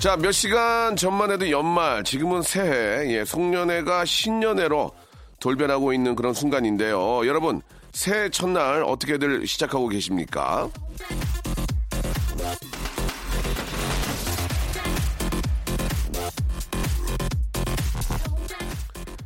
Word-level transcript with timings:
자 0.00 0.16
몇 0.16 0.30
시간 0.32 0.94
전만 0.94 1.30
해도 1.32 1.50
연말 1.50 2.04
지금은 2.04 2.42
새해 2.42 3.12
예, 3.12 3.24
송년회가 3.24 4.04
신년회로 4.04 4.92
돌변하고 5.40 5.92
있는 5.92 6.14
그런 6.14 6.34
순간인데요 6.34 7.26
여러분 7.26 7.62
새해 7.92 8.28
첫날 8.28 8.84
어떻게들 8.84 9.46
시작하고 9.46 9.88
계십니까? 9.88 10.68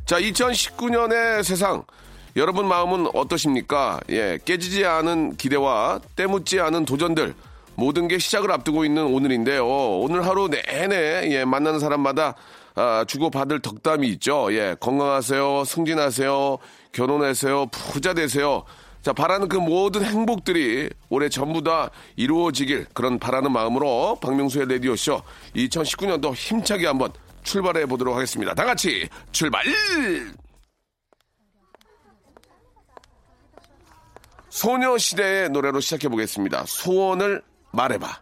자, 0.05 0.19
2019년의 0.19 1.43
세상. 1.43 1.83
여러분 2.35 2.67
마음은 2.67 3.07
어떠십니까? 3.13 3.99
예, 4.09 4.37
깨지지 4.43 4.85
않은 4.85 5.37
기대와 5.37 6.01
때묻지 6.15 6.59
않은 6.59 6.85
도전들. 6.85 7.33
모든 7.75 8.07
게 8.07 8.17
시작을 8.17 8.51
앞두고 8.51 8.85
있는 8.85 9.03
오늘인데요. 9.05 9.65
오늘 9.65 10.25
하루 10.25 10.47
내내, 10.47 11.29
예, 11.31 11.45
만나는 11.45 11.79
사람마다, 11.79 12.35
아, 12.75 13.05
주고받을 13.07 13.61
덕담이 13.61 14.07
있죠. 14.09 14.53
예, 14.53 14.75
건강하세요. 14.79 15.63
승진하세요. 15.65 16.57
결혼하세요. 16.91 17.67
부자 17.67 18.13
되세요. 18.13 18.63
자, 19.01 19.11
바라는 19.11 19.49
그 19.49 19.57
모든 19.57 20.03
행복들이 20.05 20.89
올해 21.09 21.27
전부 21.27 21.61
다 21.61 21.89
이루어지길 22.15 22.87
그런 22.93 23.19
바라는 23.19 23.51
마음으로 23.51 24.17
박명수의 24.21 24.67
라디오쇼 24.69 25.21
2019년도 25.55 26.33
힘차게 26.33 26.87
한번 26.87 27.11
출발해 27.43 27.85
보도록 27.85 28.15
하겠습니다. 28.15 28.53
다 28.53 28.63
같이 28.63 29.09
출발! 29.33 29.63
소녀시대의 34.49 35.49
노래로 35.49 35.81
시작해 35.81 36.07
보겠습니다. 36.07 36.63
소원을 36.65 37.41
말해봐. 37.73 38.21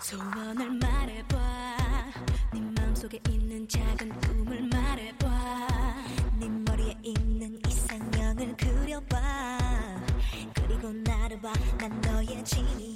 소원을 0.00 0.70
말해봐. 0.70 1.36
네 2.54 2.60
마음속에 2.60 3.20
있는 3.28 3.68
작은 3.68 4.08
꿈을 4.20 4.62
말해봐. 4.68 5.58
네 6.38 6.48
머리에 6.48 6.96
있는 7.02 7.60
이상형을 7.66 8.56
그려봐. 8.56 9.18
그리고 10.54 10.90
나를 10.92 11.38
봐난 11.42 12.00
너의 12.00 12.42
진이 12.44 12.87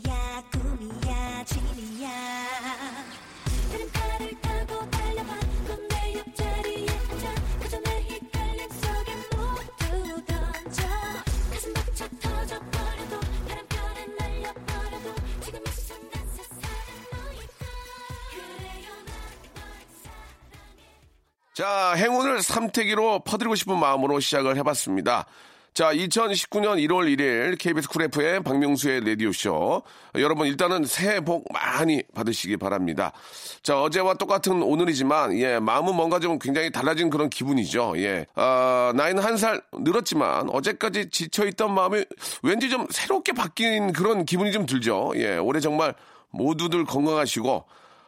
자, 21.55 21.93
행운을 21.97 22.43
삼태기로 22.43 23.21
퍼드리고 23.21 23.55
싶은 23.55 23.79
마음으로 23.79 24.21
시작을 24.21 24.57
해봤습니다. 24.57 25.27
자, 25.75 25.93
2019년 25.93 26.77
1월 26.87 27.15
1일 27.17 27.59
KBS 27.59 27.89
쿨 27.89 28.03
FM 28.03 28.43
박명수의 28.43 29.07
라디오쇼. 29.07 29.83
여러분, 30.17 30.47
일단은 30.47 30.85
새해 30.85 31.21
복 31.21 31.47
많이 31.53 32.03
받으시기 32.15 32.59
바랍니다. 32.59 33.13
자, 33.63 33.81
어제와 33.83 34.15
똑같은 34.15 34.63
오늘이지만, 34.63 35.39
예, 35.39 35.59
마음은 35.59 35.95
뭔가 35.95 36.21
좀 36.21 36.39
굉장히 36.39 36.71
달라진 36.71 37.09
그런 37.11 37.29
기분이죠. 37.31 37.95
예. 37.97 38.27
아, 38.35 38.93
나이는 38.95 39.23
한 39.23 39.37
살 39.37 39.63
늘었지만, 39.73 40.51
어제까지 40.51 41.09
지쳐있던 41.11 41.73
마음이 41.73 42.05
왠지 42.43 42.69
좀 42.69 42.87
새롭게 42.91 43.33
바뀐 43.33 43.93
그런 43.93 44.25
기분이 44.27 44.53
좀 44.53 44.67
들죠. 44.67 45.13
예, 45.17 45.37
올해 45.37 45.61
정말 45.61 45.95
모두들 46.31 46.85
건강하시고, 46.85 47.65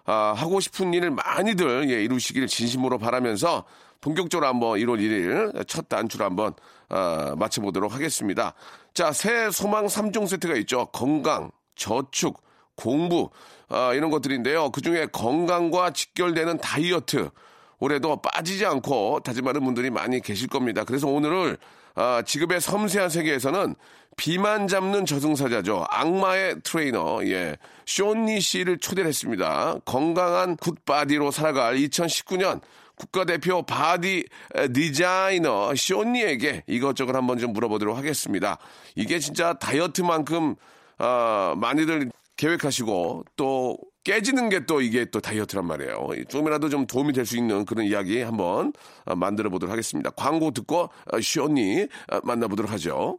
아, 0.06 0.34
하고 0.36 0.60
싶은 0.60 0.92
일을 0.92 1.10
많이들 1.10 1.90
예, 1.90 2.02
이루시길 2.02 2.46
진심으로 2.46 2.98
바라면서 2.98 3.64
본격적으로 4.00 4.46
한번 4.46 4.78
1월 4.78 5.00
1일 5.00 5.66
첫 5.66 5.88
단추를 5.88 6.26
한번 6.26 6.52
아, 6.88 7.34
마쳐보도록 7.38 7.94
하겠습니다. 7.94 8.54
자, 8.92 9.12
새 9.12 9.50
소망 9.50 9.86
3종 9.86 10.26
세트가 10.28 10.54
있죠. 10.56 10.86
건강, 10.86 11.50
저축, 11.74 12.42
공부 12.76 13.30
아, 13.68 13.94
이런 13.94 14.10
것들인데요. 14.10 14.70
그중에 14.70 15.06
건강과 15.06 15.92
직결되는 15.92 16.58
다이어트 16.58 17.30
올해도 17.78 18.20
빠지지 18.22 18.66
않고 18.66 19.20
다짐하는 19.24 19.64
분들이 19.64 19.90
많이 19.90 20.20
계실 20.20 20.48
겁니다. 20.48 20.84
그래서 20.84 21.08
오늘을 21.08 21.58
아, 21.94 22.22
직업의 22.26 22.60
섬세한 22.60 23.08
세계에서는 23.08 23.74
비만 24.16 24.68
잡는 24.68 25.06
저승사자죠. 25.06 25.86
악마의 25.90 26.60
트레이너, 26.62 27.24
예. 27.24 27.56
쇼니 27.86 28.40
씨를 28.40 28.78
초대를 28.78 29.08
했습니다. 29.08 29.76
건강한 29.84 30.56
good 30.56 30.86
body로 30.86 31.30
살아갈 31.30 31.76
2019년 31.76 32.60
국가대표 32.96 33.62
body 33.62 34.24
에, 34.54 34.68
디자이너 34.68 35.74
쇼니에게 35.74 36.62
이것저것 36.66 37.14
한번 37.16 37.38
좀 37.38 37.52
물어보도록 37.52 37.96
하겠습니다. 37.96 38.58
이게 38.94 39.18
진짜 39.18 39.54
다이어트만큼, 39.54 40.54
아, 40.98 41.54
많이들 41.56 42.10
계획하시고 42.36 43.24
또 43.36 43.76
깨지는 44.04 44.48
게 44.50 44.60
또 44.66 44.80
이게 44.82 45.06
또 45.06 45.18
다이어트란 45.20 45.66
말이에요. 45.66 46.08
조금이라도 46.28 46.68
좀 46.68 46.86
도움이 46.86 47.12
될 47.14 47.24
수 47.26 47.36
있는 47.38 47.64
그런 47.64 47.86
이야기 47.86 48.20
한번 48.20 48.72
아, 49.06 49.14
만들어 49.14 49.50
보도록 49.50 49.72
하겠습니다. 49.72 50.10
광고 50.10 50.50
듣고 50.52 50.90
아, 51.10 51.20
쇼니 51.22 51.86
아, 52.08 52.20
만나보도록 52.22 52.70
하죠. 52.72 53.18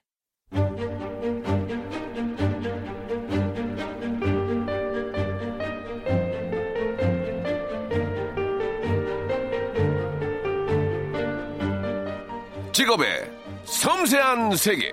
직업의 12.81 13.31
섬세한 13.65 14.55
세계. 14.55 14.91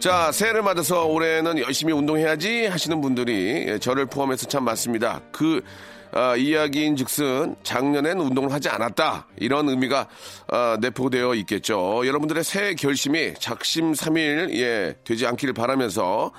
자, 0.00 0.30
새해를 0.30 0.60
맞아서 0.60 1.06
올해는 1.06 1.58
열심히 1.60 1.94
운동해야지 1.94 2.66
하시는 2.66 3.00
분들이 3.00 3.64
예, 3.68 3.78
저를 3.78 4.04
포함해서 4.04 4.46
참 4.48 4.64
많습니다. 4.64 5.22
그 5.32 5.62
아, 6.12 6.36
이야기인 6.36 6.94
즉슨 6.94 7.56
작년엔 7.62 8.20
운동을 8.20 8.52
하지 8.52 8.68
않았다. 8.68 9.26
이런 9.38 9.70
의미가 9.70 10.06
아, 10.48 10.76
내포되어 10.82 11.34
있겠죠. 11.36 12.06
여러분들의 12.06 12.44
새해 12.44 12.74
결심이 12.74 13.32
작심삼일 13.38 14.50
예, 14.60 14.94
되지 15.04 15.26
않기를 15.26 15.54
바라면서 15.54 16.32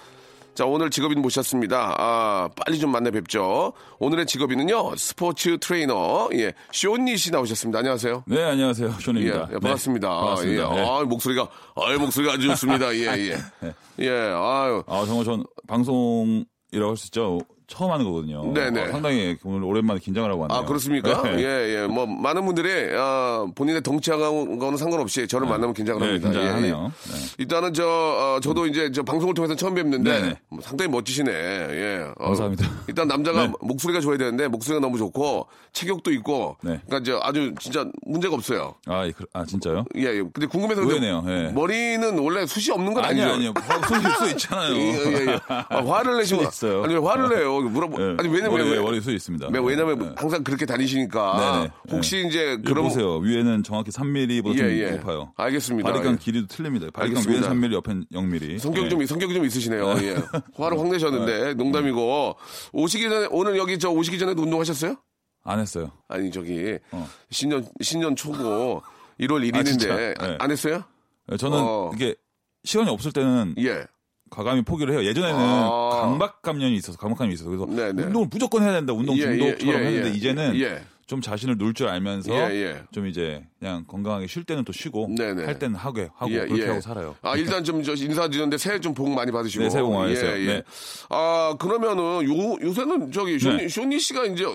자, 0.55 0.65
오늘 0.65 0.89
직업인 0.89 1.21
모셨습니다. 1.21 1.95
아, 1.97 2.49
빨리 2.55 2.79
좀 2.79 2.89
만나 2.89 3.11
뵙죠. 3.11 3.73
오늘의 3.99 4.25
직업인은요, 4.25 4.95
스포츠 4.95 5.57
트레이너, 5.59 6.29
예, 6.33 6.53
쇼니 6.71 7.17
씨 7.17 7.29
나오셨습니다. 7.29 7.79
안녕하세요. 7.79 8.23
네, 8.25 8.41
안녕하세요. 8.41 8.87
예, 8.97 9.03
쇼니입니다. 9.03 9.49
예, 9.51 9.59
반갑습니다. 9.59 10.07
네, 10.07 10.13
반갑습니다. 10.15 10.63
예, 10.71 10.75
네. 10.81 10.87
아, 10.89 11.03
목소리가, 11.03 11.49
아, 11.75 11.97
목소리가 11.97 12.33
아주 12.35 12.47
좋습니다. 12.47 12.95
예, 12.95 13.01
예. 13.01 13.37
예, 13.99 14.09
아유. 14.09 14.81
아, 14.87 15.03
정말 15.05 15.25
전 15.25 15.43
방송이라고 15.67 16.89
할 16.89 16.95
수 16.95 17.07
있죠. 17.07 17.39
처음 17.67 17.91
하는 17.91 18.05
거거든요. 18.05 18.53
네네. 18.53 18.83
어, 18.83 18.91
상당히 18.91 19.37
오늘 19.43 19.63
오랜만에 19.63 19.99
긴장을 19.99 20.29
하고 20.29 20.41
왔네요. 20.41 20.59
아, 20.59 20.65
그렇습니까? 20.65 21.21
네. 21.23 21.39
예, 21.39 21.75
예. 21.83 21.87
뭐, 21.87 22.05
많은 22.05 22.45
분들이, 22.45 22.69
아, 22.95 23.45
본인의 23.55 23.81
덩치하고는 23.83 24.77
상관없이 24.77 25.27
저를 25.27 25.47
만나면 25.47 25.73
긴장을 25.73 25.99
네, 25.99 26.07
합니다. 26.07 26.29
긴장하네요. 26.31 26.91
예, 27.07 27.11
예. 27.13 27.17
네. 27.17 27.25
일단은 27.39 27.73
저, 27.73 27.85
어, 27.87 28.39
저도 28.41 28.67
이제 28.67 28.91
저 28.91 29.03
방송을 29.03 29.33
통해서 29.33 29.55
처음 29.55 29.73
뵙는데. 29.75 30.37
뭐 30.49 30.59
상당히 30.61 30.91
멋지시네. 30.91 31.31
예. 31.31 32.07
어, 32.17 32.25
감사합니다. 32.25 32.69
일단 32.87 33.07
남자가 33.07 33.47
네. 33.47 33.53
목소리가 33.61 33.99
좋아야 33.99 34.17
되는데, 34.17 34.47
목소리가 34.47 34.79
너무 34.81 34.97
좋고, 34.97 35.47
체격도 35.73 36.11
있고, 36.13 36.57
네. 36.61 36.79
그러니까 36.85 36.97
이제 36.99 37.19
아주 37.21 37.53
진짜 37.59 37.85
문제가 38.05 38.35
없어요. 38.35 38.75
아, 38.87 39.05
예, 39.07 39.11
그- 39.11 39.25
아 39.33 39.43
진짜요? 39.45 39.85
예, 39.95 40.01
예. 40.05 40.21
근데 40.33 40.45
궁금해서 40.45 40.81
의외네요, 40.81 41.23
예. 41.27 41.51
머리는 41.53 42.17
원래 42.19 42.45
숱이 42.45 42.71
없는 42.75 42.93
건 42.93 43.03
아니요, 43.03 43.31
아니죠? 43.33 43.53
아니요. 43.55 44.07
수, 44.17 44.25
수 44.25 44.31
있잖아요. 44.31 44.73
예, 44.77 44.79
예, 44.93 45.31
예. 45.31 45.39
아, 45.47 45.83
화를 45.85 46.17
내시면 46.19 46.49
수 46.51 46.65
있어요. 46.67 46.83
아니 46.83 46.93
왜 46.93 46.99
화를 46.99 47.29
내요? 47.29 47.54
물어보. 47.63 48.01
예. 48.01 48.15
아니 48.19 48.27
왜냐면 48.29 48.51
머리, 48.51 48.69
왜, 48.71 48.79
머리 48.79 49.01
수 49.01 49.11
있습니다. 49.11 49.47
왜- 49.51 49.59
왜냐면 49.59 49.97
네. 49.99 50.11
항상 50.17 50.43
그렇게 50.43 50.65
다니시니까 50.65 51.71
네네. 51.89 51.97
혹시 51.97 52.25
이제 52.27 52.51
여기 52.51 52.63
그런 52.63 52.83
보세요. 52.85 53.17
위에는 53.17 53.63
정확히 53.63 53.91
3mm보다 53.91 54.57
좀 54.57 54.67
예, 54.67 54.77
예. 54.79 54.91
높아요. 54.91 55.33
알겠습니다. 55.37 55.89
바리깡 55.91 56.13
예. 56.13 56.17
길이도 56.17 56.47
틀립니다. 56.47 56.87
바리깡. 56.93 57.23
위엔 57.27 57.41
3mm, 57.41 57.73
옆엔 57.73 58.05
0mm. 58.13 58.59
성격이 58.59 58.85
예. 58.85 58.89
좀 58.89 59.05
성격이 59.05 59.33
좀 59.33 59.45
있으시네요. 59.45 59.89
예. 60.01 60.15
화를 60.55 60.79
확 60.79 60.87
내셨는데 60.89 61.53
농담이고 61.55 62.35
오시기 62.73 63.09
전에 63.09 63.27
오늘 63.31 63.57
여기 63.57 63.79
저 63.79 63.89
오시기 63.89 64.19
전에도 64.19 64.41
운동하셨어요? 64.43 64.95
안 65.43 65.59
했어요. 65.59 65.91
아니 66.07 66.31
저기 66.31 66.77
어. 66.91 67.07
신년 67.29 67.65
신년 67.81 68.15
초고 68.15 68.81
1월 69.19 69.47
1일인데 69.49 69.65
진짜? 69.65 69.95
네. 69.95 70.13
안 70.39 70.51
했어요? 70.51 70.83
예, 71.31 71.37
저는 71.37 71.57
어. 71.59 71.91
이게 71.95 72.15
시간이 72.63 72.89
없을 72.89 73.11
때는 73.11 73.55
예. 73.59 73.85
과감히 74.29 74.63
포기를 74.63 74.93
해요. 74.93 75.03
예전에는 75.05 75.39
아. 75.39 75.89
강박 76.01 76.41
감염이 76.41 76.75
있어서 76.75 76.97
강박 76.97 77.19
감염이 77.19 77.35
있어서 77.35 77.49
그래서 77.49 77.65
네네. 77.67 78.03
운동을 78.03 78.27
무조건 78.29 78.63
해야 78.63 78.73
된다. 78.73 78.93
운동 78.93 79.15
예, 79.17 79.21
중독처럼 79.21 79.75
예, 79.75 79.79
예, 79.79 79.87
했는데 79.87 80.09
예. 80.09 80.13
이제는 80.13 80.59
예. 80.59 80.83
좀 81.05 81.21
자신을 81.21 81.57
놓을 81.57 81.75
줄 81.75 81.87
알면서 81.87 82.33
예, 82.33 82.55
예. 82.55 82.83
좀 82.91 83.05
이제 83.05 83.45
그냥 83.59 83.85
건강하게 83.87 84.25
쉴 84.25 84.43
때는 84.43 84.63
또 84.65 84.73
쉬고 84.73 85.07
네네. 85.15 85.45
할 85.45 85.59
때는 85.59 85.75
하게 85.75 86.09
하고 86.15 86.31
예, 86.31 86.39
그렇게 86.39 86.63
예. 86.63 86.67
하고 86.67 86.81
살아요. 86.81 87.15
아, 87.21 87.35
일단 87.35 87.63
좀저 87.63 87.93
인사드렸는데 87.93 88.57
새해 88.57 88.79
좀 88.79 88.95
복 88.95 89.11
많이 89.11 89.31
받으시고. 89.31 89.63
네, 89.65 89.69
새해 89.69 89.83
복 89.83 89.93
많이 89.93 90.15
받으세요. 90.15 90.53
네. 90.53 90.63
아, 91.09 91.55
그러면은 91.59 92.23
요, 92.27 92.57
요새는 92.61 93.11
저기 93.11 93.37
쇼니, 93.37 93.57
네. 93.57 93.67
쇼니 93.67 93.99
씨가 93.99 94.25
이제 94.25 94.45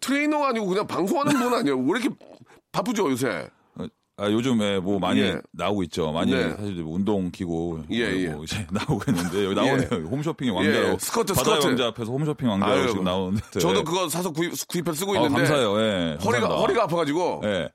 트레이너가 0.00 0.48
아니고 0.48 0.66
그냥 0.66 0.86
방송하는 0.86 1.38
분 1.38 1.52
아니에요? 1.52 1.76
왜 1.76 2.00
이렇게 2.00 2.08
바쁘죠, 2.72 3.10
요새? 3.10 3.48
어, 4.18 4.24
아, 4.24 4.30
요즘에 4.30 4.80
뭐 4.80 4.98
많이 4.98 5.20
예. 5.20 5.40
나오고 5.52 5.82
있죠. 5.84 6.10
많이 6.12 6.32
네. 6.32 6.50
사실 6.50 6.74
뭐 6.82 6.94
운동 6.96 7.30
기구 7.30 7.82
예, 7.90 8.28
뭐 8.28 8.44
이제 8.44 8.66
나오고 8.72 9.00
있는데 9.08 9.44
여기 9.44 9.54
나오네요. 9.54 10.06
홈쇼핑의 10.10 10.54
왕자로 10.54 10.88
예, 10.92 10.96
스쿼트, 10.98 11.32
바다의 11.34 11.56
스쿼트. 11.56 11.66
왕자 11.66 11.86
앞에서 11.88 12.10
홈쇼핑 12.12 12.48
왕자로 12.48 12.72
아유, 12.72 12.88
지금 12.88 13.04
나오는데 13.04 13.58
저도 13.60 13.84
그거 13.84 14.08
사서 14.08 14.30
구입, 14.32 14.52
구입해 14.68 14.92
쓰고 14.92 15.12
아, 15.12 15.16
있는데. 15.16 15.36
감사해요. 15.36 15.80
예. 15.80 15.82
허리가, 16.22 16.48
감사합니다. 16.48 16.54
허리가 16.56 16.82
아파가지고. 16.84 17.40
예. 17.44 17.68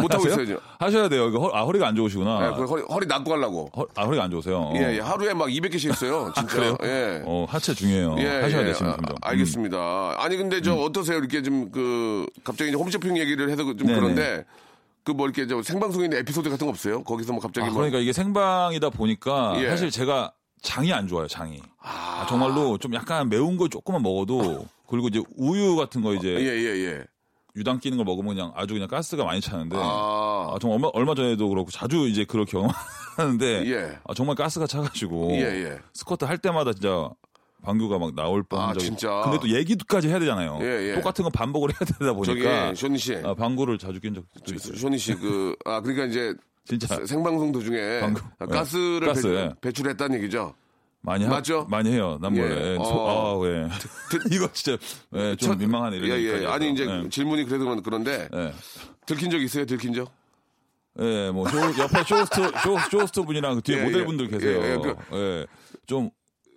못 0.00 0.12
하고 0.12 0.24
하세요? 0.24 0.32
있어요, 0.32 0.46
지금. 0.46 0.60
하셔야 0.78 1.08
돼요. 1.08 1.28
이거 1.28 1.38
허, 1.40 1.50
아 1.56 1.62
허리가 1.64 1.88
안 1.88 1.94
좋으시구나. 1.96 2.46
예, 2.52 2.56
그 2.56 2.64
허리, 2.64 2.82
허리 2.82 3.06
낫고 3.06 3.30
가려고. 3.30 3.70
허, 3.76 3.86
아 3.96 4.04
허리가 4.04 4.24
안 4.24 4.30
좋으세요. 4.30 4.72
예, 4.76 4.96
예, 4.96 5.00
하루에 5.00 5.34
막 5.34 5.48
200개씩 5.48 5.90
했어요. 5.90 6.32
진짜. 6.34 6.56
그래요? 6.56 6.76
예. 6.82 7.22
어 7.26 7.46
하체 7.48 7.74
중요해요. 7.74 8.16
예, 8.18 8.26
하셔야 8.42 8.60
예. 8.60 8.64
돼요 8.64 8.74
지금 8.74 8.88
아, 8.88 8.96
점점. 8.96 9.12
음. 9.14 9.18
알겠습니다. 9.22 10.14
아니 10.18 10.36
근데 10.36 10.60
저 10.60 10.74
어떠세요? 10.74 11.18
이렇게 11.18 11.42
좀 11.42 11.64
그 11.74 12.26
갑자기 12.44 12.70
이제 12.70 12.78
홈쇼핑 12.78 13.16
얘기를 13.16 13.50
해서 13.50 13.62
좀 13.64 13.76
네네. 13.78 13.94
그런데 13.94 14.44
그 15.04 15.12
뭐 15.12 15.26
이렇게 15.26 15.46
저 15.46 15.62
생방송에 15.62 16.06
있는 16.06 16.18
에피소드 16.18 16.48
같은 16.50 16.66
거 16.66 16.70
없어요? 16.70 17.02
거기서 17.04 17.32
뭐 17.32 17.40
갑자기 17.40 17.66
아, 17.66 17.70
뭐 17.70 17.76
그러니까 17.76 17.98
이게 17.98 18.12
생방이다 18.12 18.90
보니까 18.90 19.54
예. 19.62 19.68
사실 19.68 19.90
제가 19.90 20.32
장이 20.62 20.92
안 20.92 21.06
좋아요, 21.06 21.28
장이. 21.28 21.60
아, 21.80 22.26
정말로 22.28 22.78
좀 22.78 22.94
약간 22.94 23.28
매운 23.28 23.56
거 23.58 23.68
조금만 23.68 24.02
먹어도 24.02 24.66
그리고 24.88 25.08
이제 25.08 25.22
우유 25.36 25.76
같은 25.76 26.00
거 26.00 26.14
이제 26.14 26.28
예, 26.28 26.40
예, 26.40 26.86
예. 26.86 27.04
유당 27.56 27.78
끼는 27.78 27.98
걸 27.98 28.04
먹으면 28.04 28.34
그냥 28.34 28.52
아주 28.56 28.74
그냥 28.74 28.88
가스가 28.88 29.24
많이 29.24 29.40
차는데 29.40 29.76
아. 29.78 30.52
아, 30.54 30.58
정말 30.60 30.76
얼마, 30.78 30.88
얼마 30.94 31.14
전에도 31.14 31.48
그렇고 31.48 31.70
자주 31.70 32.08
이제 32.08 32.24
그걸 32.24 32.46
경험하는데 32.46 33.66
예. 33.70 33.98
아, 34.08 34.14
정말 34.14 34.34
가스가 34.36 34.66
차가지고 34.66 35.32
예, 35.32 35.42
예. 35.42 35.78
스쿼트 35.92 36.24
할 36.24 36.38
때마다 36.38 36.72
진짜 36.72 37.10
방귀가 37.64 37.98
막 37.98 38.14
나올 38.14 38.42
뻔한 38.42 38.70
아, 38.70 38.72
적이 38.74 38.84
진짜? 38.86 39.22
근데 39.24 39.38
또 39.40 39.48
얘기까지 39.48 40.08
해야 40.08 40.18
되잖아요. 40.18 40.58
예, 40.60 40.90
예. 40.90 40.94
똑같은 40.94 41.24
거 41.24 41.30
반복을 41.30 41.70
해야 41.70 41.78
되다 41.78 41.98
저기 41.98 42.42
보니까 42.42 42.74
쇼니 42.74 42.98
씨. 42.98 43.14
아, 43.24 43.34
방구를 43.34 43.78
자주 43.78 44.00
낀 44.00 44.14
적도 44.14 44.54
있어요. 44.54 44.76
쇼니 44.76 44.98
씨 44.98 45.14
그 45.14 45.56
아 45.64 45.80
그러니까 45.80 46.04
이제 46.06 46.34
진짜 46.66 47.04
생방송 47.06 47.52
도중에 47.52 48.00
방금, 48.00 48.22
아, 48.38 48.46
예. 48.48 48.54
가스를 48.54 49.06
가스, 49.08 49.28
배, 49.28 49.34
예. 49.34 49.50
배출했다는 49.60 50.18
얘기죠. 50.18 50.54
많이 51.00 51.24
하, 51.24 51.30
맞죠? 51.32 51.66
많이 51.68 51.90
해요. 51.92 52.18
남몰래. 52.22 52.72
예. 52.72 52.76
소- 52.76 52.82
어. 52.82 53.42
아, 53.44 53.46
예. 53.48 53.68
이거 54.34 54.48
진짜 54.52 54.78
예, 55.14 55.36
좀 55.36 55.50
첫- 55.50 55.58
민망한 55.58 55.92
예. 55.94 55.98
예. 56.00 56.46
아니 56.46 56.70
이제 56.72 56.86
예. 56.86 57.08
질문이 57.10 57.44
그래도 57.44 57.64
그런- 57.64 57.82
그런데 57.82 58.28
예. 58.32 58.52
들킨 59.06 59.30
적 59.30 59.38
있어요? 59.40 59.66
들킨 59.66 59.92
적? 59.92 60.10
예, 61.00 61.30
뭐 61.30 61.46
쇼, 61.48 61.58
옆에 61.58 62.04
쇼호스트 62.04 62.52
쇼, 62.62 62.78
쇼호스트 62.90 63.22
분이랑 63.24 63.56
그 63.56 63.62
뒤에 63.62 63.78
예, 63.80 63.82
모델분들 63.84 64.26
예. 64.26 64.30
계세요. 64.30 64.60
예, 64.62 64.78
예, 65.16 65.18
예, 65.40 65.46
좀 65.86 66.08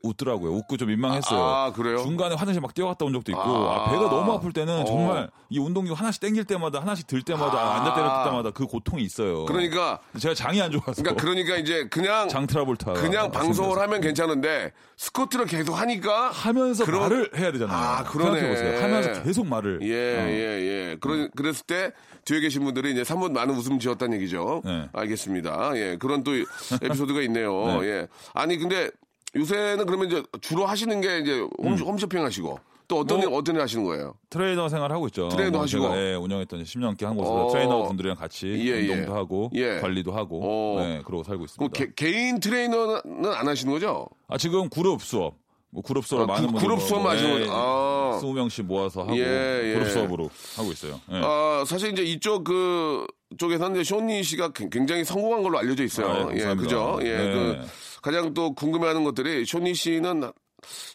웃더라고요. 0.08 0.52
웃고 0.52 0.78
좀 0.78 0.90
민망했어요. 0.90 1.40
아, 1.42 1.72
그래요? 1.74 1.98
중간에 1.98 2.36
화장실 2.36 2.62
막 2.62 2.74
뛰어갔다 2.74 3.06
온 3.06 3.14
적도 3.14 3.32
있고 3.32 3.42
아. 3.42 3.86
아, 3.88 3.90
배가 3.92 4.10
너무 4.10 4.32
아플 4.34 4.52
때는 4.54 4.82
어. 4.82 4.86
정말 4.86 5.30
이 5.50 5.60
운동기구 5.60 5.96
하나씩 5.96 6.22
당길 6.22 6.46
때마다 6.46 6.80
하나씩 6.82 7.08
들 7.08 7.22
때마다 7.22 7.58
아. 7.58 7.76
앉아 7.80 7.94
때릴 7.94 8.10
때마다 8.26 8.52
그 8.52 8.66
고통이 8.66 9.04
있어요. 9.04 9.46
그러니까 9.46 10.00
제가 10.20 10.34
장이 10.36 10.62
안 10.62 10.72
좋아서 10.72 10.94
그러니까 11.02 11.22
그러니까 11.22 11.56
이제 11.58 11.88
그냥 11.90 12.28
장 12.30 12.48
트러블타 12.48 12.94
그냥 12.94 13.32
방송을 13.32 13.78
하면 13.80 14.02
괜찮은데 14.02 14.72
스쿼트를 14.98 15.46
계속 15.46 15.74
하니까 15.74 16.30
하면서 16.32 16.86
그런- 16.86 17.02
말을 17.02 17.32
해야 17.38 17.52
되잖아요. 17.52 17.78
아, 17.78 18.04
그러네. 18.04 18.40
생각해보세요. 18.40 18.84
하면서 18.84 19.24
계속 19.24 19.48
말을. 19.48 19.80
예, 19.84 19.88
어. 19.88 20.28
예, 20.28 20.92
예. 20.92 20.98
그런, 21.00 21.30
그랬을 21.36 21.66
때 21.66 21.92
뒤에 22.26 22.40
계신 22.42 22.64
분들이 22.64 22.92
이제 22.92 23.04
사뭇 23.04 23.32
많은 23.32 23.56
웃음 23.56 23.80
지었다는 23.80 24.18
얘기죠. 24.18 24.62
네. 24.66 24.90
알겠습니다. 24.92 25.72
예. 25.76 25.98
그런 25.98 26.24
또 26.24 26.32
에피소드가 26.82 27.22
있네요. 27.22 27.80
네. 27.82 27.88
예. 27.88 28.08
아니, 28.34 28.58
근데 28.58 28.90
요새는 29.38 29.86
그러면 29.86 30.08
이제 30.08 30.24
주로 30.42 30.66
하시는 30.66 31.00
게 31.02 31.20
이제 31.20 31.40
홈, 31.62 31.74
홈쇼핑 31.76 32.24
하시고 32.24 32.60
또 32.88 33.00
어떤, 33.00 33.18
음. 33.18 33.26
뭐, 33.26 33.30
일, 33.34 33.42
어떤 33.42 33.56
일 33.56 33.62
하시는 33.62 33.84
거예요? 33.84 34.14
트레이너 34.30 34.70
생활 34.70 34.92
하고 34.94 35.08
있죠. 35.08 35.28
트레이너 35.28 35.58
뭐 35.58 35.64
하시고. 35.64 35.98
예, 35.98 36.16
운영했던 36.16 36.64
10년 36.64 36.80
넘게 36.82 37.06
한 37.06 37.18
곳에서 37.18 37.46
어. 37.46 37.50
트레이너 37.52 37.84
분들이랑 37.84 38.16
같이 38.16 38.48
예, 38.48 38.78
예. 38.88 38.92
운동도 38.94 39.14
하고 39.16 39.52
예. 39.56 39.80
관리도 39.82 40.14
하고 40.14 40.42
어. 40.78 40.82
네, 40.82 41.02
그러고 41.06 41.24
살고 41.24 41.44
있습니다. 41.46 41.74
개, 41.74 41.92
개인 41.96 42.40
트레이너는 42.40 43.26
안 43.26 43.48
하시는 43.48 43.72
거죠? 43.74 44.08
아 44.30 44.38
지금 44.38 44.70
그룹 44.70 45.02
수업, 45.02 45.36
뭐 45.70 45.84
그룹 45.84 46.06
수업 46.06 46.22
아, 46.22 46.26
많은 46.28 46.48
그- 46.48 46.52
분들 46.54 46.66
그룹 46.66 46.80
뭐, 46.80 46.88
수업만 46.88 47.16
하시는 47.18 47.36
예, 47.36 47.40
거죠? 47.42 47.52
아. 47.54 48.20
20명씩 48.24 48.64
모아서 48.64 49.02
하고 49.02 49.18
예, 49.18 49.62
예. 49.66 49.74
그룹 49.74 49.90
수업으로 49.90 50.30
하고 50.56 50.72
있어요. 50.72 50.94
예. 51.12 51.22
아, 51.22 51.66
사실 51.68 51.92
이제 51.92 52.04
이쪽 52.04 52.46
그 52.46 53.06
쪽에서는 53.38 53.84
쇼니 53.84 54.24
씨가 54.24 54.50
굉- 54.54 54.70
굉장히 54.70 55.04
성공한 55.04 55.44
걸로 55.44 55.58
알려져 55.60 55.84
있어요. 55.84 56.30
아, 56.30 56.34
예, 56.34 56.50
예. 56.50 56.56
그죠? 56.56 57.00
예, 57.02 57.18
네. 57.18 57.34
그 57.34 58.02
가장 58.02 58.34
또 58.34 58.54
궁금해하는 58.54 59.04
것들이 59.04 59.46
쇼니 59.46 59.74
씨는 59.74 60.24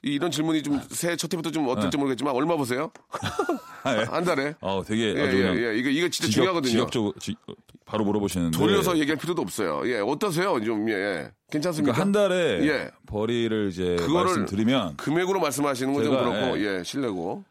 이- 0.03 0.15
이런 0.15 0.31
질문이 0.31 0.63
좀 0.63 0.81
새해 0.91 1.15
첫 1.17 1.33
해부터 1.33 1.51
좀 1.51 1.69
어떨지 1.69 1.97
모르겠지만 1.97 2.35
얼마 2.35 2.57
보세요? 2.57 2.91
아, 3.85 3.97
예. 4.01 4.05
한 4.05 4.25
달에? 4.25 4.55
어, 4.61 4.83
되게 4.87 5.15
예, 5.15 5.21
예, 5.21 5.69
예. 5.73 5.79
이거 5.79 5.89
이거 5.91 6.09
진짜 6.09 6.29
직역, 6.29 6.31
중요하거든요. 6.33 6.71
직역적으로 6.71 7.13
지- 7.21 7.37
바로 7.85 8.05
물어보시는데 8.05 8.57
돌려서 8.57 8.97
얘기할 8.97 9.19
필요도 9.19 9.43
없어요. 9.43 9.83
예, 9.87 9.99
어떠세요? 9.99 10.59
좀 10.65 10.89
예, 10.89 10.95
예. 10.95 11.31
괜찮습니까? 11.51 11.93
그러니까 11.95 12.01
한 12.01 12.13
달에 12.31 12.67
예. 12.67 12.91
벌이를 13.07 13.69
이제 13.71 13.97
그거를 13.97 14.25
말씀드리면 14.27 14.97
금액으로 14.97 15.39
말씀하시는 15.41 15.93
건 15.93 16.05
좀 16.05 16.17
그렇고 16.17 16.59
예. 16.59 16.79
예, 16.79 16.83
실례고. 16.85 17.45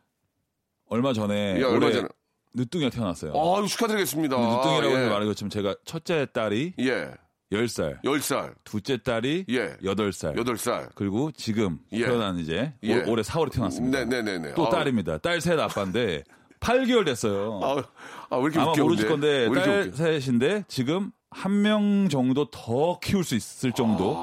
얼마 0.90 1.14
전에 1.14 1.58
예, 1.60 1.64
얼마 1.64 1.92
전에. 1.92 2.08
늦둥이가 2.54 2.90
태어났어요. 2.90 3.34
아, 3.34 3.66
축하드리겠습니다. 3.66 4.36
늦둥이라고 4.38 4.94
예. 4.94 5.06
말하는 5.08 5.28
것처럼 5.28 5.50
제가 5.50 5.76
첫째 5.86 6.28
딸이 6.34 6.74
예. 6.80 7.12
10살, 7.52 8.02
10살, 8.04 8.54
둘째 8.64 8.98
딸이 8.98 9.46
예. 9.50 9.76
8살, 9.84 10.36
8살. 10.38 10.90
그리고 10.96 11.32
지금 11.34 11.80
예. 11.92 12.06
태어난 12.06 12.38
이제 12.40 12.74
예. 12.84 12.96
올, 13.02 13.10
올해 13.10 13.22
4월에 13.24 13.52
태어났습니다. 13.52 14.06
네네네네. 14.06 14.54
또 14.54 14.68
아, 14.68 14.70
딸입니다. 14.70 15.18
딸 15.18 15.42
셋 15.42 15.60
아빠인데 15.60 16.24
8개월 16.62 17.06
됐어요. 17.06 17.60
아, 17.64 17.84
아, 18.30 18.38
왜 18.38 18.44
이렇게 18.44 18.60
아마 18.60 18.72
웃겨? 18.72 18.84
모르실 18.84 19.08
건데 19.10 19.50
딸 19.54 19.80
웃겨? 19.88 19.96
셋인데 19.98 20.64
지금 20.68 21.12
한 21.30 21.62
명 21.62 22.08
정도 22.10 22.50
더 22.52 23.00
키울 23.00 23.24
수 23.24 23.36
있을 23.36 23.72
정도 23.72 24.14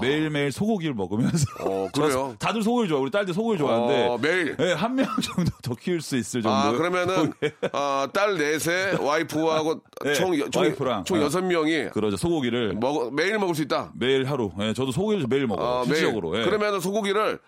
매일매일 0.00 0.52
소고기를 0.52 0.94
먹으면서 0.94 1.44
어, 1.64 1.88
그래요? 1.94 2.10
저- 2.10 2.34
다들 2.38 2.62
소고기 2.62 2.88
좋아. 2.88 3.00
우리 3.00 3.10
딸들 3.10 3.32
소고기 3.34 3.58
좋아하는데 3.58 4.06
어, 4.08 4.18
매일. 4.18 4.56
네, 4.56 4.72
한 4.72 4.94
명 4.94 5.06
정도 5.22 5.50
더 5.62 5.74
키울 5.74 6.00
수 6.00 6.16
있을 6.16 6.42
정도. 6.42 6.56
아, 6.56 6.72
그러면은, 6.72 7.32
아, 7.72 8.08
딸 8.12 8.36
넷에 8.36 8.96
와이프하고 9.00 9.80
네, 10.04 10.14
총, 10.14 10.38
여- 10.38 10.48
총, 10.48 10.62
와이프랑. 10.62 11.04
총 11.04 11.18
어. 11.18 11.22
여섯 11.22 11.42
명이 11.42 11.90
그러죠. 11.90 12.16
소고기를 12.16 12.74
먹, 12.74 13.14
매일 13.14 13.38
먹을 13.38 13.54
수 13.54 13.62
있다. 13.62 13.92
매일 13.94 14.24
하루. 14.30 14.50
예, 14.60 14.72
저도 14.72 14.92
소고기를 14.92 15.26
매일 15.28 15.46
먹어요. 15.46 15.80
아, 15.80 15.84
실질적으로. 15.84 16.38
예. 16.40 16.44
그러면은 16.44 16.80
소고기를 16.80 17.38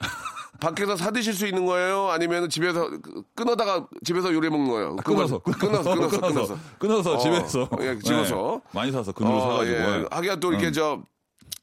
밖에서 0.61 0.97
사 0.97 1.13
드실 1.13 1.35
수 1.35 1.47
있는 1.47 1.67
거예요? 1.67 2.09
아니면 2.09 2.49
집에서 2.49 2.89
그- 3.01 3.23
끊어다가 3.37 3.87
집에서 4.05 4.33
요리해 4.35 4.51
먹는 4.51 4.69
거예요? 4.71 4.97
끊어서 4.97 5.39
그걸- 5.39 5.71
끊어서, 5.71 5.95
끊어서, 5.95 6.21
끊어서. 6.21 6.59
끊어서 6.79 7.15
어, 7.15 7.19
집에서 7.19 7.69
예, 7.81 7.97
집어서. 8.03 8.61
네, 8.65 8.71
많이 8.73 8.91
사서 8.91 9.13
그늘로 9.13 9.37
어, 9.37 9.41
사가지고 9.41 9.77
예. 9.77 10.05
하기야 10.11 10.37
또 10.37 10.51
이렇게 10.51 10.67
음. 10.69 10.73
저 10.73 11.01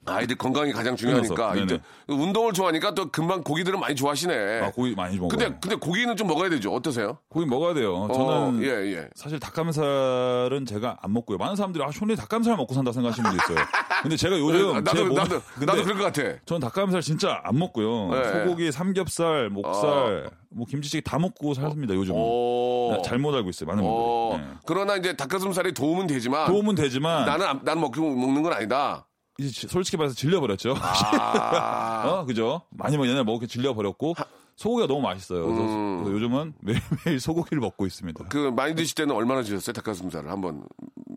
아이들 0.06 0.36
건강이 0.38 0.72
가장 0.72 0.96
중요하니까. 0.96 1.56
이제 1.56 1.80
운동을 2.08 2.54
좋아하니까 2.54 2.94
또 2.94 3.10
금방 3.12 3.44
고기들은 3.44 3.80
많이 3.80 3.96
좋아하시네. 3.96 4.62
아, 4.62 4.72
고기 4.72 4.94
많이 4.96 5.16
먹어요. 5.16 5.30
근데 5.30 5.58
근데 5.62 5.76
고기는 5.76 6.16
좀 6.16 6.28
먹어야 6.28 6.50
되죠. 6.50 6.74
어떠세요? 6.74 7.18
고기 7.30 7.46
먹어야 7.46 7.74
돼요. 7.74 7.96
어, 8.10 8.14
저는 8.14 8.64
예, 8.64 8.68
예. 8.96 9.10
사실 9.16 9.40
닭가슴살은 9.40 10.66
제가 10.66 10.98
안 11.02 11.14
먹고요. 11.14 11.38
많은 11.38 11.56
사람들이 11.56 11.84
아 11.84 11.92
쇼니 11.92 12.16
닭가슴살 12.16 12.56
먹고 12.58 12.74
산다 12.74 12.92
생각하시는 12.92 13.30
분도 13.30 13.44
있어요. 13.44 13.66
근데 14.02 14.16
제가 14.18 14.38
요즘 14.40 14.56
제 14.74 14.74
네, 14.74 14.82
나도 14.82 15.06
몸- 15.06 15.16
나도 15.16 15.42
나도 15.66 15.84
그럴 15.84 15.98
것 15.98 16.04
같아. 16.14 16.38
전 16.46 16.60
닭가슴살 16.60 17.02
진짜 17.02 17.42
안 17.44 17.58
먹고요. 17.58 18.10
네. 18.12 18.24
소고기, 18.44 18.72
삼겹살, 18.72 19.50
목살, 19.50 20.30
뭐 20.50 20.66
김치찌개 20.66 21.02
다 21.02 21.18
먹고 21.20 21.54
살습니다. 21.54 21.94
요즘은 21.96 22.20
오. 22.20 22.94
네, 22.96 23.02
잘못 23.04 23.34
알고 23.36 23.50
있어요. 23.50 23.68
많은 23.68 23.84
어. 23.86 24.30
분들이. 24.32 24.48
네. 24.50 24.54
그러나 24.66 24.96
이제 24.96 25.16
닭가슴살이 25.16 25.74
도움은 25.74 26.08
되지만 26.08 26.48
도움은 26.48 26.76
되지만 26.76 27.26
나는 27.26 27.46
안- 27.46 27.60
나는 27.64 27.82
먹, 27.82 27.92
먹는 27.98 28.44
건 28.44 28.54
아니다. 28.54 29.08
이제 29.38 29.50
지- 29.50 29.68
솔직히 29.68 29.98
말해서 29.98 30.16
질려버렸죠. 30.16 30.76
아. 30.80 32.04
어, 32.22 32.26
그죠? 32.26 32.62
많이 32.70 32.98
먹 32.98 33.06
옛날에 33.06 33.24
먹게 33.24 33.48
질려버렸고 33.48 34.16
소고기가 34.56 34.88
너무 34.88 35.02
맛있어요. 35.02 35.46
그래서, 35.46 35.62
음. 35.64 35.98
그래서 36.04 36.16
요즘은 36.16 36.54
매일매일 36.62 37.20
소고기를 37.20 37.60
먹고 37.60 37.86
있습니다. 37.86 38.26
그 38.30 38.52
많이 38.56 38.76
드실 38.76 38.96
때는 38.96 39.14
얼마나 39.14 39.42
드셨어요? 39.42 39.74
닭가슴살을 39.74 40.30
한번. 40.32 40.66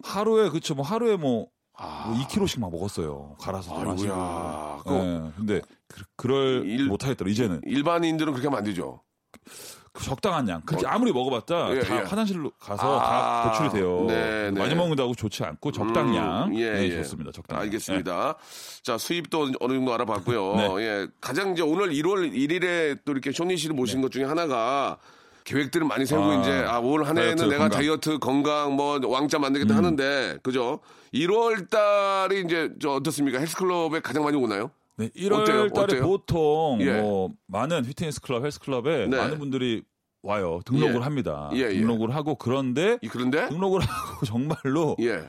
하루에 0.03 0.49
그쵸 0.49 0.75
뭐 0.75 0.85
하루에 0.85 1.17
뭐, 1.17 1.47
뭐 1.79 2.15
2kg씩 2.17 2.59
막 2.61 2.71
먹었어요. 2.73 3.37
갈아서 3.41 3.73
좀 3.75 3.85
마시고. 3.85 4.13
그거 4.79 4.91
네, 5.03 5.31
근데 5.37 5.61
그, 6.17 6.27
럴 6.27 6.67
일- 6.67 6.87
못하겠더라 6.89 7.31
이제는 7.31 7.61
일반인들은 7.65 8.33
그렇게 8.33 8.49
하면 8.49 8.59
안 8.59 8.65
되죠. 8.65 9.03
그 9.93 10.05
적당한 10.05 10.49
양. 10.49 10.61
그렇게 10.63 10.87
아무리 10.87 11.13
먹어봤자 11.13 11.71
예, 11.77 11.81
다 11.81 11.97
예. 11.97 12.01
화장실로 12.01 12.51
가서 12.59 13.01
아, 13.01 13.43
다 13.45 13.51
배출이 13.53 13.71
돼요. 13.81 14.05
네, 14.09 14.51
네. 14.51 14.61
많이 14.61 14.75
먹는다고 14.75 15.15
좋지 15.15 15.45
않고 15.45 15.73
적당 15.73 16.15
량. 16.15 16.49
음, 16.49 16.59
예, 16.59 16.71
네, 16.73 16.85
예. 16.91 16.97
좋습니다. 17.03 17.33
적당. 17.33 17.59
알겠습니다. 17.61 18.37
자, 18.83 18.99
수입도 18.99 19.51
어느 19.61 19.73
정도 19.73 19.95
알아봤고요. 19.95 20.55
네. 20.57 20.75
예. 20.83 21.07
가장 21.21 21.53
이제 21.53 21.63
오늘 21.63 21.91
1월 21.91 22.33
1일에 22.33 22.99
또 23.05 23.13
이렇게 23.13 23.33
쇼니 23.33 23.57
씨를 23.57 23.75
모신 23.75 24.01
것 24.03 24.11
중에 24.11 24.25
하나가 24.25 24.99
계획들을 25.45 25.87
많이 25.87 26.05
세우고 26.05 26.31
아, 26.31 26.35
이제 26.41 26.65
아, 26.69 26.79
올 26.79 27.05
한 27.05 27.17
해는 27.17 27.37
내가 27.37 27.49
건강. 27.49 27.67
음. 27.67 27.71
다이어트, 27.71 28.19
건강, 28.19 28.75
뭐 28.75 29.01
왕자 29.07 29.39
만들겠다 29.39 29.75
하는데 29.75 30.37
그죠? 30.43 30.81
1월 31.15 31.71
달이 31.71 32.43
이제 32.45 32.71
저 32.83 32.91
어떻습니까? 32.91 33.39
헬스클럽에 33.39 34.01
가장 34.01 34.25
많이 34.25 34.37
오나요? 34.37 34.71
네, 34.99 35.09
1월 35.11 35.43
어때요? 35.43 35.69
달에 35.69 35.85
어때요? 35.85 36.03
보통 36.03 36.79
예. 36.81 37.01
뭐 37.01 37.31
많은 37.47 37.83
피트니스 37.85 38.21
클럽, 38.21 38.45
헬스 38.45 38.59
클럽에 38.61 39.07
네. 39.07 39.17
많은 39.17 39.39
분들이 39.39 39.83
와요. 40.23 40.61
등록을 40.65 40.97
예. 40.97 40.99
합니다. 40.99 41.51
예, 41.55 41.59
예. 41.61 41.75
등록을 41.79 42.15
하고 42.15 42.35
그런데 42.35 42.99
이 43.03 43.09
그런데 43.09 43.49
등록을 43.49 43.81
하고 43.83 44.27
정말로 44.27 44.97
예. 45.01 45.29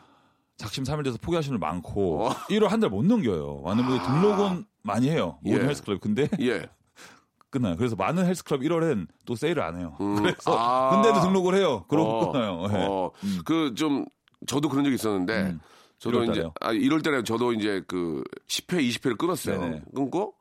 작심 0.57 0.83
삼일돼서 0.83 1.19
포기하시는 1.21 1.59
분 1.59 1.67
많고 1.67 2.25
어. 2.25 2.29
1월 2.49 2.67
한 2.67 2.79
달 2.79 2.89
못 2.89 3.05
넘겨요. 3.05 3.61
많은 3.63 3.85
분들이 3.85 4.03
등록은 4.05 4.65
많이 4.81 5.09
해요. 5.09 5.37
모든 5.43 5.61
예. 5.61 5.65
헬스 5.67 5.83
클럽. 5.83 6.01
근데 6.01 6.27
예. 6.39 6.65
끝나요. 7.51 7.75
그래서 7.77 7.95
많은 7.95 8.25
헬스 8.25 8.43
클럽 8.43 8.61
1월엔 8.61 9.07
또 9.25 9.35
세일을 9.35 9.61
안 9.61 9.77
해요. 9.77 9.95
음. 10.01 10.15
그래서 10.15 10.57
아. 10.57 10.89
근데도 10.89 11.21
등록을 11.21 11.55
해요. 11.55 11.85
그러고 11.87 12.09
어, 12.09 12.31
끝나요. 12.31 12.63
예. 12.71 12.75
어, 12.87 13.11
그좀 13.45 14.05
저도 14.47 14.67
그런 14.69 14.83
적이 14.83 14.95
있었는데 14.95 15.41
음. 15.43 15.59
저도 15.99 16.19
1월 16.19 16.23
이제 16.23 16.33
달에요? 16.33 16.53
아 16.61 16.71
1월 16.73 17.03
달에 17.03 17.23
저도 17.23 17.53
이제 17.53 17.81
그 17.87 18.23
10회, 18.47 18.79
20회를 18.89 19.17
끊었어요. 19.17 19.59
네네. 19.61 19.81
끊고 19.93 20.33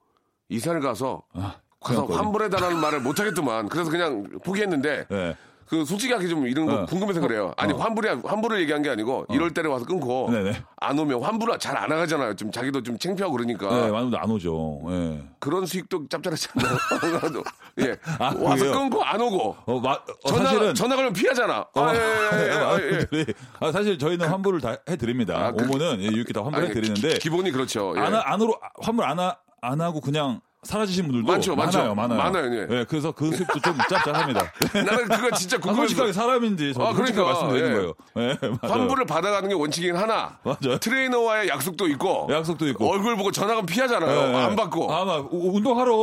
이사를 0.48 0.80
가서 0.80 1.22
아, 1.34 1.56
가서 1.80 2.06
그냥 2.06 2.20
환불해 2.26 2.48
달라는 2.48 2.80
말을 2.80 3.00
못 3.00 3.18
하겠더만. 3.20 3.68
그래서 3.68 3.90
그냥 3.90 4.24
포기했는데 4.44 5.06
네. 5.10 5.36
그 5.68 5.84
솔직하게 5.84 6.28
좀 6.28 6.46
이런 6.46 6.66
거 6.66 6.74
어. 6.82 6.86
궁금해서 6.86 7.20
그래요. 7.20 7.52
아니 7.56 7.72
환불이 7.74 8.08
환불을 8.24 8.60
얘기한 8.62 8.82
게 8.82 8.88
아니고 8.90 9.26
1월 9.28 9.52
달에 9.54 9.68
와서 9.68 9.84
끊고 9.84 10.28
네네. 10.30 10.62
안 10.76 10.98
오면 10.98 11.22
환불 11.22 11.58
잘안 11.58 11.92
하잖아요. 11.92 12.34
좀 12.36 12.50
자기도 12.50 12.82
좀 12.82 12.98
창피하고 12.98 13.34
그러니까 13.34 13.68
네, 13.68 13.90
분들 13.90 14.18
안 14.18 14.30
오죠. 14.30 14.80
예. 14.88 15.22
그런 15.38 15.66
수익도 15.66 16.08
짭짤하지 16.08 16.48
않나요? 16.56 16.78
예. 17.80 17.96
아, 18.18 18.34
와서? 18.38 18.72
끊고 18.72 19.02
안 19.04 19.20
오고 19.20 19.56
어, 19.66 19.80
마, 19.80 19.92
어, 19.92 19.98
전화 20.28 20.44
사실은 20.46 20.74
전화 20.74 20.96
걸면 20.96 21.12
피하잖아. 21.12 21.66
어, 21.74 21.80
아, 21.80 21.94
예, 21.94 21.98
예, 21.98 22.38
예, 22.38 22.50
예, 22.52 22.58
많은 22.58 23.06
예. 23.14 23.24
아, 23.60 23.70
사실 23.70 23.98
저희는 23.98 24.26
환불을 24.26 24.60
다 24.60 24.76
해드립니다. 24.88 25.36
아, 25.36 25.52
그- 25.52 25.64
오면은 25.64 26.00
예, 26.02 26.06
이렇게 26.06 26.32
다 26.32 26.42
환불해 26.42 26.72
드리는데 26.72 27.18
기, 27.18 27.28
본이 27.28 27.50
그렇죠. 27.50 27.92
예. 27.96 28.00
안, 28.00 28.14
하- 28.14 28.22
안으로 28.32 28.56
환불 28.80 29.04
안, 29.04 29.18
하, 29.18 29.36
안 29.60 29.80
하고 29.80 30.00
그냥 30.00 30.40
사라지신 30.64 31.04
분들도 31.06 31.26
많죠. 31.32 31.54
많아요, 31.54 31.94
많아요. 31.94 32.18
많아요, 32.18 32.62
예. 32.80 32.84
그래서 32.88 33.12
그 33.12 33.30
수입도 33.30 33.60
좀 33.60 33.76
짭짤합니다. 33.88 34.52
나는 34.74 35.08
그거 35.08 35.30
진짜 35.36 35.56
아, 35.56 35.60
궁금해서 35.60 35.80
솔직하게 35.88 36.12
사람인지 36.12 36.72
저도 36.74 36.86
아, 36.88 36.92
그러니까, 36.92 37.22
말씀드리는 37.24 37.70
예. 37.70 37.74
거예요. 37.74 37.94
예. 38.18 38.38
환불을 38.66 39.06
받아가는 39.06 39.48
게 39.48 39.54
원칙이긴 39.54 39.94
하나 39.96 40.36
맞아요. 40.42 40.78
트레이너와의 40.80 41.48
약속도 41.48 41.86
있고 41.88 42.26
약속도 42.30 42.66
있고. 42.70 42.90
얼굴 42.90 43.16
보고 43.16 43.30
전화가 43.30 43.62
피하잖아요. 43.62 44.10
예, 44.10 44.32
예. 44.32 44.36
안 44.46 44.56
받고 44.56 44.92
아마 44.92 45.18
우- 45.18 45.56
운동하러 45.56 45.94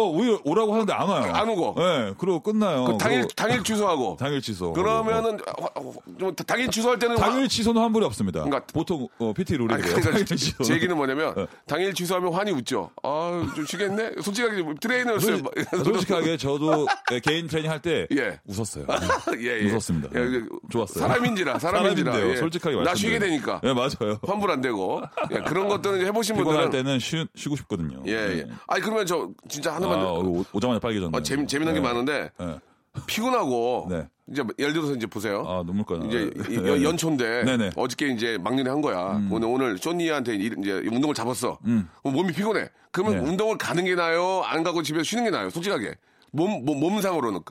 오라고 0.45 0.73
하는데 0.73 0.93
안 0.93 1.09
와요. 1.09 1.33
안 1.35 1.49
오고. 1.49 1.75
예, 1.79 2.13
그리고 2.17 2.39
끝나요. 2.39 2.85
그 2.85 2.97
당일 2.97 3.19
그리고 3.19 3.33
당일 3.35 3.61
취소하고 3.63 4.15
당일 4.19 4.41
취소. 4.41 4.71
그러면은 4.71 5.37
화- 5.59 5.67
화- 5.75 5.91
좀 6.17 6.33
당일 6.47 6.69
취소할 6.71 6.97
때는 6.97 7.17
화- 7.17 7.29
당일 7.29 7.49
취소는 7.49 7.81
환불이 7.81 8.05
없습니다. 8.05 8.43
그러니까- 8.43 8.65
보통 8.73 9.09
어, 9.19 9.33
PT 9.33 9.57
룰이 9.57 9.67
그래요. 9.81 9.95
그러니까. 10.01 10.35
제 10.63 10.73
얘기는 10.73 10.95
뭐냐면 10.95 11.33
예. 11.37 11.47
당일 11.67 11.93
취소하면 11.93 12.33
환히 12.33 12.51
웃죠. 12.51 12.89
아 13.03 13.25
좀 13.53 13.65
쉬겠네. 13.65 14.11
솔직 14.21 14.44
하게 14.45 14.63
트레이너였어요. 14.79 15.37
솔- 15.37 15.83
솔직 15.83 16.11
하게 16.11 16.37
저도 16.37 16.87
예, 17.11 17.19
개인 17.21 17.47
트레이닝 17.47 17.69
할 17.71 17.81
때 17.81 18.07
예. 18.15 18.39
웃었어요. 18.45 18.85
예, 19.39 19.61
예. 19.61 19.65
웃었습니다. 19.71 20.09
예, 20.13 20.19
그 20.25 20.47
좋았어요. 20.71 20.99
사람인지라 21.07 21.59
사람인지라 21.59 22.11
사람인데요. 22.11 22.33
예. 22.33 22.37
솔직하게 22.37 22.83
나 22.83 22.95
쉬게. 22.95 23.19
되니까 23.19 23.61
예, 23.63 23.73
맞아요. 23.73 24.19
환불 24.25 24.51
안 24.51 24.61
되고 24.61 25.01
예, 25.31 25.39
그런 25.41 25.67
것들은 25.67 26.05
해보신 26.05 26.35
분들은 26.35 26.69
때는 26.69 26.99
쉬, 26.99 27.25
쉬고 27.35 27.55
싶거든요. 27.57 28.01
예, 28.07 28.11
예. 28.11 28.45
아니 28.67 28.81
그러면 28.81 29.05
저 29.05 29.29
진짜 29.49 29.71
아, 29.71 29.75
하나만 29.75 29.99
더 29.99 30.13
오- 30.19 30.45
오자마자 30.53 30.79
빨개졌네. 30.79 31.17
어, 31.17 31.21
재미, 31.21 31.45
재미난 31.47 31.73
게 31.73 31.79
많은데 31.79 32.29
예. 32.41 32.59
피곤하고 33.07 33.87
네. 33.89 34.07
이제 34.31 34.43
예를 34.57 34.73
들어서 34.73 34.93
이제 34.95 35.05
보세요. 35.05 35.43
아, 35.47 35.63
눈물 35.63 35.85
나. 35.99 36.05
이제 36.05 36.31
예, 36.49 36.55
연- 36.67 36.79
예. 36.79 36.83
연초인데 36.83 37.43
네네. 37.43 37.65
음. 37.67 37.71
어저께 37.75 38.07
이제 38.09 38.37
막년에 38.39 38.69
한 38.69 38.81
거야. 38.81 39.21
오늘 39.29 39.47
오늘 39.47 39.77
쇼니한테 39.77 40.35
이- 40.35 40.51
이제 40.59 40.71
운동을 40.91 41.13
잡았어. 41.13 41.59
그럼 41.63 41.87
몸이 42.03 42.33
피곤해. 42.33 42.69
그러면 42.91 43.23
네. 43.23 43.29
운동을 43.29 43.57
가는 43.57 43.83
게 43.85 43.93
나아요? 43.95 44.41
안 44.45 44.63
가고 44.63 44.81
집에 44.81 44.99
서 44.99 45.03
쉬는 45.03 45.25
게 45.25 45.29
나아요? 45.29 45.49
솔직하게 45.49 45.95
몸, 46.31 46.65
몸 46.65 46.79
몸상으로는 46.79 47.41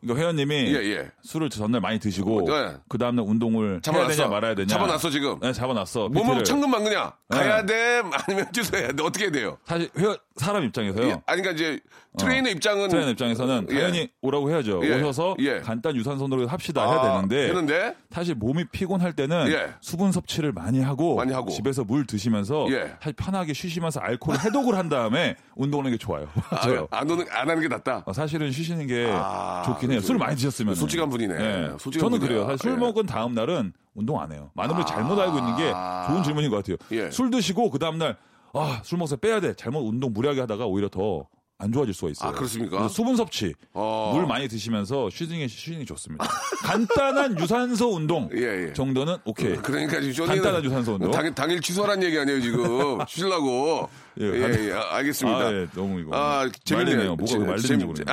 그러니까 0.00 0.20
회원님이 0.22 0.54
예, 0.54 0.74
예. 0.92 1.10
술을 1.22 1.50
전날 1.50 1.80
많이 1.80 1.98
드시고 1.98 2.44
네. 2.46 2.76
그 2.88 2.98
다음날 2.98 3.24
운동을 3.26 3.80
잡아놨어. 3.82 4.06
해야 4.08 4.16
되냐 4.16 4.28
말아야 4.28 4.54
되냐. 4.54 4.66
잡아놨어, 4.68 5.10
지금. 5.10 5.40
네, 5.40 5.52
잡아놨어. 5.52 6.08
몸으로 6.10 6.22
PT를. 6.38 6.44
천근만 6.44 6.84
그냥 6.84 7.10
가야 7.28 7.64
네. 7.64 7.66
돼 7.66 8.02
아니면 8.12 8.46
취소해야 8.52 8.92
돼 8.92 9.02
어떻게 9.02 9.24
해야 9.24 9.32
돼요? 9.32 9.58
사실 9.64 9.90
회원 9.98 10.16
사람 10.38 10.64
입장에서요. 10.64 11.06
예, 11.06 11.10
아니 11.26 11.42
그러니까 11.42 11.50
이제 11.52 11.80
트레이너 12.16 12.48
입장은 12.50 12.88
트레이너 12.88 13.10
입장에서는 13.12 13.66
예. 13.70 13.74
당연히 13.74 14.08
오라고 14.22 14.50
해야죠. 14.50 14.80
예. 14.84 14.96
오셔서 14.96 15.36
예. 15.40 15.60
간단 15.60 15.94
유산소 15.96 16.24
운동을 16.24 16.46
합시다 16.46 16.82
아, 16.82 16.90
해야 16.90 17.02
되는데 17.02 17.48
했는데 17.48 17.94
사실 18.10 18.34
몸이 18.34 18.64
피곤할 18.72 19.12
때는 19.12 19.48
예. 19.48 19.74
수분 19.80 20.12
섭취를 20.12 20.52
많이 20.52 20.80
하고, 20.80 21.16
많이 21.16 21.32
하고. 21.32 21.50
집에서 21.50 21.84
물 21.84 22.06
드시면서 22.06 22.66
예. 22.70 22.96
편하게 23.16 23.52
쉬시면서 23.52 24.00
알코올 24.00 24.38
해독을 24.38 24.76
한 24.76 24.88
다음에 24.88 25.36
운동하는 25.56 25.90
게 25.92 25.96
좋아요. 25.98 26.28
맞아요. 26.50 26.88
아, 26.90 26.98
안, 27.00 27.10
안 27.10 27.50
하는 27.50 27.60
게 27.60 27.68
낫다. 27.68 28.04
어, 28.06 28.12
사실은 28.12 28.50
쉬시는 28.50 28.86
게 28.86 29.08
아, 29.12 29.62
좋긴 29.66 29.90
해요. 29.90 29.98
그래서 29.98 30.06
술 30.06 30.18
많이 30.18 30.34
드셨으면. 30.36 30.74
솔직한 30.74 31.08
분이네. 31.10 31.76
솔직한 31.78 32.08
저는 32.10 32.18
분이야. 32.20 32.28
그래요. 32.28 32.44
사실 32.46 32.58
술 32.58 32.72
예. 32.72 32.76
먹은 32.76 33.06
다음 33.06 33.34
날은 33.34 33.72
운동 33.94 34.20
안 34.20 34.30
해요. 34.32 34.50
많은 34.54 34.74
분이 34.74 34.86
잘못 34.86 35.18
알고 35.18 35.38
있는 35.38 35.56
게 35.56 35.72
좋은 36.06 36.22
질문인 36.22 36.50
것 36.50 36.56
같아요. 36.56 36.76
예. 36.92 37.10
술 37.10 37.30
드시고 37.30 37.70
그 37.70 37.78
다음 37.80 37.98
날 37.98 38.16
아, 38.54 38.80
술 38.84 38.98
먹어서 38.98 39.16
빼야 39.16 39.40
돼. 39.40 39.54
잘못 39.54 39.80
운동 39.80 40.12
무리하게 40.12 40.40
하다가 40.40 40.66
오히려 40.66 40.88
더 40.88 41.26
안 41.60 41.72
좋아질 41.72 41.92
수가 41.92 42.12
있어요. 42.12 42.30
아, 42.30 42.32
그렇습니까? 42.32 42.86
수분 42.86 43.16
섭취, 43.16 43.52
어. 43.72 44.12
물 44.14 44.28
많이 44.28 44.46
드시면서 44.46 45.10
쉬는 45.10 45.38
게 45.38 45.48
쉬는 45.48 45.80
게 45.80 45.84
좋습니다. 45.86 46.24
간단한 46.62 47.36
유산소 47.40 47.88
운동 47.96 48.30
예, 48.36 48.68
예. 48.68 48.72
정도는 48.72 49.16
오케이. 49.24 49.56
그러니까 49.56 50.00
지금 50.00 50.26
간단한 50.26 50.62
유산소 50.62 50.92
운동. 50.92 51.10
당, 51.10 51.34
당일 51.34 51.60
취소하라는 51.60 52.04
얘기 52.04 52.16
아니에요 52.16 52.40
지금 52.40 52.98
쉬려고 53.08 53.88
예, 54.20 54.26
예, 54.26 54.40
간- 54.40 54.64
예, 54.68 54.72
아, 54.72 54.94
알겠습니다. 54.98 55.38
아, 55.40 55.52
예, 55.52 55.66
너무 55.74 55.98
이거. 55.98 56.10
아, 56.16 56.48
재밌네요. 56.62 57.16
뭐가 57.16 57.38
말리는지 57.38 57.66
재밌- 57.66 57.84
모르겠네. 57.86 58.12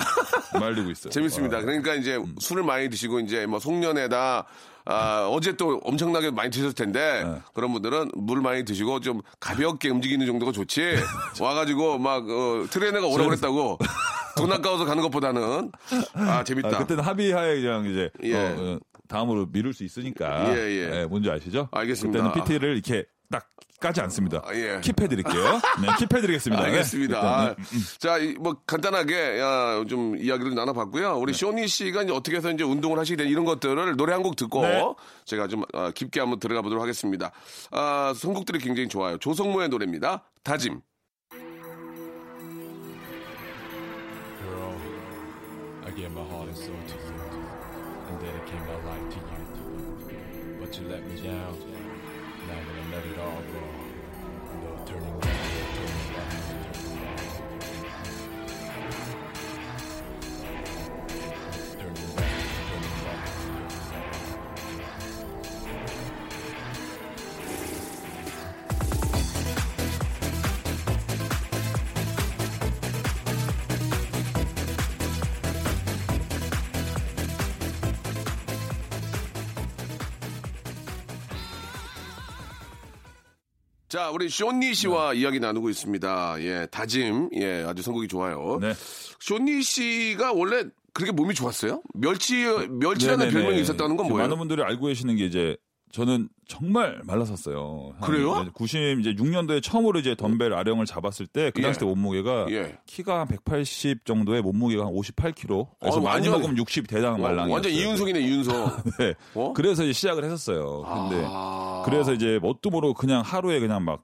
말리고 0.60 0.90
있어요. 0.90 1.12
재밌습니다. 1.12 1.58
아. 1.58 1.62
그러니까 1.62 1.94
이제 1.94 2.18
술을 2.40 2.64
많이 2.64 2.90
드시고 2.90 3.20
이제 3.20 3.46
뭐 3.46 3.60
송년회다 3.60 4.48
아, 4.86 5.28
어제 5.32 5.56
또 5.56 5.80
엄청나게 5.84 6.32
많이 6.32 6.52
드셨을 6.52 6.74
텐데 6.74 7.24
네. 7.24 7.42
그런 7.54 7.74
분들은 7.74 8.12
물 8.16 8.42
많이 8.42 8.64
드시고 8.64 9.00
좀 9.00 9.22
가볍게 9.40 9.90
움직이는 9.90 10.26
정도가 10.26 10.52
좋지 10.52 10.96
와가지고 11.40 11.98
막 11.98 12.30
어, 12.30 12.66
트레이너가 12.70 13.08
오라고 13.08 13.30
그랬다고 13.30 13.80
돈 14.38 14.52
아까워서 14.52 14.86
가는 14.86 15.02
것보다는 15.04 15.72
아 16.14 16.44
재밌다. 16.44 16.70
아, 16.70 16.78
그때는 16.80 17.04
합의하에 17.04 17.62
그냥 17.62 17.86
이제 17.86 18.10
예. 18.24 18.36
어, 18.36 18.56
어, 18.58 18.80
다음으로 19.08 19.48
미룰 19.52 19.74
수 19.74 19.84
있으니까. 19.84 20.56
예, 20.56 20.60
예. 20.60 21.06
뭔지 21.06 21.30
아시죠? 21.30 21.70
알겠습니다. 21.72 22.32
그때는 22.32 22.46
PT를 22.46 22.74
이렇게 22.74 23.06
딱 23.30 23.50
까지 23.80 24.00
않습니다. 24.02 24.42
아, 24.46 24.56
예. 24.56 24.80
킵해드릴게요. 24.80 25.62
네, 25.82 25.88
킵해드리겠습니다. 26.00 26.56
네, 26.58 26.64
알겠습니다. 26.64 27.22
네, 27.22 27.28
아, 27.28 27.46
음, 27.50 27.56
음. 27.60 27.82
자, 28.00 28.18
뭐 28.40 28.56
간단하게 28.66 29.40
야, 29.40 29.84
좀 29.88 30.16
이야기를 30.18 30.56
나눠봤고요. 30.56 31.18
우리 31.18 31.34
네. 31.34 31.38
쇼니 31.38 31.68
씨가 31.68 32.04
이제 32.04 32.14
어떻게 32.14 32.38
해서 32.38 32.50
이제 32.52 32.64
운동을 32.64 32.98
하시게 32.98 33.18
된 33.18 33.28
이런 33.28 33.44
것들을 33.46 33.96
노래 33.98 34.14
한 34.14 34.24
곡 34.24 34.38
듣고 34.38 34.62
네. 34.62 34.82
제가 35.26 35.48
좀 35.48 35.64
어, 35.74 35.92
깊게 35.92 36.20
한번 36.20 36.40
들어가 36.40 36.62
보도록 36.62 36.82
하겠습니다. 36.82 37.32
아, 37.72 38.14
선곡들이 38.16 38.60
굉장히 38.60 38.88
좋아요. 38.88 39.18
조성모의 39.18 39.70
노래입니다. 39.70 40.24
다짐. 40.44 40.82
Girl, 44.42 44.76
자, 83.96 84.10
우리 84.10 84.28
쇼니 84.28 84.74
씨와 84.74 85.14
이야기 85.14 85.40
나누고 85.40 85.70
있습니다. 85.70 86.36
예, 86.42 86.68
다짐. 86.70 87.30
예, 87.36 87.64
아주 87.66 87.82
선곡이 87.82 88.10
좋아요. 88.10 88.58
네. 88.60 88.74
쇼니 89.22 89.62
씨가 89.62 90.34
원래 90.34 90.66
그렇게 90.94 91.14
몸이 91.14 91.34
좋았어요? 91.34 91.82
멸치, 91.94 92.44
멸치라는 92.44 93.20
네네네. 93.20 93.32
별명이 93.32 93.62
있었다는 93.62 93.96
건 93.96 94.10
뭐예요? 94.10 94.28
많은 94.28 94.38
분들이 94.38 94.62
알고 94.62 94.88
계시는 94.88 95.16
게 95.16 95.24
이제 95.24 95.56
저는 95.96 96.28
정말 96.46 97.00
말랐었어요. 97.06 97.94
한 97.98 98.02
그래요? 98.02 98.42
이제 98.42 98.52
90 98.54 99.00
이제 99.00 99.14
6년도에 99.14 99.64
처음으로 99.64 100.00
이제 100.00 100.14
덤벨 100.14 100.54
아령을 100.54 100.86
잡았을 100.86 101.26
때 101.26 101.52
그 101.52 101.62
당시 101.62 101.78
예. 101.78 101.80
때 101.80 101.86
몸무게가 101.86 102.48
예. 102.50 102.78
키가 102.86 103.22
한 103.22 103.28
180 103.30 104.04
정도에 104.06 104.42
몸무게가 104.42 104.86
한 104.88 104.92
58kg. 104.94 105.68
그래서 105.80 106.00
어, 106.00 106.02
많이 106.02 106.28
먹으면 106.28 106.58
60 106.58 106.88
대당 106.88 107.22
말랑이. 107.22 107.50
완전 107.50 107.72
이윤석이네, 107.72 108.20
이윤석. 108.20 108.84
네. 109.00 109.14
어? 109.36 109.54
그래서 109.54 109.84
이제 109.86 109.94
시작을 109.94 110.26
했었어요. 110.26 110.82
근데 110.82 111.24
아. 111.26 111.84
그래서 111.86 112.14
이제 112.14 112.40
뭣도 112.42 112.70
모르고 112.72 112.94
그냥 112.94 113.22
하루에 113.22 113.62
그냥 113.62 113.86
막 113.86 114.04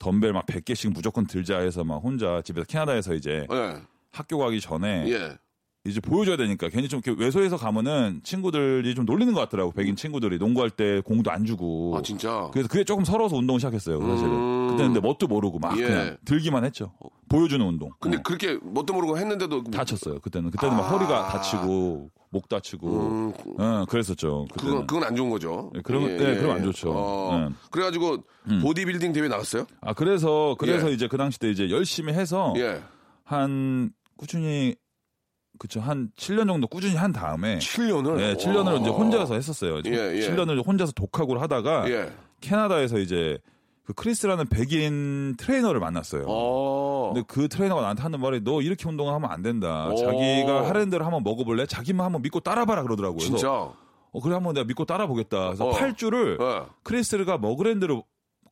덤벨 0.00 0.32
막 0.32 0.46
100개씩 0.46 0.92
무조건 0.92 1.28
들자 1.28 1.58
해서 1.58 1.84
막 1.84 1.98
혼자 2.02 2.42
집에서 2.42 2.66
캐나다에서 2.66 3.14
이제 3.14 3.46
예, 3.52 3.76
학교 4.10 4.38
가기 4.38 4.60
전에 4.60 5.04
예. 5.08 5.38
이제 5.86 5.98
보여줘야 5.98 6.36
되니까 6.36 6.68
괜히 6.68 6.88
좀 6.88 7.00
이렇게 7.02 7.18
외소에서 7.22 7.56
가면은 7.56 8.20
친구들이 8.22 8.94
좀 8.94 9.06
놀리는 9.06 9.32
것 9.32 9.40
같더라고 9.40 9.72
백인 9.72 9.96
친구들이 9.96 10.36
농구할 10.36 10.68
때 10.68 11.00
공도 11.00 11.30
안 11.30 11.46
주고 11.46 11.96
아, 11.96 12.02
진짜? 12.02 12.50
그래서 12.52 12.68
그게 12.68 12.84
조금 12.84 13.02
서러워서 13.02 13.36
운동을 13.36 13.60
시작했어요 13.60 13.98
사실은 13.98 14.30
음. 14.30 14.68
그때 14.70 14.82
근데 14.84 15.00
뭣도 15.00 15.26
모르고 15.26 15.58
막 15.58 15.78
예. 15.78 15.86
그냥 15.86 16.16
들기만 16.26 16.64
했죠 16.66 16.92
보여주는 17.30 17.64
운동 17.64 17.88
근데 17.98 18.18
어. 18.18 18.22
그렇게 18.22 18.58
뭣도 18.62 18.92
모르고 18.92 19.16
했는데도 19.16 19.64
다쳤어요 19.64 20.20
그때는 20.20 20.50
그때는 20.50 20.76
막 20.76 20.84
아. 20.84 20.88
허리가 20.90 21.28
다치고 21.28 22.10
목 22.28 22.48
다치고 22.50 22.86
음, 22.86 23.32
어, 23.58 23.86
그랬었죠 23.88 24.48
그때는 24.52 24.72
그건, 24.72 24.86
그건 24.86 25.04
안 25.04 25.16
좋은 25.16 25.30
거죠. 25.30 25.70
네, 25.74 25.80
그러면- 25.82 26.10
네, 26.16 26.36
그러면 26.36 26.56
안 26.58 26.62
좋죠. 26.62 26.92
어, 26.94 27.48
네. 27.48 27.54
그래가지고 27.70 28.18
보디빌딩 28.62 29.12
대회 29.12 29.26
나갔어요? 29.28 29.66
아 29.80 29.94
그래서 29.94 30.54
그래서 30.58 30.90
예. 30.90 30.92
이제 30.92 31.08
그 31.08 31.16
당시 31.16 31.38
때 31.40 31.50
이제 31.50 31.70
열심히 31.70 32.12
해서 32.12 32.52
예. 32.58 32.82
한 33.24 33.90
꾸준히 34.16 34.76
그쵸 35.60 35.78
한 35.78 36.10
7년 36.16 36.46
정도 36.46 36.66
꾸준히 36.66 36.96
한 36.96 37.12
다음에 37.12 37.58
7년을? 37.58 38.16
네, 38.16 38.34
7년을 38.34 38.80
이제 38.80 38.88
혼자서 38.88 39.34
했었어요. 39.34 39.82
예, 39.84 39.90
예. 39.90 40.20
7년을 40.20 40.66
혼자서 40.66 40.92
독학으로 40.92 41.38
하다가 41.38 41.90
예. 41.90 42.10
캐나다에서 42.40 42.98
이제 42.98 43.38
그 43.84 43.92
크리스라는 43.92 44.46
백인 44.48 45.36
트레이너를 45.36 45.78
만났어요. 45.78 46.24
어. 46.26 47.12
근데 47.12 47.26
그 47.28 47.48
트레이너가 47.48 47.82
나한테 47.82 48.02
하는 48.02 48.20
말이 48.20 48.40
너 48.42 48.62
이렇게 48.62 48.88
운동을 48.88 49.12
하면 49.12 49.30
안 49.30 49.42
된다. 49.42 49.90
오. 49.90 49.96
자기가 49.96 50.66
하는 50.66 50.88
대로 50.88 51.04
한번 51.04 51.22
먹어볼래? 51.22 51.66
자기만 51.66 52.06
한번 52.06 52.22
믿고 52.22 52.40
따라봐라 52.40 52.82
그러더라고요. 52.82 53.18
그래서 53.18 53.36
진짜? 53.36 53.50
어, 53.52 54.20
그래 54.22 54.32
한번 54.32 54.54
내가 54.54 54.64
믿고 54.66 54.86
따라보겠다. 54.86 55.48
그래서 55.48 55.68
어. 55.68 55.72
8주를 55.72 56.40
예. 56.40 56.66
크리스가 56.84 57.36
먹으란 57.36 57.80
대로 57.80 58.04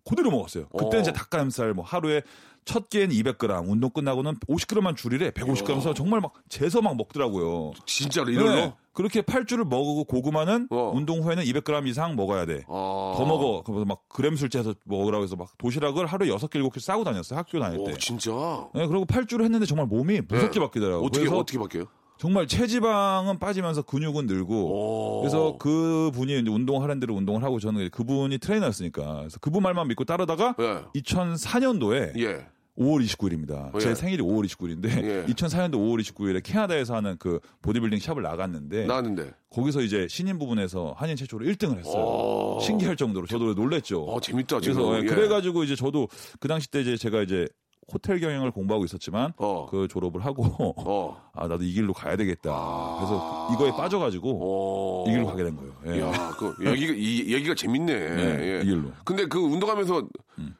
그대로 0.04 0.30
먹었어요. 0.30 0.66
그때 0.76 0.98
어. 0.98 1.00
이제 1.00 1.10
닭가슴살 1.10 1.72
뭐 1.72 1.86
하루에 1.86 2.20
첫 2.68 2.90
끼엔 2.90 3.08
200g, 3.08 3.66
운동 3.66 3.88
끝나고는 3.88 4.34
50g만 4.46 4.94
줄이래. 4.94 5.30
150g에서 5.30 5.94
정말 5.94 6.20
막 6.20 6.34
재서 6.50 6.82
막 6.82 6.98
먹더라고요. 6.98 7.72
진짜로 7.86 8.30
이걸로? 8.30 8.54
네. 8.54 8.74
그렇게 8.92 9.22
8주를 9.22 9.66
먹고 9.66 10.04
고구마는 10.04 10.68
어. 10.70 10.92
운동 10.94 11.22
후에는 11.22 11.44
200g 11.44 11.86
이상 11.86 12.14
먹어야 12.14 12.44
돼. 12.44 12.64
아. 12.68 13.14
더 13.16 13.24
먹어. 13.24 13.62
그래서 13.64 13.86
막 13.86 14.06
그램 14.10 14.36
술제해서 14.36 14.74
먹으라고 14.84 15.24
해서 15.24 15.34
막 15.34 15.56
도시락을 15.56 16.04
하루에 16.04 16.28
6개, 16.28 16.62
7개 16.62 16.78
싸고 16.78 17.04
다녔어요. 17.04 17.38
학교 17.38 17.58
다닐 17.58 17.82
때. 17.84 17.92
오, 17.92 17.96
진짜? 17.96 18.30
네, 18.74 18.86
그리고 18.86 19.06
8주를 19.06 19.44
했는데 19.44 19.64
정말 19.64 19.86
몸이 19.86 20.20
무섭게 20.28 20.60
네. 20.60 20.66
바뀌더라고요. 20.66 21.06
어떻게, 21.06 21.26
어떻게 21.26 21.58
바뀌어요? 21.58 21.86
정말 22.18 22.46
체지방은 22.48 23.38
빠지면서 23.38 23.82
근육은 23.82 24.26
늘고 24.26 24.54
오. 24.54 25.20
그래서 25.20 25.56
그 25.58 26.10
분이 26.12 26.40
이제 26.40 26.50
운동하는 26.50 27.00
대로 27.00 27.14
운동을 27.14 27.42
하고 27.44 27.60
저는 27.60 27.88
그분이 27.90 28.38
트레이너였으니까 28.38 29.20
그래서 29.20 29.38
그분 29.38 29.62
말만 29.62 29.88
믿고 29.88 30.04
따르다가 30.04 30.56
예. 30.58 31.00
2004년도에 31.00 32.18
예. 32.20 32.46
5월 32.78 33.04
29일입니다. 33.04 33.74
예. 33.74 33.80
제 33.80 33.94
생일이 33.94 34.22
5월 34.22 34.44
29일인데 34.46 34.88
예. 35.02 35.24
2004년도 35.26 35.74
5월 35.74 36.00
29일에 36.00 36.42
캐나다에서 36.42 36.94
하는 36.94 37.16
그 37.18 37.40
보디빌딩 37.62 37.98
샵을 37.98 38.22
나갔는데 38.22 38.86
나왔는데. 38.86 39.32
거기서 39.50 39.80
이제 39.80 40.06
신인 40.08 40.38
부분에서 40.38 40.94
한인 40.96 41.16
최초로 41.16 41.44
1등을 41.46 41.78
했어요. 41.78 42.04
오. 42.04 42.60
신기할 42.60 42.96
정도로 42.96 43.26
저도 43.26 43.54
놀랬죠. 43.54 44.04
어, 44.04 44.20
재밌다, 44.20 44.60
지금. 44.60 44.76
그래서 44.76 44.96
예, 44.96 45.02
예. 45.02 45.06
그래가지고 45.06 45.64
이제 45.64 45.74
저도 45.74 46.08
그 46.38 46.48
당시 46.48 46.70
때 46.70 46.80
이제 46.80 46.96
제가 46.96 47.22
이제 47.22 47.48
호텔 47.90 48.20
경영을 48.20 48.50
공부하고 48.50 48.84
있었지만 48.84 49.32
어. 49.38 49.66
그 49.70 49.88
졸업을 49.88 50.22
하고 50.24 50.44
어. 50.58 51.16
아 51.32 51.48
나도 51.48 51.64
이 51.64 51.72
길로 51.72 51.94
가야 51.94 52.16
되겠다. 52.16 52.50
아. 52.52 52.96
그래서 52.98 53.48
이거에 53.54 53.70
빠져가지고 53.76 54.30
오. 54.30 55.04
이 55.08 55.12
길로 55.12 55.26
가게 55.26 55.42
된 55.44 55.56
거예요. 55.56 55.72
예. 55.86 56.00
야, 56.02 56.30
그 56.38 56.54
얘기가 56.70 56.92
이 56.94 57.32
얘기가 57.32 57.54
재밌네. 57.54 57.92
예. 58.58 58.60
이 58.62 58.66
길로. 58.66 58.90
근데 59.04 59.26
그 59.26 59.38
운동하면서 59.38 60.06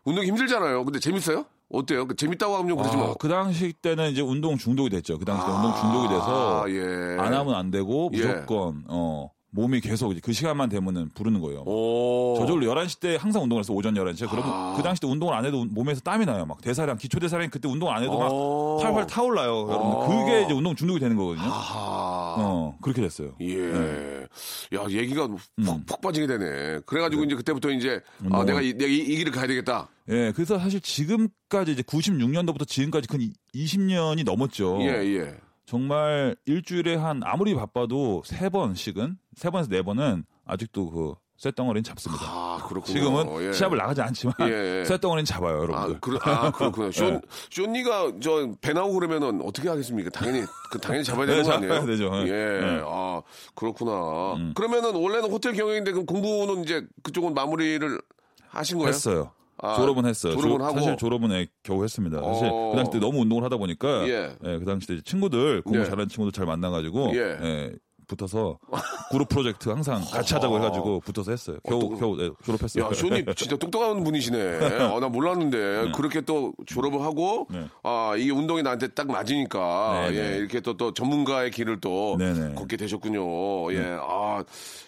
운동이 0.05 0.27
힘들잖아요. 0.29 0.85
근데 0.85 0.99
재밌어요? 0.99 1.45
어때요? 1.71 2.07
그 2.07 2.17
재밌다고 2.17 2.55
하면 2.57 2.69
좀 2.69 2.79
그러지만 2.79 3.11
아, 3.11 3.15
그 3.19 3.29
당시 3.29 3.73
때는 3.73 4.11
이제 4.11 4.23
운동 4.23 4.57
중독이 4.57 4.89
됐죠. 4.91 5.19
그 5.19 5.25
당시 5.25 5.47
때 5.47 5.53
운동 5.53 5.75
중독이 5.75 6.09
돼서 6.09 6.65
아, 6.65 6.71
예. 6.71 7.17
안 7.21 7.35
하면 7.35 7.55
안 7.55 7.71
되고 7.71 8.11
예. 8.15 8.19
무조건 8.19 8.85
어 8.89 9.31
몸이 9.51 9.81
계속 9.81 10.15
그 10.23 10.33
시간만 10.33 10.69
되면은 10.69 11.11
부르는 11.15 11.41
거예요. 11.41 11.61
오. 11.61 12.37
저절로 12.39 12.67
11시 12.67 13.01
때 13.01 13.17
항상 13.19 13.43
운동을 13.43 13.61
했어 13.61 13.73
오전 13.73 13.95
11시에 13.95 14.29
그러면 14.31 14.51
아. 14.53 14.75
그 14.77 14.83
당시 14.83 15.01
때 15.01 15.07
운동을 15.07 15.35
안 15.35 15.45
해도 15.45 15.65
몸에서 15.65 16.01
땀이 16.01 16.27
나요 16.27 16.45
막 16.45 16.61
대사량 16.61 16.99
기초 16.99 17.19
대사량이 17.19 17.49
그때 17.51 17.67
운동 17.69 17.91
안 17.91 18.03
해도 18.03 18.19
막 18.19 18.31
오. 18.31 18.79
활활 18.79 19.07
타올라요 19.07 19.67
여러분 19.71 20.07
그게 20.07 20.43
이제 20.43 20.53
운동 20.53 20.75
중독이 20.75 21.01
되는 21.01 21.17
거거든요. 21.17 21.49
어 21.51 22.77
그렇게 22.83 23.01
됐어요 23.03 23.35
예. 23.41 24.27
야, 24.75 24.85
얘기가 24.89 25.27
푹, 25.29 25.41
푹 25.87 26.01
빠지게 26.01 26.27
되네. 26.27 26.81
그래 26.85 27.01
가지고 27.01 27.25
이제 27.25 27.35
그때부터 27.35 27.71
이제, 27.71 28.01
아, 28.31 28.45
내가, 28.45 28.61
이, 28.61 28.75
내가 28.75 28.91
이, 28.91 28.99
이 28.99 29.17
길을 29.17 29.33
가야 29.33 29.47
되겠다. 29.47 29.89
예 30.11 30.33
그래서 30.35 30.59
사실 30.59 30.81
지금까지 30.81 31.73
이제 31.73 31.83
96년도부터 31.83 32.67
지금까지 32.67 33.09
근 33.09 33.21
20년이 33.55 34.25
넘었죠 34.25 34.79
예, 34.81 34.87
예. 35.19 35.37
정말 35.67 36.35
일주일에 36.47 36.95
한 36.95 37.21
아무리 37.25 37.55
바빠도 37.55 38.23
세 38.25 38.49
번씩은 38.49 39.19
세 39.37 39.51
번에서 39.51 39.69
네 39.69 39.83
번은 39.83 40.25
아직도 40.47 40.91
그 40.91 41.15
쇳덩어리는 41.37 41.85
잡습니다 41.85 42.25
아, 42.27 42.65
그렇군요. 42.67 42.95
지금은 42.99 43.43
예. 43.49 43.53
시합을 43.53 43.77
나가지 43.77 44.01
않지만 44.01 44.35
예, 44.41 44.81
예. 44.81 44.85
쇳덩어리는 44.87 45.25
잡아요 45.27 45.57
아, 45.57 45.59
여러분들 45.59 46.01
그, 46.01 46.19
아, 46.23 46.51
그렇군요. 46.51 46.91
쇼, 46.91 47.11
네. 47.11 47.21
쇼니가 47.53 48.13
저 48.21 48.49
배 48.63 48.73
나오고 48.73 48.95
그러면은 48.95 49.41
어떻게 49.45 49.69
하겠습니까? 49.69 50.11
당연히, 50.11 50.43
그, 50.71 50.79
당연히 50.81 51.05
잡아야 51.05 51.27
네, 51.27 51.33
되는 51.33 51.45
거 51.45 51.53
아니에요? 51.53 51.73
잡아야 51.75 51.87
되죠. 51.87 52.11
예. 52.27 52.33
네. 52.33 52.59
음. 52.61 52.83
아, 52.87 53.23
그렇구나. 53.55 54.53
그러면은 54.55 54.95
원래는 54.97 55.31
호텔 55.31 55.53
경영인데 55.53 55.93
그럼 55.93 56.07
공부는 56.07 56.65
이제 56.65 56.85
그쪽은 57.05 57.35
마무리를 57.35 58.01
하신 58.49 58.79
거예요? 58.79 58.89
했어요. 58.89 59.31
아, 59.61 59.77
졸업은 59.77 60.07
했어요. 60.07 60.35
졸업은 60.35 60.59
조- 60.59 60.65
하고? 60.65 60.75
사실 60.79 60.97
졸업은 60.97 61.33
예, 61.33 61.47
겨우 61.63 61.83
했습니다. 61.83 62.23
사실 62.23 62.49
어. 62.53 62.71
그 62.71 62.77
당시 62.77 62.93
때 62.93 62.99
너무 63.01 63.21
운동을 63.21 63.43
하다 63.45 63.57
보니까 63.57 64.07
예. 64.09 64.37
예, 64.45 64.59
그 64.59 64.65
당시 64.65 64.87
때 64.87 65.01
친구들 65.05 65.63
공부 65.63 65.81
예. 65.81 65.85
잘하는 65.85 66.09
친구들 66.09 66.33
잘 66.33 66.47
만나가지고 66.47 67.11
예. 67.15 67.39
예, 67.43 67.73
붙어서 68.07 68.59
그룹 69.11 69.29
프로젝트 69.29 69.69
항상 69.69 70.01
같이 70.11 70.33
하자고 70.35 70.57
해가지고 70.59 71.01
붙어서 71.01 71.31
했어요. 71.31 71.59
겨우 71.69 71.81
또- 71.81 71.97
겨우 71.97 72.19
예, 72.21 72.31
졸업했어요. 72.45 72.85
야, 72.85 72.91
쇼니 72.95 73.25
진짜 73.37 73.57
똑똑한 73.57 74.03
분이시네. 74.05 74.79
어, 74.93 75.01
나 75.01 75.09
몰랐는데 75.09 75.91
그렇게 75.95 76.21
또 76.23 76.53
졸업을 76.67 77.03
하고 77.03 77.47
네. 77.51 77.67
아 77.83 78.15
이게 78.17 78.31
운동이 78.31 78.63
나한테 78.63 78.89
딱 78.89 79.09
맞으니까 79.09 80.09
네, 80.11 80.17
예, 80.17 80.23
네. 80.31 80.37
이렇게 80.39 80.61
또또 80.61 80.95
전문가의 80.95 81.51
길을 81.51 81.81
또 81.81 82.17
네, 82.19 82.33
네. 82.33 82.55
걷게 82.55 82.77
되셨군요. 82.77 83.73
예, 83.75 83.99
아 84.01 84.43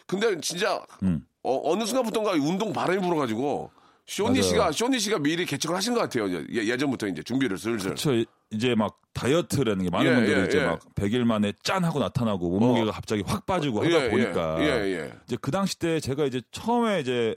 근데 0.07 0.41
진짜 0.41 0.81
음. 1.03 1.25
어, 1.43 1.75
느 1.77 1.85
순간부터인가 1.87 2.33
운동 2.33 2.73
바람이 2.73 3.01
불어가지고 3.01 3.71
쇼니. 4.11 4.43
씨가 4.43 4.73
쇼니 4.73 4.99
씨가 4.99 5.21
미리 5.21 5.47
개척을 5.47 5.77
하신 5.77 5.95
것 5.95 6.01
같아요. 6.01 6.29
예, 6.33 6.67
예전부터 6.67 7.07
이제 7.07 7.23
준비를 7.23 7.57
슬슬. 7.57 7.91
그렇죠. 7.91 8.11
이제 8.51 8.75
막 8.75 9.01
다이어트라는 9.13 9.85
게 9.85 9.91
많은 9.91 10.11
예, 10.11 10.15
분들이 10.17 10.41
예, 10.41 10.45
이제 10.47 10.59
예. 10.59 10.67
막 10.67 10.81
100일 10.97 11.25
만에 11.25 11.53
짠 11.63 11.85
하고 11.85 12.01
나타나고 12.01 12.59
몸무게가 12.59 12.91
갑자기 12.91 13.23
확 13.25 13.47
빠지고 13.47 13.85
하다 13.85 13.91
예, 13.91 14.05
예, 14.07 14.11
보니까 14.11 14.57
예, 14.61 14.65
예. 14.65 15.13
이제 15.27 15.37
그 15.41 15.53
당시 15.53 15.79
때 15.79 16.01
제가 16.01 16.25
이제 16.25 16.43
처음에 16.51 17.01
이제 17.01 17.37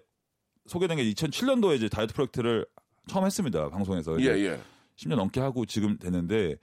소개된 0.65 0.97
게 0.97 1.03
2007년도에 1.13 1.75
이제 1.75 1.89
다이어트 1.89 2.13
프로젝트를 2.15 2.65
처음 3.07 3.25
했습니다 3.25 3.69
방송에서 3.69 4.19
예, 4.21 4.25
예. 4.25 4.59
10년 4.95 5.17
넘게 5.17 5.41
하고 5.41 5.67
지금 5.67 5.99
됐는데 5.99 6.55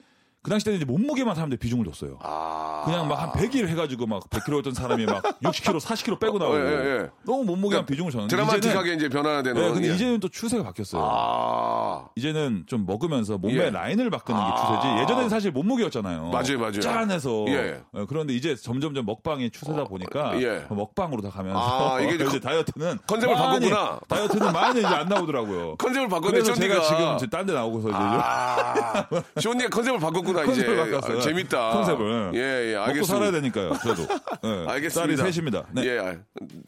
그 0.42 0.48
당시 0.48 0.64
때는 0.64 0.78
이제 0.78 0.86
몸무게만 0.86 1.34
사람들이 1.34 1.58
비중을 1.58 1.84
줬어요. 1.84 2.18
아. 2.22 2.82
그냥 2.86 3.06
막 3.08 3.20
한 3.20 3.30
100일 3.32 3.68
해가지고 3.68 4.06
막 4.06 4.22
100kg였던 4.30 4.72
사람이 4.74 5.04
막 5.04 5.22
60kg, 5.44 5.78
40kg 5.78 6.18
빼고 6.18 6.38
나오고 6.38 6.56
예, 6.56 6.60
예, 6.62 7.02
예. 7.02 7.08
너무 7.26 7.44
몸무게만 7.44 7.84
비중을 7.84 8.10
줬는데 8.10 8.34
드라마틱하게 8.34 8.94
이제는, 8.94 8.96
이제 8.96 9.08
변화되는. 9.10 9.60
네, 9.60 9.72
근데 9.72 9.90
예. 9.90 9.94
이제는 9.94 10.20
또 10.20 10.28
추세가 10.30 10.62
바뀌었어요. 10.64 11.02
아. 11.04 12.06
이제는 12.16 12.64
좀 12.66 12.86
먹으면서 12.86 13.36
몸의 13.36 13.56
예. 13.58 13.70
라인을 13.70 14.08
바꾸는 14.08 14.40
게 14.40 14.46
아. 14.50 14.56
추세지. 14.80 15.02
예전에는 15.02 15.28
사실 15.28 15.50
몸무게였잖아요. 15.52 16.30
맞아요, 16.30 16.58
맞아요. 16.58 16.80
짠해서. 16.80 17.44
예. 17.48 17.82
어, 17.92 18.06
그런데 18.08 18.32
이제 18.34 18.56
점점점 18.56 19.04
먹방이 19.04 19.50
추세다 19.50 19.84
보니까 19.84 20.40
예. 20.40 20.64
먹방으로 20.70 21.20
다 21.20 21.28
가면서 21.28 21.96
아, 21.96 22.00
이게 22.00 22.14
이제 22.16 22.24
컨- 22.24 22.40
다이어트는 22.40 22.98
컨셉을 23.06 23.34
많이- 23.34 23.68
바꿨구나. 23.68 24.00
다이어트는 24.08 24.52
많이 24.54 24.78
이제 24.80 24.86
안 24.88 25.06
나오더라고요. 25.06 25.76
컨셉을 25.78 26.08
바꿨네, 26.08 26.40
그래서 26.40 26.54
제가. 26.54 27.16
지금 27.18 27.28
딴 27.28 27.44
데 27.44 27.52
나오고서 27.52 27.88
이제 27.88 27.96
아. 27.98 29.06
숀리가 29.38 29.68
컨셉을 29.68 29.98
바꿨구나, 30.00 30.52
이제. 30.52 30.76
바꿨어요. 30.76 31.18
아, 31.18 31.20
재밌다. 31.20 31.70
컨셉을. 31.72 32.30
예, 32.34 32.38
예, 32.70 32.74
먹고 32.74 32.84
알겠습니다. 32.88 33.14
살아야 33.14 33.30
되니까요. 33.32 33.72
저도. 33.82 34.02
예. 34.44 34.70
알겠습니다. 34.70 35.16
딸이 35.22 35.32
셋입니다. 35.32 35.66
네. 35.72 35.84
예, 35.86 36.18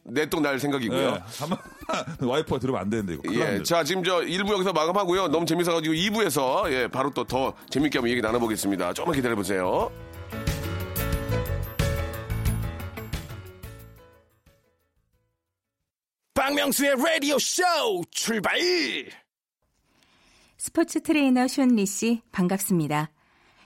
넷도 0.04 0.29
낳을 0.29 0.58
생각이고요. 0.60 0.98
예. 1.00 1.22
한번 1.38 1.58
와이프가 2.20 2.58
들으면 2.60 2.80
안 2.80 2.90
되는데 2.90 3.14
이거. 3.14 3.22
큰일 3.22 3.40
예, 3.40 3.44
납니다. 3.44 3.64
자 3.64 3.84
지금 3.84 4.02
저 4.04 4.20
1부 4.20 4.52
여기서 4.52 4.72
마감하고요. 4.72 5.28
너무 5.28 5.46
재밌어가지고 5.46 5.94
2부에서 5.94 6.70
예 6.72 6.88
바로 6.88 7.10
또 7.10 7.22
더 7.24 7.54
재밌게 7.70 7.98
한번 7.98 8.10
얘기 8.10 8.20
나눠보겠습니다. 8.20 8.92
조금만 8.92 9.14
기다려 9.16 9.34
보세요. 9.36 9.90
박명수의 16.34 16.96
라디오 16.96 17.38
쇼 17.38 17.62
출발! 18.10 18.58
스포츠 20.56 21.00
트레이너 21.02 21.46
숀리 21.48 21.86
씨 21.86 22.22
반갑습니다. 22.32 23.10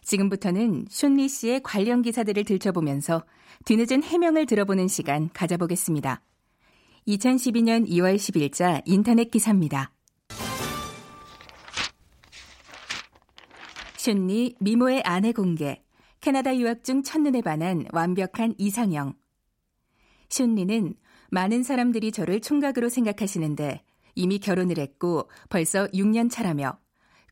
지금부터는 0.07 0.87
숀리 0.89 1.29
씨의 1.29 1.63
관련 1.65 2.01
기사들을 2.01 2.45
들춰보면서 2.45 3.25
뒤늦은 3.65 4.05
해명을 4.05 4.47
들어보는 4.47 4.87
시간 4.87 5.29
가져보겠습니다. 5.33 6.23
2012년 7.09 7.89
2월 7.89 8.17
10일자 8.17 8.83
인터넷 8.85 9.31
기사입니다. 9.31 9.93
숀리 13.97 14.55
미모의 14.61 15.03
아내 15.05 15.33
공개. 15.33 15.83
캐나다 16.21 16.57
유학 16.57 16.85
중 16.85 17.03
첫눈에 17.03 17.43
반한 17.43 17.87
완벽한 17.93 18.55
이상형. 18.59 19.15
숀리는 20.29 20.95
많은 21.31 21.65
사람들이 21.65 22.13
저를 22.13 22.41
총각으로 22.41 22.89
생각하시는데 22.89 23.83
이미 24.15 24.39
결혼을 24.39 24.79
했고 24.79 25.29
벌써 25.49 25.89
6년 25.89 26.31
차라며 26.31 26.79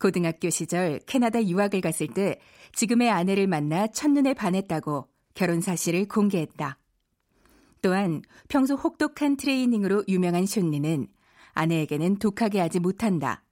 고등학교 0.00 0.50
시절 0.50 0.98
캐나다 1.06 1.42
유학을 1.42 1.80
갔을 1.80 2.08
때 2.08 2.38
지금의 2.74 3.10
아내를 3.10 3.46
만나 3.46 3.86
첫눈에 3.86 4.34
반했다고 4.34 5.08
결혼 5.34 5.60
사실을 5.60 6.06
공개했다. 6.06 6.78
또한 7.82 8.22
평소 8.48 8.74
혹독한 8.74 9.36
트레이닝으로 9.36 10.04
유명한 10.08 10.46
숀리는 10.46 11.06
아내에게는 11.52 12.16
독하게 12.18 12.60
하지 12.60 12.80
못한다. 12.80 13.44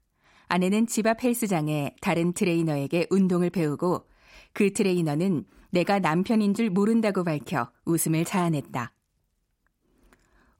아내는 0.48 0.86
집 0.86 1.06
앞 1.06 1.22
헬스장에 1.22 1.94
다른 2.00 2.32
트레이너에게 2.32 3.06
운동을 3.10 3.50
배우고 3.50 4.06
그 4.52 4.72
트레이너는 4.72 5.44
내가 5.70 5.98
남편인 5.98 6.54
줄 6.54 6.70
모른다고 6.70 7.24
밝혀 7.24 7.70
웃음을 7.84 8.24
자아냈다. 8.24 8.92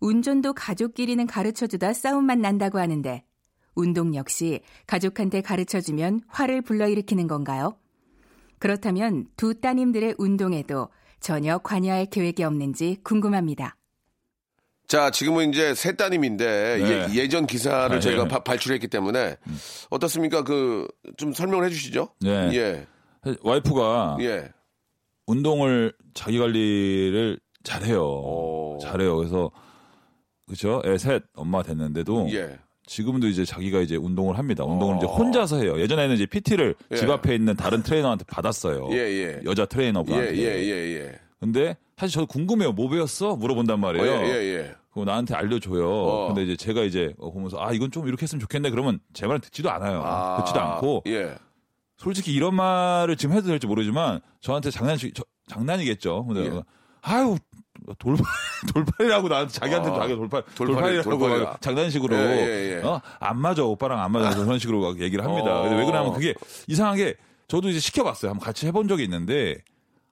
운전도 0.01 0.55
가족끼리는 0.55 1.27
가르쳐 1.27 1.67
주다 1.67 1.93
싸움만 1.93 2.41
난다고 2.41 2.79
하는데 2.79 3.25
운동 3.75 4.15
역시 4.15 4.61
가족한테 4.87 5.41
가르쳐 5.43 5.81
주면 5.81 6.21
화를 6.29 6.63
불러일으키는 6.63 7.27
건가요? 7.27 7.79
그렇다면 8.67 9.27
두 9.37 9.61
따님들의 9.61 10.15
운동에도 10.19 10.89
전혀 11.19 11.59
관여할 11.59 12.07
계획이 12.07 12.45
없는지 12.45 12.97
궁금합니다. 13.03 13.77
자 14.87 15.11
지금은 15.11 15.49
이제 15.51 15.75
세 15.75 15.97
따님인데 15.97 16.79
네. 16.79 17.15
예, 17.17 17.29
전 17.29 17.45
기사를 17.49 17.97
아, 17.97 17.99
저희가 17.99 18.23
예. 18.25 18.29
바- 18.29 18.45
발출했기 18.45 18.87
때문에 18.87 19.37
어떻습니까? 19.91 20.45
그 20.45 20.87
좀 21.17 21.33
설명을 21.33 21.65
해주시죠. 21.67 22.11
네. 22.21 22.51
예, 22.55 22.87
와이프가 23.43 24.19
예. 24.21 24.53
운동을 25.27 25.93
자기 26.15 26.39
관리를 26.39 27.41
잘해요. 27.65 28.01
오. 28.05 28.79
잘해요. 28.81 29.17
그래서 29.17 29.51
그죠? 30.47 30.81
애 30.85 30.97
셋 30.99 31.25
엄마 31.35 31.65
됐는데도 31.65 32.29
예. 32.31 32.61
지금도 32.87 33.29
이제 33.29 33.45
자기가 33.45 33.81
이제 33.81 33.97
운동을 33.97 34.39
합니다. 34.39 34.65
운동을 34.65 34.95
어. 34.95 34.99
이제 34.99 35.07
혼자서 35.07 35.59
해요. 35.63 35.79
예전에는 35.81 36.15
이제 36.15 36.27
PT를 36.27 36.75
예. 36.91 36.97
집 36.97 37.09
앞에 37.09 37.35
있는 37.35 37.57
다른 37.57 37.83
트레이너한테 37.83 38.25
받았어요. 38.25 38.89
예, 38.93 38.97
예. 38.97 39.41
여자 39.45 39.63
예, 39.63 39.67
트레이너분한테. 39.67 40.37
예, 40.37 40.43
예, 40.65 41.01
예. 41.01 41.19
근데 41.39 41.77
사실 41.97 42.15
저도 42.15 42.27
궁금해요. 42.27 42.73
뭐 42.73 42.89
배웠어? 42.89 43.37
물어본단 43.37 43.75
어, 43.75 43.77
말이에요. 43.79 44.07
예, 44.07 44.27
예, 44.29 44.55
예. 44.59 44.75
그거 44.91 45.05
나한테 45.05 45.35
알려줘요. 45.35 45.89
어. 45.89 46.27
근데 46.29 46.43
이제 46.45 46.57
제가 46.57 46.83
이제 46.83 47.15
어, 47.19 47.31
보면서 47.33 47.57
아 47.61 47.73
이건 47.73 47.91
좀 47.91 48.07
이렇게 48.09 48.23
했으면 48.25 48.41
좋겠네. 48.41 48.71
그러면 48.71 48.99
제 49.15 49.27
말은 49.27 49.41
듣지도 49.41 49.71
않아요. 49.71 50.03
아, 50.05 50.39
듣지도 50.43 50.61
않고 50.61 51.03
예. 51.07 51.35
솔직히 51.97 52.33
이런 52.35 52.55
말을 52.57 53.17
지금 53.17 53.35
해도 53.37 53.47
될지 53.47 53.67
모르지만 53.67 54.21
저한테 54.41 54.71
장난식 54.71 55.15
저- 55.15 55.25
장난이겠죠. 55.49 56.27
근데 56.27 56.45
예. 56.57 56.63
아유 57.01 57.37
돌발 57.99 58.25
돌팔이라고 58.75 59.29
나한테 59.29 59.53
자기한테 59.53 59.91
아, 59.91 59.95
자기 60.01 60.15
돌팔 60.15 60.43
돌팔이- 60.43 60.67
돌팔이라고 60.67 61.11
돌팔이야. 61.11 61.45
막 61.45 61.61
장난식으로 61.61 62.17
예, 62.17 62.21
예, 62.21 62.77
예. 62.79 62.87
어? 62.87 63.01
안 63.21 63.39
맞아 63.39 63.65
오빠랑 63.65 64.01
안 64.01 64.13
맞아 64.13 64.37
그런 64.39 64.59
식으로 64.59 64.81
막 64.81 65.01
얘기를 65.01 65.25
합니다. 65.25 65.61
어. 65.61 65.63
근데 65.63 65.77
왜 65.77 65.85
그러냐면 65.85 66.13
그게 66.15 66.35
이상하게 66.69 67.17
저도 67.49 67.69
이제 67.69 67.79
시켜봤어요. 67.81 68.31
한번 68.31 68.45
같이 68.45 68.67
해본 68.67 68.89
적이 68.89 69.05
있는데 69.05 69.57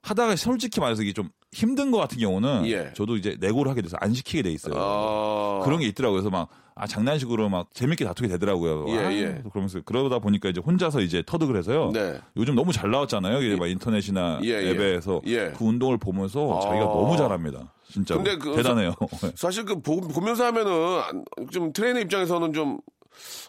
하다가 0.03 0.37
솔직히 0.37 0.81
말해서 0.81 1.03
이게 1.03 1.13
좀 1.13 1.31
힘든 1.53 1.91
것 1.91 1.99
같은 1.99 2.19
경우는 2.19 2.67
예. 2.67 2.93
저도 2.95 3.17
이제 3.17 3.37
내고를 3.41 3.71
하게 3.71 3.83
돼서 3.83 3.97
안 4.01 4.15
시키게 4.15 4.43
돼 4.43 4.51
있어요. 4.51 4.75
아. 4.77 5.61
그런 5.65 5.81
게 5.81 5.87
있더라고요. 5.87 6.21
그래서 6.23 6.31
막, 6.31 6.49
아, 6.75 6.87
장난식으로 6.87 7.49
막 7.49 7.69
재밌게 7.75 8.05
다투게 8.05 8.29
되더라고요. 8.29 8.87
예, 8.89 8.99
아, 8.99 9.13
예. 9.13 9.43
그러면서 9.51 9.81
그러다 9.85 10.19
보니까 10.19 10.49
이제 10.49 10.61
혼자서 10.61 11.01
이제 11.01 11.23
터득을 11.27 11.57
해서요. 11.57 11.91
네. 11.93 12.19
요즘 12.37 12.55
너무 12.55 12.73
잘 12.73 12.91
나왔잖아요. 12.91 13.43
이게 13.43 13.57
막 13.57 13.69
인터넷이나 13.69 14.41
예, 14.45 14.49
예. 14.49 14.71
앱에서 14.71 15.21
예. 15.27 15.53
그 15.57 15.65
운동을 15.65 15.99
보면서 15.99 16.57
아. 16.59 16.61
자기가 16.61 16.85
너무 16.87 17.17
잘합니다. 17.17 17.73
진짜. 17.91 18.15
근데 18.15 18.37
그 18.39 18.55
대단해요. 18.55 18.95
사실 19.35 19.65
그 19.65 19.81
보, 19.81 20.01
보면서 20.01 20.45
하면은 20.47 20.73
안- 21.03 21.25
좀 21.51 21.73
트레이너 21.73 22.01
입장에서는 22.01 22.53
좀 22.53 22.79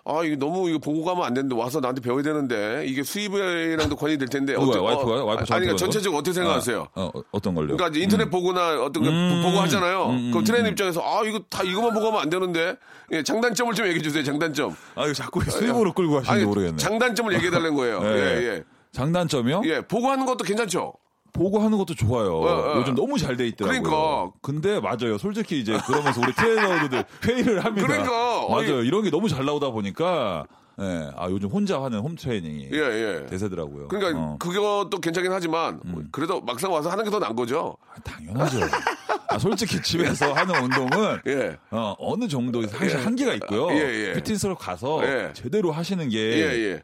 아, 0.06 0.22
이거 0.24 0.36
너무 0.38 0.70
이거 0.70 0.80
보고 0.80 1.04
가면 1.04 1.24
안 1.24 1.34
되는데 1.34 1.56
와서 1.56 1.80
나한테 1.80 2.02
배워야 2.02 2.24
되는데 2.24 2.84
이게 2.88 3.04
수입이랑도 3.04 3.96
관련이 3.96 4.18
될 4.18 4.28
텐데 4.30 4.54
누가요? 4.54 4.70
어떠- 4.70 4.84
와이프가요? 4.84 5.26
와이프 5.26 5.42
아니 5.42 5.48
그러니까 5.66 5.76
전체적으로 5.78 6.20
어떻게 6.20 6.34
생각하세요? 6.34 6.88
아, 6.96 7.02
어, 7.02 7.24
어떤 7.32 7.54
걸요? 7.56 7.76
그러니까 7.78 8.00
인터넷 8.00 8.30
보거나 8.30 8.82
어떤 8.84 9.04
거 9.04 9.10
음. 9.10 9.42
보고 9.46 9.60
하잖아요. 9.62 10.06
음, 10.08 10.32
그럼 10.32 10.38
음, 10.40 10.44
트레이너 10.44 10.68
음. 10.68 10.72
입장에서 10.72 11.02
아 11.04 11.24
이거 11.26 11.40
다 11.50 11.64
이것만 11.64 11.94
보고 11.94 12.08
하면 12.08 12.20
안 12.22 12.30
되는데 12.30 12.76
예, 13.12 13.24
장단점을 13.24 13.74
좀 13.74 13.86
얘기해 13.88 14.02
주세요. 14.02 14.24
장단점. 14.24 14.76
아, 14.96 15.04
이거 15.06 15.14
자꾸 15.14 15.42
수입으로 15.44 15.94
끌고 15.94 16.16
가시는지 16.16 16.46
모르겠네. 16.46 16.78
장단점을 16.78 17.34
얘기해 17.34 17.52
달라는 17.52 17.76
거예요. 17.76 18.00
예. 18.06 18.18
예, 18.18 18.48
예. 18.48 18.64
장단점이요? 18.94 19.62
예, 19.66 19.82
보고 19.82 20.10
하는 20.10 20.26
것도 20.26 20.44
괜찮죠. 20.44 20.94
보고 21.34 21.60
하는 21.60 21.78
것도 21.78 21.96
좋아요. 21.96 22.36
어, 22.36 22.74
어. 22.74 22.78
요즘 22.80 22.96
너무 22.96 23.18
잘 23.18 23.38
돼 23.38 23.48
있더라고요. 23.48 23.82
그러니까. 23.82 24.32
근데 24.42 24.80
맞아요. 24.80 25.18
솔직히 25.18 25.60
이제 25.60 25.78
그러면서 25.86 26.22
우리 26.22 26.34
트레이너들 26.34 27.06
회의를 27.26 27.64
합니다. 27.64 27.88
그러니까. 27.88 28.12
맞아요. 28.50 28.80
어이. 28.80 28.88
이런 28.88 29.04
게 29.04 29.10
너무 29.10 29.30
잘 29.30 29.46
나오다 29.46 29.70
보니까 29.72 30.46
예. 30.80 31.12
아, 31.16 31.28
요즘 31.30 31.50
혼자 31.50 31.82
하는 31.82 32.00
홈 32.00 32.16
트레이닝이 32.16 32.70
예, 32.74 32.78
예. 32.78 33.26
대세더라고요. 33.28 33.88
그러니까 33.90 34.20
어. 34.20 34.34
음. 34.34 34.40
그것도 34.40 35.00
괜찮긴 35.00 35.32
하지만 35.32 35.80
그래도 36.12 36.42
막상 36.42 36.72
와서 36.74 36.90
하는 36.90 37.04
게 37.04 37.12
더 37.12 37.20
나은 37.20 37.36
거죠. 37.36 37.76
아, 37.94 38.00
당연하죠. 38.02 38.60
아, 39.30 39.38
솔직히 39.38 39.82
집에서 39.82 40.32
하는 40.34 40.56
운동은 40.64 41.20
예. 41.28 41.58
어, 41.72 41.96
어느 42.00 42.28
정도 42.28 42.66
사실 42.68 42.98
예. 42.98 43.04
한계가 43.04 43.34
있고요. 43.36 43.70
예, 43.72 44.10
예. 44.10 44.14
피트니스로 44.14 44.56
가서 44.56 45.02
예. 45.04 45.32
제대로 45.34 45.72
하시는 45.72 46.08
게 46.10 46.18
예, 46.18 46.72
예. 46.74 46.84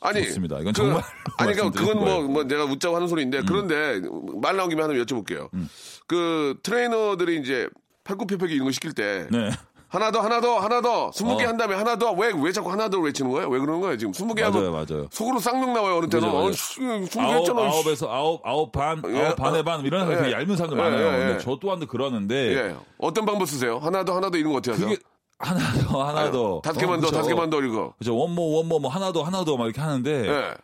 아니, 0.00 0.24
좋습니다. 0.24 0.60
이건 0.60 0.72
그, 0.72 0.82
정말로 0.82 1.02
아니, 1.38 1.52
그러니까 1.52 1.70
그건 1.80 1.98
뭐. 1.98 2.20
음. 2.20 2.32
뭐 2.32 2.44
내가 2.44 2.64
웃자고 2.64 2.94
하는 2.96 3.08
소리인데, 3.08 3.42
그런데 3.46 4.00
말 4.40 4.56
나온 4.56 4.68
김에 4.68 4.82
하나 4.82 4.94
여쭤볼게요. 4.94 5.48
그 6.06 6.58
트레이너들이 6.62 7.40
이제 7.40 7.68
팔굽혀펴기 8.04 8.54
이런 8.54 8.66
거 8.66 8.72
시킬 8.72 8.92
때, 8.92 9.26
네. 9.30 9.50
하나 9.88 10.10
더, 10.10 10.20
하나 10.20 10.40
더, 10.40 10.58
하나 10.58 10.80
더, 10.80 11.10
스무 11.12 11.36
개 11.36 11.44
어. 11.44 11.48
한 11.48 11.56
다음에 11.56 11.74
하나 11.74 11.96
더, 11.96 12.12
왜, 12.12 12.32
왜 12.36 12.52
자꾸 12.52 12.70
하나 12.70 12.88
더 12.88 12.98
외치는 12.98 13.30
거예요? 13.30 13.48
왜 13.48 13.58
그러는 13.58 13.80
거예요? 13.80 13.96
지금 13.96 14.12
스무 14.12 14.34
개 14.34 14.42
하면 14.42 14.72
맞아요. 14.72 15.06
속으로 15.10 15.38
쌍욕 15.38 15.70
나와요, 15.72 15.98
어느 15.98 16.08
때는. 16.08 16.28
어, 16.28 16.50
씨, 16.52 16.74
스무 16.74 17.08
개 17.08 17.34
했잖아. 17.34 17.70
씨. 17.70 17.76
아홉에서 17.76 18.12
아홉, 18.12 18.40
아홉 18.44 18.72
반, 18.72 19.00
예. 19.08 19.26
아홉 19.26 19.36
반의 19.36 19.64
반, 19.64 19.84
이런 19.84 20.10
예. 20.26 20.32
얇은 20.32 20.56
사람들 20.56 20.78
예, 20.78 20.82
많아요. 20.82 21.06
예, 21.06 21.12
예. 21.12 21.26
근데 21.26 21.38
저 21.38 21.56
또한도 21.56 21.86
그러는데, 21.86 22.34
예. 22.56 22.76
어떤 22.98 23.24
방법 23.24 23.46
쓰세요? 23.48 23.78
하나 23.78 24.04
더, 24.04 24.16
하나 24.16 24.28
더 24.28 24.36
이런 24.36 24.52
거 24.52 24.58
어떻게 24.58 24.72
하세요? 24.72 24.96
그게 25.38 25.50
하나 25.50 25.60
더, 25.82 26.04
하나 26.08 26.30
더. 26.30 26.60
다섯 26.62 26.80
개만 26.80 26.98
어, 26.98 27.00
더, 27.00 27.06
그쵸. 27.06 27.16
다섯 27.16 27.28
개만 27.28 27.50
더 27.50 27.60
이거. 27.62 27.94
그죠. 27.98 28.16
원모, 28.16 28.52
원모, 28.56 28.78
뭐 28.80 28.90
하나 28.90 29.12
더, 29.12 29.22
하나 29.22 29.44
더 29.44 29.56
막 29.56 29.64
이렇게 29.66 29.80
하는데, 29.80 30.28
예. 30.28 30.54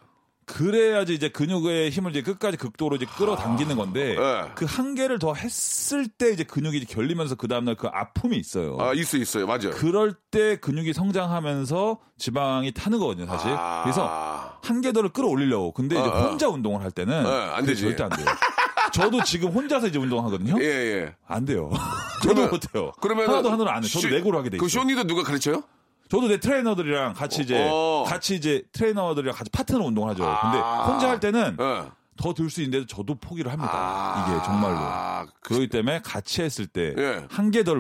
그래야지 0.45 1.15
이제 1.15 1.29
근육의 1.29 1.91
힘을 1.91 2.11
이제 2.11 2.21
끝까지 2.21 2.57
극도로 2.57 2.97
이제 2.97 3.07
끌어당기는 3.17 3.77
건데 3.77 4.17
네. 4.19 4.43
그 4.57 4.67
한계를 4.69 5.21
더 5.21 5.35
했을 5.35 6.09
때 6.09 6.33
이제 6.33 6.43
근육이 6.43 6.79
이제 6.79 6.87
결리면서 6.93 7.37
그 7.37 7.47
다음날 7.47 7.77
그 7.77 7.87
아픔이 7.87 8.37
있어요. 8.39 8.77
아, 8.81 8.93
있어, 8.93 9.19
있어요. 9.19 9.47
맞아요. 9.47 9.71
그럴 9.71 10.15
때 10.33 10.57
근육이 10.57 10.95
성장하면서 10.95 11.99
지방이 12.19 12.73
타는 12.73 12.99
거거든요, 12.99 13.27
사실. 13.27 13.51
아. 13.57 13.83
그래서 13.85 14.59
한계도를 14.65 15.11
끌어올리려고. 15.11 15.73
근데 15.73 15.99
이제 15.99 16.09
어, 16.09 16.13
어. 16.13 16.23
혼자 16.29 16.49
운동을 16.49 16.83
할 16.83 16.91
때는 16.91 17.23
네, 17.23 17.31
안 17.31 17.65
되지. 17.65 17.83
절대 17.83 18.03
안 18.03 18.11
돼요. 18.11 18.27
저도 18.93 19.23
지금 19.25 19.51
혼자서 19.51 19.89
이제 19.89 19.99
운동하거든요. 19.99 20.57
예, 20.61 20.65
예. 20.65 21.15
안 21.27 21.45
돼요. 21.45 21.71
저도 22.23 22.49
못해요. 22.49 22.93
그러면 23.01 23.29
하나도 23.29 23.51
하나도 23.51 23.71
안 23.71 23.83
해. 23.83 23.89
저도 23.89 24.09
내고로 24.09 24.39
하게 24.39 24.51
돼그 24.51 24.67
있어요. 24.67 24.83
숀리도 24.83 25.05
누가 25.05 25.23
가르쳐요? 25.23 25.63
저도 26.09 26.29
내 26.29 26.39
트레이너들이랑 26.39 27.15
같이 27.15 27.43
이제 27.43 27.67
어. 27.71 28.05
같이 28.07 28.35
이제 28.35 28.63
트레이너들이랑 28.73 29.35
같이 29.35 29.51
파트너 29.51 29.85
운동하죠. 29.85 30.19
근데 30.23 30.59
아. 30.59 30.85
혼자 30.87 31.09
할 31.09 31.21
때는 31.21 31.57
예. 31.59 31.83
더 32.17 32.31
들 32.31 32.51
수 32.51 32.61
있는데도 32.61 32.87
저도 32.87 33.15
포기를 33.15 33.51
합니다. 33.51 33.73
아. 33.75 34.27
이게 34.31 34.45
정말로. 34.45 34.77
아, 34.79 35.25
그- 35.41 35.49
그렇기 35.55 35.69
때문에 35.69 36.01
같이 36.03 36.43
했을 36.43 36.67
때 36.67 36.95
예. 36.99 37.27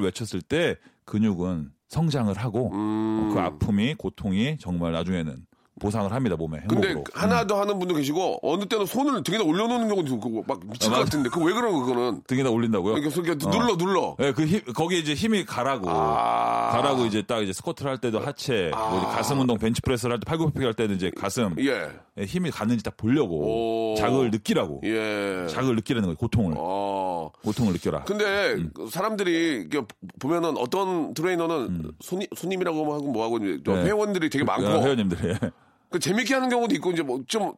외쳤을 0.01 0.41
때 0.41 0.77
근육은 1.05 1.71
성장을 1.89 2.35
하고 2.39 2.73
음. 2.73 3.33
그 3.35 3.41
아픔이 3.41 3.95
고통이 3.95 4.57
정말 4.59 4.93
나중에는 4.93 5.37
보상을 5.83 6.13
합니다 6.13 6.37
몸에 6.37 6.61
근데 6.69 6.89
행복으로. 6.91 7.05
하나 7.13 7.45
더 7.47 7.61
하는 7.61 7.79
분도 7.79 7.95
계시고 7.95 8.39
어느 8.43 8.65
때는 8.67 8.87
손을 8.87 9.23
등에다 9.25 9.43
올려놓는 9.45 9.89
경우도 9.89 10.15
있고 10.15 10.45
막 10.47 10.61
미칠 10.67 10.93
아, 10.93 10.97
것. 10.99 11.05
같은데 11.05 11.29
그거 11.29 11.45
왜 11.45 11.53
그런 11.53 11.73
거 11.73 11.85
그거는 11.85 12.23
등에다 12.27 12.51
올린다고요? 12.51 12.97
이렇게 12.99 13.21
이렇게 13.21 13.47
어. 13.47 13.51
눌러 13.51 13.77
눌러 13.77 14.17
네, 14.19 14.33
그 14.33 14.47
힘, 14.47 14.61
거기에 14.73 14.99
이제 15.01 15.15
힘이 15.15 15.45
가라고. 15.45 15.91
아. 15.91 16.71
가라고 16.73 17.05
이제 17.07 17.23
딱 17.23 17.41
이제 17.43 17.53
스쿼트를 17.53 17.91
할 17.91 17.99
때도 17.99 18.21
하체, 18.21 18.71
뭐 18.73 18.99
이제 18.99 19.07
가슴 19.09 19.41
운동, 19.41 19.59
벤치프레스를 19.59 20.13
할 20.13 20.21
때 20.21 20.25
팔굽혀펴기 20.27 20.65
할 20.65 20.75
때는 20.75 20.95
이제 20.97 21.11
가슴 21.17 21.55
예. 21.59 21.91
에 22.17 22.25
힘이 22.25 22.51
갔는지 22.51 22.85
딱 22.85 22.97
보려고 22.97 23.93
오. 23.93 23.97
자극을 23.97 24.31
느끼라고. 24.31 24.83
예. 24.85 25.47
자극을 25.49 25.77
느끼라는 25.77 26.07
거예요. 26.09 26.17
고통을. 26.17 26.55
어. 26.57 27.31
고통을 27.43 27.73
느껴라. 27.73 28.05
근데 28.05 28.53
음. 28.55 28.71
그 28.75 28.89
사람들이 28.91 29.69
보면은 30.21 30.57
어떤 30.59 31.15
트레이너는 31.15 31.93
손님 32.01 32.29
손님이라고 32.37 32.95
하고 32.95 33.11
뭐 33.13 33.25
하고 33.25 33.39
이제 33.39 33.59
또 33.65 33.75
네. 33.75 33.85
회원들이 33.85 34.31
되게 34.31 34.45
많고 34.45 34.67
어, 34.67 34.83
회원님들이. 34.83 35.35
그 35.93 35.99
재밌게 36.01 36.35
하는 36.35 36.49
경우도 36.49 36.75
있고 36.77 36.91
이제 36.93 37.03
뭐 37.03 37.21
좀 37.29 37.53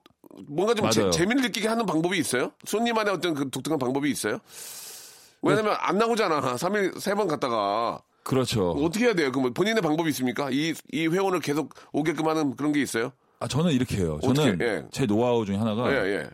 뭔가 0.49 0.75
좀 0.75 0.91
재, 0.91 1.01
맞아요. 1.01 1.11
재 1.13 1.25
미를 1.27 1.43
느끼게 1.43 1.69
하는 1.69 1.87
방법이 1.87 2.19
있어요? 2.19 2.51
손님만의 2.65 3.15
어떤 3.15 3.35
그 3.35 3.49
독특한 3.51 3.79
방법이 3.79 4.11
있어요? 4.11 4.39
왜냐면 5.43 5.77
안 5.79 5.97
나오잖아. 5.99 6.41
3일 6.57 6.99
세 7.01 7.15
번 7.15 7.29
갔다가 7.29 8.01
그렇죠. 8.25 8.71
어떻게 8.73 9.05
해야 9.07 9.15
돼요? 9.15 9.31
그럼 9.31 9.53
본인의 9.55 9.83
방법이 9.83 10.09
있습니까? 10.11 10.49
이, 10.51 10.75
이 10.93 11.07
회원을 11.07 11.41
계속 11.41 11.75
오게끔 11.93 12.27
하는 12.27 12.57
그런 12.57 12.73
게 12.73 12.81
있어요? 12.83 13.13
아, 13.39 13.47
저는 13.47 13.73
이렇게 13.73 13.99
해요. 13.99 14.19
저는 14.23 14.43
어떻게, 14.55 14.65
예. 14.65 14.83
제 14.91 15.07
노하우 15.07 15.45
중에 15.45 15.57
하나가 15.57 15.93
예, 15.93 16.15
예. 16.21 16.31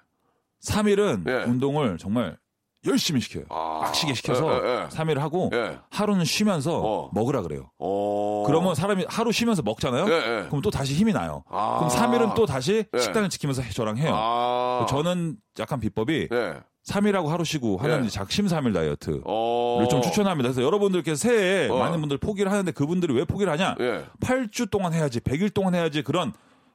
3일은 0.63 1.29
예. 1.29 1.45
운동을 1.51 1.99
정말 1.99 2.39
열심히 2.87 3.21
시켜요. 3.21 3.45
아. 3.51 3.81
빡시게 3.85 4.15
시켜서 4.15 4.47
예, 4.65 4.69
예, 4.69 4.71
예. 4.85 4.89
3일 4.89 5.19
하고 5.19 5.51
예. 5.53 5.79
하루는 5.91 6.25
쉬면서 6.25 6.81
어. 6.83 7.11
먹으라 7.13 7.43
그래요. 7.43 7.71
어. 7.79 8.45
그러면 8.47 8.75
사람이 8.75 9.05
하루 9.09 9.33
쉬면서 9.33 9.63
먹잖아요. 9.63 10.07
예, 10.09 10.15
예. 10.15 10.47
그럼 10.49 10.63
또 10.63 10.71
다시 10.71 10.95
힘이 10.95 11.13
나요. 11.13 11.45
아. 11.51 11.77
그럼 11.79 11.91
3일은 11.91 12.35
또 12.35 12.47
다시 12.47 12.85
예. 12.95 12.99
식단을 12.99 13.29
지키면서 13.29 13.63
해- 13.63 13.71
저랑 13.71 13.99
해요. 13.99 14.13
아. 14.15 14.87
저는 14.89 15.37
약간 15.59 15.79
비법이 15.81 16.29
예. 16.33 16.55
3일하고 16.89 17.27
하루 17.27 17.45
쉬고 17.45 17.77
하는 17.77 18.07
예. 18.07 18.09
작심 18.09 18.47
3일 18.47 18.73
다이어트를 18.73 19.21
어. 19.27 19.87
좀 19.91 20.01
추천합니다. 20.01 20.49
그래서 20.49 20.63
여러분들께서 20.63 21.17
새해에 21.29 21.69
어. 21.69 21.77
많은 21.77 22.01
분들 22.01 22.17
포기를 22.17 22.51
하는데 22.51 22.73
그분들이 22.73 23.13
왜 23.15 23.25
포기를 23.27 23.53
하냐? 23.53 23.77
예. 23.81 24.05
8주 24.21 24.71
동안 24.71 24.95
해야지, 24.95 25.21
100일 25.21 25.53
동안 25.53 25.75
해야지 25.75 26.03
그런 26.03 26.33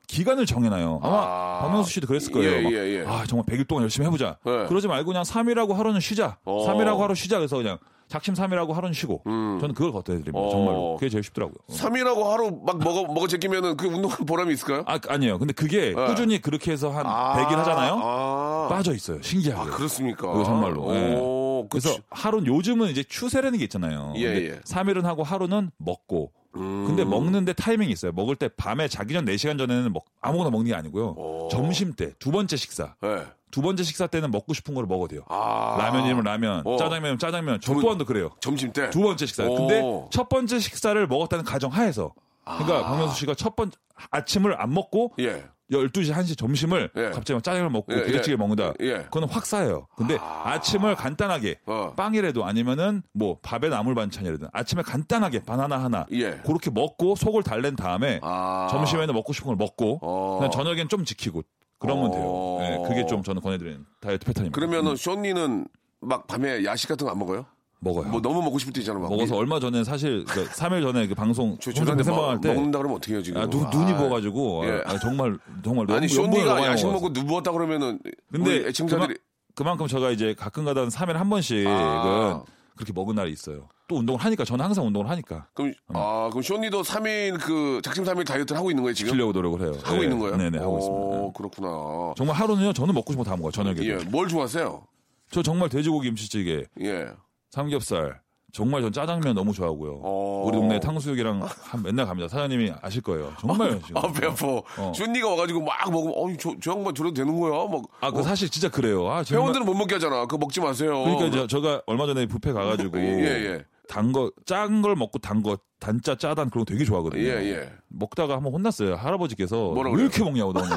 기간을 0.07 0.45
정해놔요. 0.45 0.99
아마 1.03 1.17
아. 1.17 1.59
박명수 1.63 1.91
씨도 1.91 2.07
그랬을 2.07 2.31
거예요. 2.31 2.51
예, 2.51 2.61
막, 2.61 2.73
예, 2.73 2.77
예. 2.99 3.05
아 3.05 3.23
정말 3.27 3.45
100일 3.45 3.67
동안 3.67 3.83
열심히 3.83 4.05
해보자. 4.07 4.37
예. 4.45 4.65
그러지 4.67 4.87
말고 4.87 5.07
그냥 5.07 5.23
3일하고 5.23 5.73
하루는 5.73 5.99
쉬자. 5.99 6.37
어. 6.45 6.65
3일하고 6.67 6.99
하루 6.99 7.15
쉬자. 7.15 7.37
그래서 7.37 7.57
그냥 7.57 7.77
작심 8.07 8.35
3일하고 8.35 8.71
하루는 8.73 8.93
쉬고. 8.93 9.21
저는 9.25 9.73
그걸 9.73 9.91
겉해드립니다. 9.91 10.37
어. 10.37 10.49
정말로. 10.49 10.95
그게 10.99 11.09
제일 11.09 11.23
쉽더라고요. 11.23 11.55
3일하고 11.69 12.23
하루 12.29 12.59
막 12.63 12.77
먹어, 12.77 13.03
먹어 13.11 13.27
제끼면은 13.27 13.77
그 13.77 13.87
운동한 13.87 14.17
보람이 14.25 14.53
있을까요? 14.53 14.83
아, 14.85 14.99
아니에요. 15.07 15.39
근데 15.39 15.53
그게 15.53 15.93
꾸준히 15.93 16.39
그렇게 16.39 16.71
해서 16.71 16.91
한 16.91 17.03
100일 17.05 17.55
하잖아요. 17.55 17.95
예. 17.95 18.01
아. 18.03 18.67
빠져 18.69 18.93
있어요. 18.93 19.21
신기하게. 19.23 19.71
아, 19.71 19.73
그렇습니까? 19.75 20.31
그거 20.31 20.43
정말로. 20.43 20.95
예. 20.95 21.15
오, 21.15 21.67
그래서. 21.69 21.95
하루는 22.11 22.45
요즘은 22.47 22.89
이제 22.89 23.03
추세라는 23.03 23.57
게 23.57 23.63
있잖아요. 23.65 24.13
예, 24.17 24.21
예. 24.21 24.49
음. 24.51 24.61
3일은 24.65 25.01
하고 25.03 25.23
하루는 25.23 25.71
먹고. 25.77 26.31
근데 26.55 27.03
먹는데 27.03 27.53
타이밍이 27.53 27.91
있어요. 27.91 28.11
먹을 28.13 28.35
때 28.35 28.47
밤에 28.47 28.87
자기 28.87 29.13
전 29.13 29.25
4시간 29.25 29.57
전에는 29.57 29.91
먹, 29.93 30.05
아무거나 30.21 30.49
먹는 30.49 30.67
게 30.69 30.75
아니고요. 30.75 31.47
점심 31.51 31.93
때 31.93 32.13
두 32.19 32.31
번째 32.31 32.55
식사. 32.55 32.95
예. 33.03 33.25
두 33.51 33.61
번째 33.61 33.83
식사 33.83 34.07
때는 34.07 34.31
먹고 34.31 34.53
싶은 34.53 34.73
거를 34.73 34.87
먹어도 34.87 35.07
돼요. 35.09 35.21
아. 35.29 35.75
라면이면 35.79 36.23
라면, 36.23 36.61
어. 36.65 36.77
짜장면이면 36.77 37.19
짜장면. 37.19 37.59
저 37.61 37.73
두- 37.73 37.81
또한도 37.81 38.05
그래요. 38.05 38.31
점심 38.41 38.73
때. 38.73 38.89
두 38.89 39.01
번째 39.01 39.25
식사. 39.25 39.45
오. 39.45 39.55
근데 39.55 39.81
첫 40.11 40.27
번째 40.29 40.59
식사를 40.59 41.07
먹었다는 41.07 41.45
가정 41.45 41.71
하에서. 41.71 42.13
그러니까 42.43 42.83
박명수 42.83 43.17
씨가 43.19 43.33
첫 43.35 43.55
번째 43.55 43.77
아침을 44.11 44.59
안 44.61 44.73
먹고 44.73 45.13
아. 45.17 45.21
예. 45.21 45.43
12시, 45.71 46.13
1시 46.13 46.37
점심을 46.37 46.91
예. 46.95 47.01
갑자기 47.05 47.33
막 47.33 47.43
짜장면 47.43 47.71
먹고 47.71 47.93
예, 47.93 48.03
부대찌개 48.03 48.33
예. 48.33 48.35
먹는다. 48.35 48.73
예. 48.81 48.97
그거는 49.03 49.27
확 49.29 49.45
쌓여요. 49.45 49.87
근데 49.95 50.17
아... 50.19 50.59
침을 50.61 50.95
간단하게 50.95 51.59
어. 51.65 51.93
빵이라도 51.95 52.45
아니면은 52.45 53.01
뭐 53.13 53.39
밥에 53.41 53.69
나물 53.69 53.95
반찬이라든 53.95 54.47
아침에 54.53 54.83
간단하게 54.83 55.43
바나나 55.43 55.83
하나 55.83 56.05
예. 56.11 56.31
그렇게 56.45 56.69
먹고 56.69 57.15
속을 57.15 57.43
달랜 57.43 57.75
다음에 57.75 58.19
아. 58.21 58.67
점심에는 58.69 59.13
먹고 59.13 59.33
싶은 59.33 59.47
걸 59.47 59.55
먹고 59.55 59.99
어. 60.03 60.49
저녁엔 60.51 60.87
좀 60.89 61.03
지키고 61.05 61.41
그러면 61.79 62.11
돼요. 62.11 62.23
어. 62.25 62.59
예, 62.61 62.87
그게 62.87 63.05
좀 63.05 63.23
저는 63.23 63.41
권해드리는 63.41 63.85
다이어트 64.01 64.25
패턴입니다. 64.25 64.55
그러면은 64.55 64.95
쇼니는 64.95 65.67
막 66.01 66.27
밤에 66.27 66.63
야식 66.63 66.89
같은 66.89 67.05
거 67.05 67.11
안 67.11 67.17
먹어요? 67.19 67.45
먹어요. 67.85 68.09
뭐 68.09 68.21
너무 68.21 68.41
먹고 68.41 68.59
싶을 68.59 68.73
때 68.73 68.81
있잖아. 68.81 68.99
막. 68.99 69.09
먹어서 69.09 69.35
얼마 69.37 69.59
전에 69.59 69.83
사실 69.83 70.25
그 70.25 70.43
3일 70.49 70.81
전에 70.81 71.07
그 71.07 71.15
방송 71.15 71.57
저, 71.61 71.71
저런데 71.71 72.03
생방할 72.03 72.41
때 72.41 72.53
먹는다 72.53 72.79
그러면 72.79 72.97
어떻게 72.97 73.13
해요, 73.13 73.23
지금? 73.23 73.39
아, 73.41 73.45
눈, 73.47 73.65
아. 73.65 73.69
눈이 73.69 73.93
부어가지고 73.95 74.65
예. 74.65 74.81
아, 74.85 74.99
정말 74.99 75.37
정말 75.63 75.89
아니, 75.91 76.07
쇼니가 76.07 76.65
야식. 76.65 76.87
먹고 76.91 77.09
누웠다 77.09 77.51
그러면은. 77.51 77.99
근데 78.31 78.67
애청자들이. 78.67 79.17
그만, 79.55 79.77
큼 79.77 79.87
제가 79.87 80.11
이제 80.11 80.35
가끔 80.37 80.65
가다 80.65 80.85
3일에 80.87 81.13
한 81.13 81.29
번씩은 81.29 81.65
아. 81.67 82.43
그렇게 82.75 82.91
먹은 82.91 83.15
날이 83.15 83.31
있어요. 83.31 83.69
또 83.87 83.97
운동을 83.97 84.19
하니까 84.19 84.43
저는 84.43 84.65
항상 84.65 84.85
운동을 84.87 85.07
하니까 85.11 85.45
그럼, 85.53 85.71
아, 85.93 86.27
그럼 86.31 86.41
쇼니도 86.41 86.81
3일 86.81 87.39
그 87.39 87.79
작심 87.83 88.03
3일 88.03 88.25
다이어트를 88.27 88.57
하고 88.57 88.71
있는 88.71 88.83
거예요, 88.83 88.93
지금? 88.95 89.11
지키려고 89.11 89.31
노력을 89.31 89.61
해요. 89.61 89.73
하고 89.83 89.99
예. 89.99 90.03
있는 90.03 90.19
거예요? 90.19 90.35
네네 90.37 90.57
하고 90.57 90.73
오, 90.73 90.79
있습니다. 90.79 91.23
예. 91.27 91.31
그렇구나. 91.37 92.13
정말 92.17 92.35
하루는요 92.35 92.73
저는 92.73 92.93
먹고 92.95 93.13
싶은 93.13 93.23
거 93.23 93.29
다 93.29 93.37
먹어요 93.37 93.51
저녁에. 93.51 93.77
예, 93.87 93.93
뭘 94.09 94.27
좋아하세요? 94.27 94.83
저 95.31 95.41
정말 95.43 95.69
돼지고기 95.69 96.07
김치찌개, 96.09 96.65
예. 96.81 97.07
삼겹살. 97.55 98.19
정말 98.51 98.81
전 98.81 98.91
짜장면 98.91 99.33
너무 99.35 99.53
좋아하고요. 99.53 99.99
어. 100.01 100.43
우리 100.45 100.57
동네 100.57 100.79
탕수육이랑 100.79 101.41
한 101.41 101.83
맨날 101.83 102.05
갑니다. 102.05 102.27
사장님이 102.27 102.73
아실 102.81 103.01
거예요. 103.01 103.33
정말 103.39 103.81
지금. 103.81 103.97
아, 103.97 104.11
배 104.11 104.27
아파. 104.27 104.47
어. 104.77 104.93
쇼니가 104.93 105.29
와가지고 105.29 105.61
막 105.61 105.91
먹으면, 105.91 106.13
어이, 106.15 106.37
저, 106.37 106.53
저 106.61 106.71
양반 106.71 106.93
저래도 106.93 107.13
되는 107.13 107.37
거야? 107.39 107.51
막. 107.67 107.83
아, 108.01 108.11
그 108.11 108.19
어, 108.19 108.23
사실 108.23 108.49
진짜 108.49 108.69
그래요. 108.69 109.09
아, 109.09 109.23
회원들은 109.29 109.65
못 109.65 109.73
먹게 109.73 109.95
하잖아. 109.95 110.21
그거 110.21 110.37
먹지 110.37 110.59
마세요. 110.61 111.03
그러니까 111.03 111.31
저, 111.31 111.47
제가 111.47 111.81
얼마 111.85 112.05
전에 112.05 112.25
뷔페 112.27 112.51
가가지고 112.53 112.97
예, 112.99 113.53
예. 113.53 113.65
단 113.87 114.11
거, 114.11 114.31
짠 114.45 114.81
걸 114.81 114.95
먹고 114.95 115.19
단 115.19 115.41
거, 115.43 115.57
단짜 115.79 116.15
짜단 116.15 116.49
그런 116.49 116.65
거 116.65 116.71
되게 116.73 116.83
좋아하거든요. 116.85 117.21
예, 117.21 117.29
예. 117.51 117.69
먹다가 117.89 118.35
한번 118.35 118.53
혼났어요. 118.53 118.95
할아버지께서 118.95 119.69
왜 119.69 119.83
그래요? 119.83 119.99
이렇게 119.99 120.23
먹냐고 120.23 120.53
너는. 120.53 120.69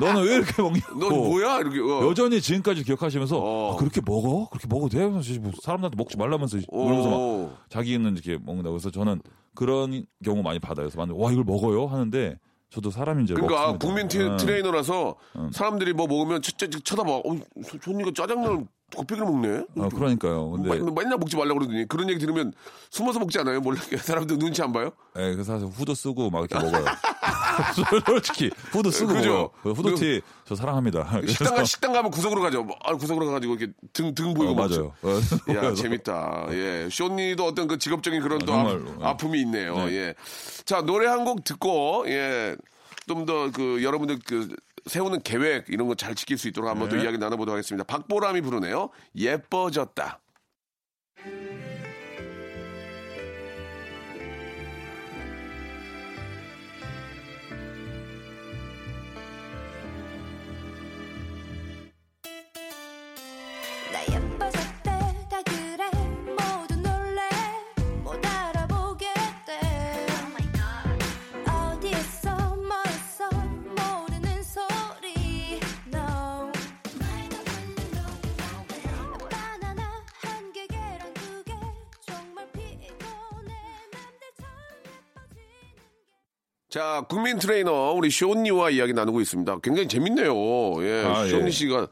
너는 0.00 0.24
왜 0.26 0.34
이렇게 0.36 0.60
먹냐고. 0.62 0.98
너 0.98 1.08
뭐야? 1.10 1.58
이렇게. 1.60 1.80
어. 1.80 2.06
여전히 2.08 2.40
지금까지 2.40 2.84
기억하시면서 2.84 3.38
어. 3.38 3.72
아, 3.72 3.76
그렇게 3.76 4.00
먹어? 4.04 4.48
그렇게 4.50 4.66
먹어도 4.68 4.98
돼? 4.98 5.06
뭐 5.06 5.20
사람들한테 5.22 5.96
먹지 5.96 6.16
말라면서 6.18 6.58
이러면서 6.58 7.10
막 7.10 7.16
오. 7.18 7.52
자기는 7.70 8.12
이렇게 8.12 8.36
먹는다고 8.44 8.74
그래서 8.74 8.90
저는 8.90 9.20
그런 9.54 10.04
경우 10.24 10.42
많이 10.42 10.58
받아요. 10.58 10.88
그래서 10.90 11.14
와 11.14 11.32
이걸 11.32 11.44
먹어요? 11.44 11.86
하는데 11.86 12.38
저도 12.68 12.90
사람인 12.90 13.24
줄 13.26 13.36
그러니까 13.36 13.58
먹습니다. 13.72 13.86
국민 13.86 14.08
티, 14.08 14.18
예. 14.20 14.36
트레이너라서 14.36 15.14
사람들이 15.52 15.94
뭐 15.94 16.06
먹으면 16.06 16.42
쳐, 16.42 16.50
쳐, 16.58 16.66
쳐다봐. 16.68 17.10
어, 17.10 17.22
저- 17.70 17.78
숀리가 17.78 18.10
짜장면을 18.14 18.66
곱빼기를 18.94 19.26
먹네? 19.26 19.64
어, 19.76 19.88
그러니까요. 19.88 20.50
근데 20.52 20.70
맨- 20.70 20.94
맨날 20.94 21.18
먹지 21.18 21.36
말라고 21.36 21.58
그러더니 21.58 21.88
그런 21.88 22.08
얘기 22.08 22.20
들으면 22.20 22.52
숨어서 22.90 23.18
먹지 23.18 23.38
않아요? 23.40 23.60
몰래 23.60 23.78
사람들 23.80 24.38
눈치 24.38 24.62
안 24.62 24.72
봐요? 24.72 24.90
예, 25.18 25.32
그래서 25.32 25.44
사실 25.54 25.66
후드 25.66 25.94
쓰고 25.94 26.30
막 26.30 26.48
이렇게 26.48 26.54
먹어요. 26.64 26.84
솔직히 28.06 28.50
후드 28.70 28.90
쓰고 28.90 29.14
그죠? 29.14 29.50
그 29.62 29.72
후드티 29.72 30.22
저 30.44 30.54
사랑합니다. 30.54 31.20
식당, 31.26 31.54
가, 31.56 31.64
식당 31.64 31.92
가면 31.92 32.10
구석으로 32.10 32.40
가죠. 32.42 32.62
뭐, 32.62 32.76
아, 32.84 32.94
구석으로 32.94 33.26
가가지고 33.26 33.54
이렇게 33.56 33.72
등, 33.92 34.14
등 34.14 34.34
보이고 34.34 34.52
어, 34.52 34.54
먹죠. 34.54 34.92
맞아요. 35.02 35.16
어, 35.18 35.20
야, 35.70 35.74
재밌다. 35.74 36.46
예. 36.50 36.88
쇼니도 36.90 37.44
어떤 37.44 37.66
그 37.66 37.78
직업적인 37.78 38.20
그런 38.20 38.38
또 38.40 38.46
정말로. 38.46 38.90
아, 39.04 39.10
아픔이 39.10 39.40
있네요. 39.40 39.74
네. 39.86 39.92
예. 39.92 40.14
자, 40.64 40.82
노래 40.82 41.06
한 41.08 41.24
곡 41.24 41.42
듣고, 41.44 42.04
예. 42.06 42.54
좀 43.08 43.24
더 43.26 43.50
그 43.52 43.82
여러분들 43.82 44.18
그 44.26 44.48
세우는 44.86 45.22
계획 45.22 45.68
이런 45.68 45.88
거 45.88 45.94
잘 45.94 46.14
지킬 46.14 46.38
수 46.38 46.48
있도록 46.48 46.70
한번 46.70 46.88
또 46.88 46.96
네. 46.96 47.02
이야기 47.02 47.18
나눠보도록 47.18 47.54
하겠습니다. 47.56 47.84
박보람이 47.84 48.40
부르네요. 48.42 48.90
예뻐졌다. 49.16 50.20
자, 86.68 87.04
국민 87.08 87.38
트레이너 87.38 87.92
우리 87.92 88.10
숀리와 88.10 88.70
이야기 88.70 88.92
나누고 88.92 89.20
있습니다. 89.20 89.58
굉장히 89.62 89.86
재밌네요. 89.86 90.34
예, 90.84 91.04
아, 91.04 91.24
예. 91.24 91.30
숀리 91.30 91.52
씨가 91.52 91.86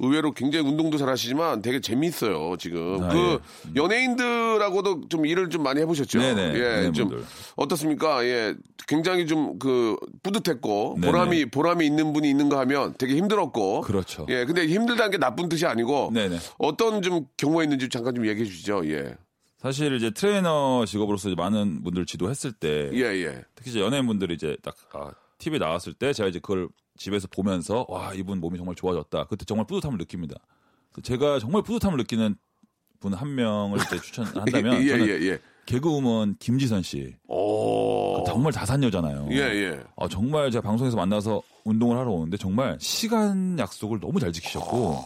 의외로 0.00 0.32
굉장히 0.32 0.68
운동도 0.68 0.98
잘하시지만 0.98 1.62
되게 1.62 1.80
재밌어요. 1.80 2.56
지금 2.58 3.02
아, 3.02 3.08
그 3.08 3.40
연예인들하고도 3.76 5.08
좀 5.08 5.24
일을 5.24 5.50
좀 5.50 5.62
많이 5.62 5.80
해보셨죠. 5.80 6.18
네네, 6.18 6.42
예, 6.50 6.52
좀 6.52 6.62
연예인분들. 7.10 7.24
어떻습니까? 7.56 8.24
예, 8.24 8.54
굉장히 8.86 9.26
좀 9.26 9.58
그 9.58 9.96
뿌듯했고 10.22 10.96
네네. 11.00 11.12
보람이 11.12 11.44
보람이 11.46 11.86
있는 11.86 12.12
분이 12.12 12.28
있는가 12.28 12.58
하면 12.60 12.94
되게 12.98 13.16
힘들었고. 13.16 13.80
그렇죠. 13.82 14.26
예, 14.28 14.44
근데 14.44 14.66
힘들다는 14.66 15.10
게 15.10 15.18
나쁜 15.18 15.48
뜻이 15.48 15.66
아니고 15.66 16.10
네네. 16.12 16.38
어떤 16.58 17.02
좀 17.02 17.26
경우가 17.36 17.62
있는지 17.62 17.88
잠깐 17.88 18.14
좀 18.14 18.26
얘기해 18.26 18.46
주시죠. 18.46 18.82
예, 18.86 19.14
사실 19.58 19.92
이제 19.94 20.10
트레이너 20.10 20.84
직업으로서 20.86 21.34
많은 21.34 21.82
분들 21.82 22.06
지도했을 22.06 22.52
때 22.52 22.90
예, 22.94 23.00
예. 23.24 23.42
특히 23.54 23.70
이제 23.70 23.80
연예인분들이 23.80 24.34
이제 24.34 24.56
딱 24.62 24.76
아, 24.92 25.10
TV에 25.38 25.58
나왔을 25.58 25.92
때 25.94 26.12
제가 26.12 26.28
이제 26.28 26.38
그걸 26.38 26.68
집에서 26.96 27.26
보면서 27.28 27.84
와 27.88 28.14
이분 28.14 28.38
몸이 28.40 28.56
정말 28.56 28.74
좋아졌다. 28.76 29.24
그때 29.24 29.44
정말 29.44 29.66
뿌듯함을 29.66 29.98
느낍니다. 29.98 30.36
제가 31.02 31.38
정말 31.38 31.62
뿌듯함을 31.62 31.96
느끼는 31.98 32.36
분 33.00 33.14
한 33.14 33.34
명을 33.34 33.78
이제 33.80 34.00
추천한다면 34.00 34.82
예, 34.82 34.88
저는 34.88 35.08
예, 35.08 35.12
예. 35.28 35.38
개그우먼 35.66 36.36
김지선 36.38 36.82
씨 36.82 37.14
오, 37.28 38.24
정말 38.26 38.52
다산 38.52 38.82
여왕이잖아요. 38.82 39.28
예, 39.30 39.36
예. 39.36 39.80
아, 39.96 40.08
정말 40.08 40.50
제가 40.50 40.62
방송에서 40.62 40.96
만나서 40.96 41.42
운동을 41.64 41.96
하러 41.96 42.10
오는데 42.10 42.36
정말 42.36 42.76
시간 42.80 43.58
약속을 43.58 44.00
너무 44.00 44.18
잘 44.18 44.32
지키셨고 44.32 45.04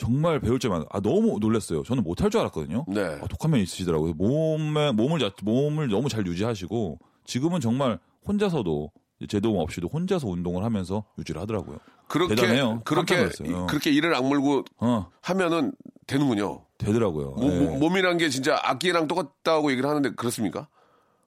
정말 0.00 0.40
배울 0.40 0.58
점이 0.58 0.72
많아. 0.72 0.84
아 0.90 1.00
너무 1.00 1.38
놀랐어요. 1.40 1.82
저는 1.82 2.02
못할 2.02 2.30
줄 2.30 2.40
알았거든요. 2.40 2.84
네. 2.88 3.00
아, 3.22 3.26
독한 3.28 3.50
면이 3.50 3.62
있으시더라고요. 3.64 4.14
몸에 4.14 4.92
몸을 4.92 5.18
자- 5.20 5.30
몸을 5.42 5.88
너무 5.88 6.08
잘 6.08 6.26
유지하시고 6.26 6.98
지금은 7.24 7.60
정말 7.60 7.98
혼자서도 8.26 8.90
제 9.28 9.38
도움 9.40 9.58
없이도 9.58 9.88
혼자서 9.88 10.26
운동을 10.28 10.64
하면서 10.64 11.04
유지를 11.18 11.40
하더라고요. 11.42 11.78
그렇게 12.08 12.34
대단해요. 12.34 12.80
그렇게 12.84 13.16
놀랐어요. 13.16 13.66
그렇게 13.66 13.90
이를 13.90 14.14
악물고 14.14 14.64
어 14.78 15.06
하면은 15.22 15.72
되는군요. 16.06 16.64
되더라고요. 16.78 17.32
모- 17.32 17.44
예. 17.52 17.58
모- 17.60 17.76
몸이란 17.78 18.16
게 18.16 18.30
진짜 18.30 18.58
악기랑 18.62 19.06
똑같다고 19.06 19.70
얘기를 19.70 19.88
하는데 19.88 20.10
그렇습니까? 20.14 20.68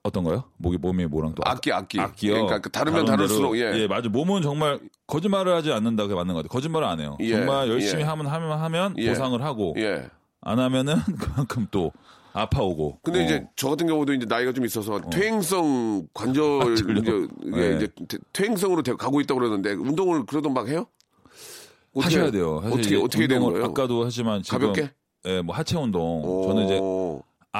어떤 0.04 0.22
거요? 0.22 0.44
목이 0.58 0.76
몸이 0.76 1.06
뭐랑 1.06 1.34
또 1.34 1.42
악기, 1.46 1.72
악기. 1.72 1.98
악기요. 1.98 2.32
그러니까 2.34 2.58
그 2.58 2.70
다르면 2.70 3.06
다른 3.06 3.16
다를수록, 3.26 3.54
대로, 3.54 3.78
예. 3.80 3.86
맞아. 3.86 4.10
몸은 4.10 4.42
정말 4.42 4.78
거짓말을 5.06 5.54
하지 5.54 5.72
않는다 5.72 6.02
그게 6.02 6.14
맞는 6.14 6.34
것 6.34 6.40
같아요. 6.42 6.48
거짓말을 6.50 6.86
안 6.86 7.00
해요. 7.00 7.16
예, 7.20 7.30
정말 7.30 7.68
열심히 7.70 8.02
예. 8.02 8.06
하면 8.06 8.26
하면 8.26 8.58
하면 8.60 8.94
예. 8.98 9.08
보상을 9.08 9.40
하고 9.42 9.74
예. 9.78 10.06
안 10.42 10.58
하면은 10.58 10.96
그만큼 11.18 11.66
또 11.70 11.90
아파오고. 12.34 12.98
근데 13.02 13.20
어. 13.20 13.24
이제 13.24 13.46
저 13.56 13.70
같은 13.70 13.86
경우도 13.86 14.12
이제 14.12 14.26
나이가 14.28 14.52
좀 14.52 14.66
있어서 14.66 15.00
퇴행성 15.10 16.06
관절 16.12 16.58
관절염. 16.58 16.98
이제, 16.98 17.26
이게 17.46 17.56
네. 17.70 17.76
이제 17.76 17.88
퇴- 18.06 18.18
퇴행성으로 18.34 18.82
돼- 18.82 18.92
가고 18.96 19.22
있다고 19.22 19.40
그러는데 19.40 19.72
운동을 19.72 20.26
그래도 20.26 20.50
막 20.50 20.68
해요? 20.68 20.84
어떻게- 21.94 22.16
하셔야 22.16 22.30
돼요. 22.30 22.56
어떻게 22.62 22.96
어떻게 22.96 23.26
되는 23.26 23.42
거예요? 23.42 23.64
아까도 23.64 24.04
하지만 24.04 24.42
지금 24.42 24.58
가볍게? 24.58 24.90
예, 25.26 25.40
뭐 25.40 25.54
하체 25.54 25.78
운동. 25.78 26.22
오. 26.22 26.46
저는 26.48 26.64
이제 26.66 26.78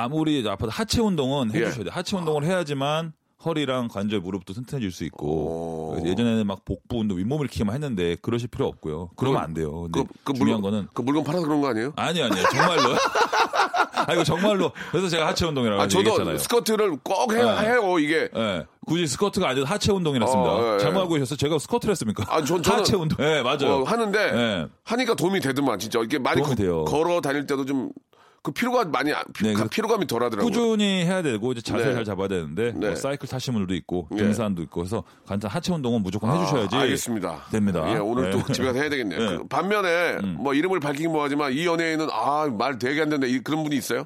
아무리 0.04 0.46
아파도 0.48 0.70
하체 0.72 1.00
운동은 1.00 1.52
예. 1.54 1.60
해주셔야 1.60 1.84
돼요. 1.84 1.90
하체 1.92 2.16
운동을 2.16 2.44
해야지만 2.44 3.12
허리랑 3.44 3.86
관절, 3.88 4.20
무릎도 4.20 4.52
튼튼해질 4.54 4.90
수 4.90 5.04
있고. 5.04 5.96
예전에는 6.04 6.46
막 6.48 6.64
복부 6.64 6.98
운동, 6.98 7.16
윗몸을 7.18 7.46
키기만 7.46 7.74
했는데 7.74 8.16
그러실 8.20 8.48
필요 8.48 8.66
없고요. 8.66 9.10
그러면 9.16 9.42
안 9.42 9.54
돼요. 9.54 9.82
근데 9.82 10.02
그, 10.02 10.06
그 10.24 10.32
중요한 10.32 10.60
물건, 10.62 10.62
거는 10.78 10.88
그 10.92 11.02
물건 11.02 11.22
팔아서 11.24 11.44
그런 11.46 11.60
거 11.60 11.68
아니에요? 11.68 11.92
아니 11.94 12.20
아니요 12.22 12.42
정말로. 12.50 12.96
아 14.06 14.12
이거 14.12 14.24
정말로. 14.24 14.72
그래서 14.90 15.08
제가 15.08 15.28
하체 15.28 15.46
운동이라고 15.46 15.80
아, 15.80 15.86
저도 15.86 16.00
얘기했잖아요. 16.00 16.38
스커트를 16.38 16.96
꼭 17.04 17.32
해야 17.32 17.60
네. 17.60 17.68
해요, 17.68 17.98
이게. 18.00 18.28
예. 18.34 18.66
굳이 18.86 19.06
스쿼트가 19.06 19.48
아니라 19.50 19.66
하체 19.68 19.92
운동이었습니다. 19.92 20.50
어, 20.52 20.74
예, 20.74 20.78
잘못 20.78 20.96
예. 20.98 21.02
알고 21.02 21.14
계셨어요? 21.14 21.36
제가 21.36 21.58
스쿼트를 21.58 21.92
했습니까? 21.92 22.24
아, 22.28 22.42
전- 22.42 22.60
저는- 22.62 22.78
하체 22.78 22.96
운동. 22.96 23.24
예, 23.24 23.42
맞아요. 23.42 23.76
어, 23.80 23.82
하는데 23.84 24.18
예. 24.18 24.66
하니까 24.82 25.14
도움이 25.14 25.40
되더만 25.40 25.78
진짜 25.78 26.00
이게 26.02 26.18
많이 26.18 26.42
거-. 26.42 26.84
걸어 26.84 27.20
다닐 27.20 27.46
때도 27.46 27.64
좀 27.64 27.90
그 28.44 28.52
피로가 28.52 28.84
많이 28.84 29.10
안- 29.10 29.24
피, 29.32 29.44
네, 29.46 29.54
가- 29.54 29.62
그- 29.64 29.70
피로감이 29.70 30.06
덜하더라고요. 30.06 30.44
꾸준히 30.52 31.02
해야 31.06 31.22
되고 31.22 31.50
이제 31.52 31.62
자세 31.62 31.86
네. 31.86 31.94
잘 31.94 32.04
잡아야 32.04 32.28
되는데 32.28 32.72
네. 32.76 32.88
뭐 32.88 32.94
사이클 32.94 33.26
타시는 33.26 33.58
분들도 33.58 33.74
있고 33.80 34.06
예. 34.12 34.16
등산도 34.18 34.60
있고 34.64 34.80
그래서 34.82 35.02
간단 35.26 35.50
하체 35.50 35.72
운동은 35.72 36.02
무조건 36.02 36.30
해주셔야지 36.36 36.76
아, 36.76 36.80
알겠습니다. 36.80 37.46
됩니다. 37.50 37.90
예, 37.90 37.96
오늘 37.96 38.30
또 38.30 38.42
네. 38.42 38.52
집에 38.52 38.66
가서 38.66 38.78
해야 38.80 38.90
되겠네요. 38.90 39.18
네. 39.18 39.28
음. 39.36 39.38
그 39.38 39.48
반면에 39.48 40.18
뭐 40.20 40.52
이름을 40.52 40.78
밝히긴 40.78 41.10
뭐하지만 41.10 41.54
이 41.54 41.64
연예인은 41.64 42.08
아 42.12 42.46
말 42.50 42.78
되게 42.78 43.00
안 43.00 43.08
된다 43.08 43.26
이- 43.26 43.38
그런 43.40 43.62
분이 43.64 43.74
있어요? 43.76 44.04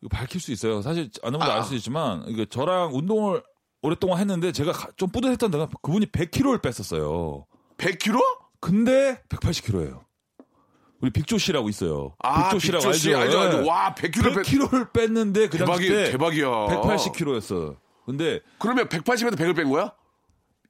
이거 0.00 0.08
밝힐 0.16 0.40
수 0.40 0.52
있어요. 0.52 0.80
사실 0.80 1.10
아는 1.24 1.40
분도 1.40 1.52
아. 1.52 1.56
알수 1.56 1.74
있지만 1.74 2.22
이게 2.28 2.46
저랑 2.46 2.90
운동을 2.94 3.42
오랫동안 3.82 4.20
했는데 4.20 4.52
제가 4.52 4.70
가- 4.70 4.88
좀 4.96 5.08
뿌듯했던 5.10 5.50
데가 5.50 5.66
그분이 5.82 6.06
100kg를 6.06 6.62
뺐었어요. 6.62 7.46
100kg? 7.78 8.20
근데 8.60 9.20
180kg예요. 9.28 10.05
우리 11.00 11.10
빅조 11.10 11.38
씨라고 11.38 11.68
있어요. 11.68 12.14
아, 12.20 12.44
빅조 12.44 12.58
씨라고 12.58 12.84
빅조 12.86 12.98
씨 12.98 13.14
알죠, 13.14 13.38
알죠. 13.38 13.62
예. 13.64 13.68
와, 13.68 13.94
100kg 13.94 14.34
뺐- 14.34 14.42
100kg를 14.42 14.92
뺐는데 14.92 15.48
그 15.48 15.58
대박이 15.58 15.88
당시 15.88 16.04
때 16.04 16.10
대박이야. 16.12 16.46
180kg였어. 16.46 17.76
근데 18.06 18.40
그러면 18.58 18.88
180에서 18.88 19.36
100을 19.36 19.56
뺀 19.56 19.68
거야? 19.68 19.92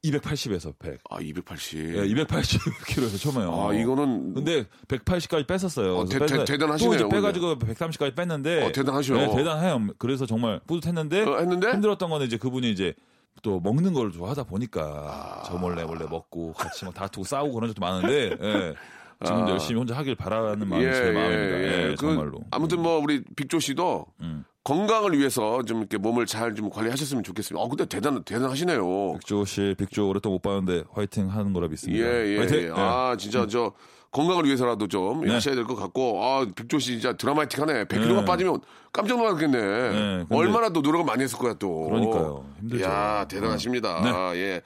280에서 0.05 0.73
100. 0.79 1.01
아 1.11 1.19
280. 1.21 1.97
예, 1.97 2.03
280kg에서 2.03 3.19
처음에요. 3.33 3.69
아 3.69 3.75
이거는 3.75 4.35
근데 4.35 4.65
180까지 4.89 5.47
뺐었어요. 5.47 5.97
어, 5.97 6.05
대- 6.07 6.19
대-. 6.25 6.45
대단하시네요, 6.45 6.91
또 6.99 7.07
이제 7.07 7.09
빼가지고 7.09 7.59
130까지 7.59 8.15
뺐는데. 8.15 8.67
어, 8.67 8.73
대단하셔. 8.73 9.15
네, 9.15 9.35
대단해요. 9.35 9.87
그래서 9.99 10.27
정말 10.27 10.61
뿌듯했는데. 10.67 11.23
어, 11.23 11.39
했는데? 11.39 11.73
힘들었던 11.73 12.09
거는 12.11 12.27
이제 12.27 12.37
그분이 12.37 12.71
이제 12.71 12.95
또 13.43 13.59
먹는 13.61 13.93
걸 13.95 14.13
좋아하다 14.13 14.45
보니까 14.45 14.83
아. 14.83 15.43
저 15.47 15.55
몰래 15.59 15.85
몰래 15.85 16.07
먹고 16.09 16.53
같이 16.53 16.85
막 16.85 16.95
다투고 16.95 17.25
싸우고 17.25 17.55
그런 17.55 17.69
적도 17.71 17.81
많은데. 17.81 18.37
예. 18.41 18.75
지금 19.25 19.49
열심히 19.49 19.79
혼자 19.79 19.97
하길 19.97 20.15
바라는 20.15 20.69
마음이 20.69 20.85
제 20.85 21.11
마음입니다. 21.11 21.61
예, 21.63 21.89
그, 21.91 21.97
정말로. 21.97 22.41
아무튼 22.51 22.83
뭐 22.83 22.99
우리 22.99 23.23
빅조 23.37 23.61
씨도 23.61 24.07
음. 24.21 24.45
건강을 24.65 25.17
위해서 25.17 25.63
좀 25.63 25.79
이렇게 25.79 25.97
몸을 25.97 26.27
잘 26.27 26.55
좀 26.55 26.69
관리하셨으면 26.69 27.23
좋겠습니다. 27.23 27.63
어 27.63 27.69
근데 27.69 27.87
대단 27.87 28.23
대단하시네요. 28.25 29.15
빅조 29.21 29.45
씨, 29.45 29.75
빅조 29.79 30.09
오랫동안 30.09 30.35
못 30.35 30.43
봤는데 30.43 30.85
화이팅 30.93 31.31
하는 31.31 31.53
거라 31.53 31.69
믿습니다. 31.69 32.05
예, 32.05 32.27
예, 32.35 32.39
화이팅! 32.39 32.59
예. 32.59 32.71
아, 32.75 33.17
진짜 33.19 33.47
저 33.47 33.73
건강을 34.11 34.45
위해서라도 34.47 34.89
좀 34.89 35.23
네. 35.25 35.33
하셔야 35.33 35.55
될 35.55 35.65
것 35.65 35.75
같고, 35.77 36.25
아, 36.25 36.47
빅조 36.55 36.79
씨 36.79 36.93
진짜 36.93 37.13
드라마틱하네. 37.13 37.85
100kg가 37.85 38.21
네. 38.21 38.25
빠지면 38.25 38.61
깜짝 38.93 39.19
놀랐겠네. 39.19 39.59
근데- 39.59 40.35
얼마나 40.35 40.71
또 40.71 40.81
노력을 40.81 41.05
많이 41.05 41.23
했을 41.23 41.39
거야, 41.39 41.53
또. 41.55 41.85
그러니까요. 41.89 42.47
힘들죠. 42.61 42.85
야 42.85 43.27
대단하십니다. 43.29 44.01
네. 44.03 44.11
아, 44.11 44.35
예. 44.37 44.63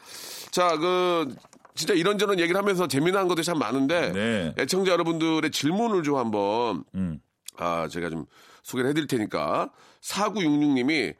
자, 0.53 0.77
그, 0.79 1.35
진짜 1.81 1.95
이런저런 1.95 2.39
얘기를 2.39 2.61
하면서 2.61 2.87
재미난 2.87 3.27
것들이 3.27 3.43
참 3.43 3.59
많은데, 3.59 4.13
네. 4.13 4.55
애청자 4.59 4.93
여러분들의 4.93 5.51
질문을 5.51 6.03
좀 6.03 6.17
한번, 6.17 6.85
음. 6.95 7.21
아, 7.57 7.89
제가 7.89 8.11
좀 8.11 8.27
소개를 8.63 8.91
해드릴 8.91 9.07
테니까, 9.07 9.71
4966님이 10.03 11.15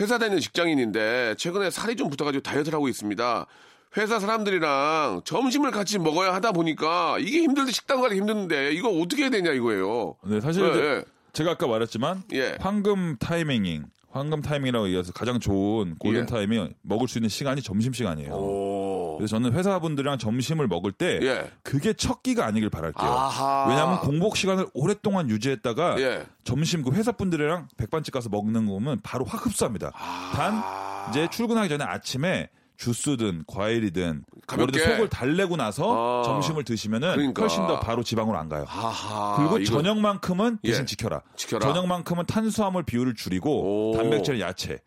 회사 0.00 0.18
다니는 0.18 0.40
직장인인데, 0.40 1.36
최근에 1.38 1.70
살이 1.70 1.94
좀 1.94 2.10
붙어가지고 2.10 2.42
다이어트를 2.42 2.74
하고 2.74 2.88
있습니다. 2.88 3.46
회사 3.96 4.18
사람들이랑 4.18 5.20
점심을 5.24 5.70
같이 5.70 6.00
먹어야 6.00 6.34
하다 6.34 6.50
보니까 6.50 7.18
이게 7.20 7.42
힘들데 7.42 7.70
식당 7.70 8.00
가기 8.00 8.16
힘드는데 8.16 8.72
이거 8.72 8.88
어떻게 8.88 9.22
해야 9.22 9.30
되냐 9.30 9.52
이거예요. 9.52 10.16
네, 10.24 10.40
사실 10.40 10.64
예, 10.64 10.78
예. 10.78 11.04
제가 11.32 11.52
아까 11.52 11.66
말했지만 11.66 12.22
예. 12.32 12.56
황금 12.58 13.16
타이밍ing, 13.18 13.86
황금 14.10 14.40
타이밍이라고 14.40 14.86
얘기해서 14.86 15.12
가장 15.12 15.40
좋은 15.40 15.96
골든 15.98 16.22
예. 16.22 16.26
타임이 16.26 16.70
먹을 16.80 17.06
수 17.06 17.18
있는 17.18 17.28
시간이 17.28 17.60
점심 17.60 17.92
시간이에요. 17.92 18.32
오. 19.22 19.24
그래서 19.24 19.36
저는 19.36 19.52
회사분들이랑 19.52 20.18
점심을 20.18 20.66
먹을 20.66 20.90
때 20.92 21.18
예. 21.22 21.50
그게 21.62 21.92
첫 21.92 22.22
끼가 22.22 22.44
아니길 22.46 22.70
바랄게요. 22.70 23.08
아하. 23.08 23.66
왜냐하면 23.68 24.00
공복 24.00 24.36
시간을 24.36 24.66
오랫동안 24.74 25.30
유지했다가 25.30 26.00
예. 26.00 26.26
점심 26.44 26.82
그 26.82 26.90
회사분들이랑 26.92 27.68
백반집 27.76 28.12
가서 28.12 28.28
먹는 28.28 28.66
거면 28.66 29.00
바로 29.02 29.24
확 29.24 29.46
흡수합니다. 29.46 29.92
아. 29.94 30.32
단 30.34 31.10
이제 31.10 31.28
출근하기 31.30 31.68
전에 31.68 31.84
아침에 31.84 32.48
주스든 32.76 33.44
과일이든 33.46 34.24
가볍게. 34.48 34.80
속을 34.80 35.08
달래고 35.08 35.56
나서 35.56 36.22
아. 36.22 36.24
점심을 36.24 36.64
드시면은 36.64 37.12
그러니까. 37.14 37.42
훨씬 37.42 37.64
더 37.68 37.78
바로 37.78 38.02
지방으로 38.02 38.36
안 38.36 38.48
가요. 38.48 38.64
하하. 38.66 39.36
그리고 39.36 39.58
이거- 39.58 39.76
저녁만큼은 39.76 40.58
대신 40.64 40.82
예. 40.82 40.86
지켜라. 40.86 41.22
지켜라. 41.36 41.64
저녁만큼은 41.68 42.26
탄수화물 42.26 42.82
비율을 42.82 43.14
줄이고 43.14 43.92
오. 43.92 43.96
단백질 43.96 44.40
야채. 44.40 44.80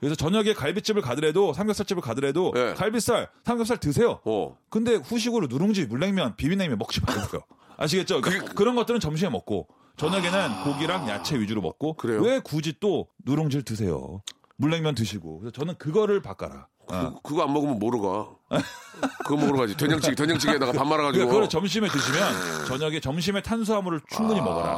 그래서 0.00 0.14
저녁에 0.14 0.52
갈비집을 0.52 1.02
가더라도 1.02 1.52
삼겹살집을 1.52 2.02
가더라도 2.02 2.52
예. 2.56 2.74
갈비살, 2.74 3.28
삼겹살 3.44 3.78
드세요. 3.78 4.20
어. 4.24 4.56
근데 4.70 4.94
후식으로 4.94 5.48
누룽지, 5.48 5.86
물냉면, 5.86 6.36
비빔냉면 6.36 6.78
먹지 6.78 7.00
말고요. 7.04 7.42
아시겠죠? 7.76 8.20
그러니까 8.20 8.52
그런 8.54 8.74
것들은 8.76 9.00
점심에 9.00 9.30
먹고 9.30 9.68
저녁에는 9.96 10.64
고기랑 10.64 11.08
야채 11.08 11.38
위주로 11.38 11.60
먹고 11.60 11.92
아. 11.92 12.00
그래요? 12.00 12.20
왜 12.22 12.38
굳이 12.40 12.74
또 12.80 13.08
누룽지를 13.24 13.64
드세요? 13.64 14.22
물냉면 14.56 14.94
드시고. 14.94 15.40
그래서 15.40 15.52
저는 15.52 15.76
그거를 15.76 16.20
바꿔라. 16.20 16.66
아. 16.90 17.10
그, 17.14 17.20
그거 17.22 17.42
안 17.44 17.52
먹으면 17.52 17.78
모르 17.78 18.00
가. 18.00 18.28
그거 19.24 19.36
먹으러 19.36 19.58
가지. 19.58 19.76
된장찌개, 19.76 20.14
된장찌개에다가 20.14 20.72
밥 20.72 20.86
말아가지고. 20.86 21.26
그걸 21.26 21.48
점심에 21.48 21.86
드시면 21.88 22.66
저녁에 22.66 22.98
점심에 23.00 23.42
탄수화물을 23.42 24.00
충분히 24.10 24.40
먹어라. 24.40 24.68
아, 24.70 24.74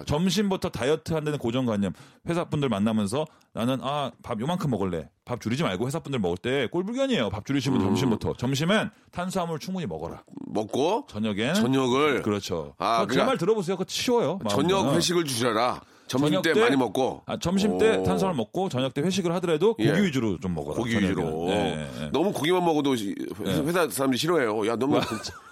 아, 0.00 0.04
점심부터 0.06 0.68
다이어트 0.68 1.14
한다는 1.14 1.38
고정관념. 1.38 1.92
회사 2.28 2.44
분들 2.44 2.68
만나면서 2.68 3.24
나는 3.54 3.78
아 3.82 4.10
밥 4.22 4.40
요만큼 4.40 4.70
먹을래. 4.70 5.08
밥 5.24 5.40
줄이지 5.40 5.62
말고 5.62 5.86
회사 5.86 5.98
분들 6.00 6.20
먹을 6.20 6.36
때 6.36 6.68
꼴불견이에요. 6.70 7.30
밥 7.30 7.46
줄이시면 7.46 7.80
음. 7.80 7.86
점심부터. 7.86 8.34
점심엔 8.38 8.90
탄수화물 9.10 9.58
충분히 9.58 9.86
먹어라. 9.86 10.22
먹고 10.46 11.06
저녁엔 11.10 11.54
저녁을 11.54 12.22
그렇죠. 12.22 12.74
아, 12.78 12.86
아, 12.86 12.98
제 13.00 13.06
그러니까 13.06 13.26
말 13.26 13.38
들어보세요. 13.38 13.76
그거 13.76 13.84
치워요. 13.86 14.38
저녁 14.50 14.82
마음은. 14.82 14.96
회식을 14.98 15.24
주셔라. 15.24 15.80
점심 16.08 16.42
때 16.42 16.54
많이 16.54 16.76
먹고. 16.76 17.22
아, 17.26 17.38
점심 17.38 17.78
때 17.78 17.96
오. 17.96 18.02
탄수화물 18.02 18.36
먹고 18.36 18.68
저녁 18.68 18.92
때 18.94 19.02
회식을 19.02 19.32
하더라도 19.36 19.74
고기 19.74 19.88
예. 19.88 20.02
위주로 20.02 20.38
좀 20.40 20.54
먹어라. 20.54 20.76
고기 20.76 20.92
저녁에는. 20.92 21.16
위주로. 21.22 21.44
네, 21.46 21.90
네. 22.00 22.10
너무 22.12 22.32
고기만 22.32 22.64
먹어도 22.64 22.96
시- 22.96 23.14
회사, 23.46 23.88
사람들이 23.88 24.18
싫어해요. 24.18 24.66
야, 24.66 24.76
너무 24.76 25.00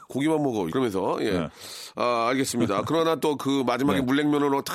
고, 0.08 0.20
기만 0.20 0.42
먹어. 0.42 0.64
그러면서, 0.64 1.18
예. 1.20 1.30
네. 1.32 1.48
아, 1.96 2.28
알겠습니다. 2.30 2.82
그러나 2.86 3.16
또 3.16 3.36
그 3.36 3.62
마지막에 3.66 3.98
네. 4.00 4.04
물냉면으로 4.04 4.62
탁, 4.62 4.74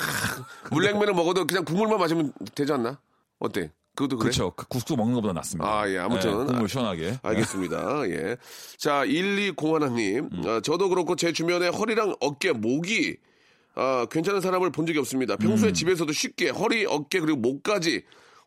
물냉면을 0.70 1.14
먹어도 1.14 1.46
그냥 1.46 1.64
국물만 1.64 1.98
마시면 1.98 2.32
되지 2.54 2.72
않나? 2.72 2.98
어때? 3.38 3.70
그것도 3.94 4.16
그래? 4.16 4.24
그렇죠. 4.30 4.52
그 4.56 4.66
국수 4.68 4.96
먹는 4.96 5.14
것보다 5.16 5.34
낫습니다. 5.34 5.68
아, 5.68 5.88
예, 5.90 5.98
아무튼. 5.98 6.30
네, 6.30 6.44
국물 6.46 6.64
아, 6.64 6.66
시원하게. 6.66 7.18
알겠습니다. 7.22 8.08
예. 8.08 8.36
자, 8.78 9.04
1201님. 9.04 10.46
어, 10.46 10.60
저도 10.60 10.88
그렇고 10.88 11.16
제 11.16 11.32
주변에 11.32 11.68
허리랑 11.68 12.14
어깨, 12.20 12.52
목이 12.52 13.16
어, 13.74 14.04
괜찮은 14.06 14.40
사람을 14.40 14.70
본 14.70 14.86
적이 14.86 14.98
없습니다. 15.00 15.36
평소에 15.36 15.70
음. 15.70 15.74
집에서도 15.74 16.12
쉽게 16.12 16.50
허리, 16.50 16.84
어깨, 16.86 17.20
그리고 17.20 17.38
목까지 17.38 18.02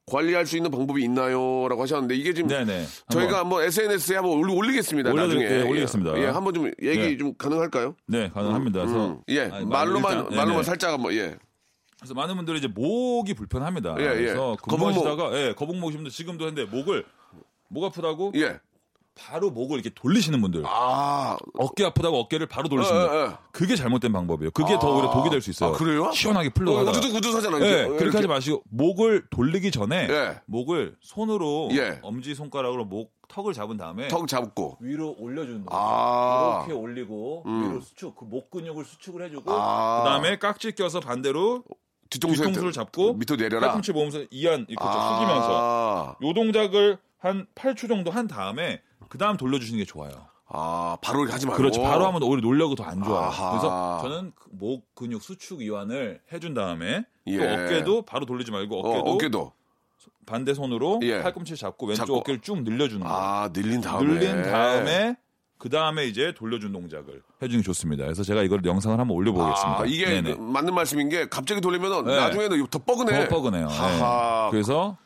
관리할 0.08 0.46
수 0.46 0.56
있는 0.56 0.70
방법이 0.70 1.04
있나요? 1.04 1.68
라고 1.68 1.82
하셨는데 1.82 2.16
이게 2.16 2.32
지금 2.34 2.48
네네. 2.50 2.86
저희가 3.10 3.40
한번 3.40 3.64
SNS에 3.64 4.18
한번 4.18 4.38
올리, 4.38 4.54
올리겠습니다. 4.54 5.10
올려드릴- 5.12 5.16
나중에. 5.44 5.46
예, 5.46 5.62
올리겠습니다. 5.64 6.20
예, 6.22 6.26
한번 6.28 6.54
좀 6.54 6.68
얘기 6.84 7.00
네. 7.00 7.18
좀 7.18 7.34
가능할까요? 7.36 7.96
네, 8.06 8.30
가능합니다. 8.30 8.80
그래서 8.82 9.08
음, 9.14 9.22
예, 9.30 9.42
아니, 9.42 9.66
말로만, 9.66 10.12
일단, 10.12 10.24
네네. 10.30 10.36
말로만 10.36 10.64
살짝 10.64 10.94
한번, 10.94 11.12
예. 11.14 11.36
그래서 11.98 12.14
많은 12.14 12.36
분들이 12.36 12.60
이제 12.60 12.68
목이 12.68 13.34
불편합니다. 13.34 13.96
예, 13.98 14.04
예. 14.04 14.08
그래서 14.14 14.56
거북목. 14.62 14.94
근무하시다가 14.94 15.40
예, 15.42 15.54
거북목 15.54 15.92
심도 15.92 16.10
지금도 16.12 16.46
했는데 16.48 16.70
목을 16.70 17.04
목 17.70 17.84
아프다고 17.86 18.32
예. 18.36 18.60
바로 19.16 19.50
목을 19.50 19.76
이렇게 19.80 19.90
돌리시는 19.96 20.42
분들. 20.42 20.64
아, 20.66 21.38
어깨 21.58 21.86
아프다고 21.86 22.18
어깨를 22.20 22.48
바로 22.48 22.68
돌리시는 22.68 23.02
예, 23.02 23.08
분들. 23.08 23.20
예, 23.20 23.26
예. 23.32 23.36
그게 23.54 23.76
잘못된 23.76 24.12
방법이에요. 24.12 24.52
그게 24.52 24.78
더 24.78 24.94
오히려 24.94 25.10
독이 25.12 25.30
될 25.30 25.42
수 25.42 25.50
있어요. 25.52 25.74
아, 25.74 25.78
그래요? 25.78 26.12
시원하게 26.12 26.50
어, 26.50 26.52
풀려가다가. 26.54 26.98
우두둑. 26.98 27.14
예, 27.14 27.18
이렇게. 27.20 27.84
그렇게 27.88 28.04
이렇게. 28.04 28.18
하지 28.18 28.28
마시고 28.28 28.64
목을 28.70 29.28
돌리기 29.30 29.72
전에 29.72 30.08
예. 30.10 30.42
목을 30.46 30.96
손으로 31.02 31.70
예. 31.72 32.00
엄지 32.04 32.36
손가락으로 32.36 32.86
목 32.86 33.14
턱을 33.30 33.54
잡은 33.54 33.78
다음에 33.78 34.08
턱 34.10 34.28
잡고. 34.28 34.78
위로 34.82 35.16
올려주는 35.18 35.66
거예요. 35.66 35.82
아. 35.84 36.66
이렇게 36.68 36.74
올리고 36.80 37.44
위로 37.46 37.82
수축, 37.82 38.16
그 38.18 38.26
목 38.26 38.52
근육을 38.52 38.84
수축을 38.86 39.24
해주고 39.26 39.52
아. 39.52 40.04
그다음에 40.04 40.38
깍지 40.38 40.74
껴서 40.74 41.00
반대로 41.00 41.64
뒤통수에 42.10 42.46
뒤통수를 42.48 42.72
잡고 42.72 43.14
밑으로 43.14 43.38
내려라. 43.38 43.68
팔꿈치 43.68 43.92
모으면서 43.94 44.20
이안 44.30 44.66
이렇게 44.68 44.76
좀 44.76 44.88
아. 44.88 45.16
숙이면서 45.16 46.18
요 46.22 46.34
동작을 46.34 46.98
한 47.18 47.48
8초 47.56 47.88
정도 47.88 48.12
한 48.12 48.28
다음에 48.28 48.82
그 49.16 49.18
다음 49.18 49.38
돌려주시는 49.38 49.80
게 49.80 49.86
좋아요. 49.86 50.12
아, 50.50 50.98
바로 51.02 51.20
이렇게 51.20 51.32
하지 51.32 51.46
말고. 51.46 51.58
그렇지. 51.58 51.80
바로 51.82 52.06
하면 52.06 52.22
오히려 52.22 52.42
놀려고 52.42 52.76
더 52.76 52.84
안 52.84 53.02
좋아요. 53.02 53.28
아하. 53.28 53.50
그래서 53.52 54.00
저는 54.02 54.34
그목 54.36 54.94
근육 54.94 55.22
수축 55.24 55.62
이완을 55.62 56.20
해준 56.34 56.54
다음에 56.54 57.06
예. 57.28 57.38
또 57.38 57.44
어깨도 57.46 58.02
바로 58.02 58.26
돌리지 58.26 58.52
말고 58.52 58.76
어, 58.78 58.90
어깨도, 58.90 59.12
어깨도. 59.12 59.52
반대 60.26 60.54
손으로 60.54 61.00
예. 61.04 61.22
팔꿈치 61.24 61.56
잡고 61.56 61.88
왼쪽 61.88 62.02
잡고. 62.08 62.18
어깨를 62.18 62.42
쭉 62.42 62.62
늘려주는 62.64 63.08
거예요. 63.08 63.18
아, 63.18 63.50
늘린 63.54 63.80
다음에. 63.80 64.06
늘린 64.06 64.44
다음에 64.44 65.16
그 65.58 65.70
다음에 65.70 66.08
이제 66.08 66.34
돌려준 66.36 66.74
동작을 66.74 67.22
해주는 67.42 67.62
게 67.62 67.66
좋습니다. 67.66 68.04
그래서 68.04 68.22
제가 68.24 68.44
이걸 68.44 68.66
영상을 68.66 69.00
한번 69.00 69.16
올려보겠습니다. 69.16 69.80
아, 69.82 69.86
이게 69.86 70.08
네네. 70.08 70.36
그 70.36 70.42
맞는 70.42 70.74
말씀인 70.76 71.08
게 71.08 71.30
갑자기 71.30 71.62
돌리면은 71.62 72.04
네. 72.04 72.18
나중에는 72.18 72.68
더 72.68 72.80
뻐근해. 72.80 73.30
더 73.30 73.36
뻐근해요. 73.36 73.68
네. 73.70 74.50
그래서 74.52 74.98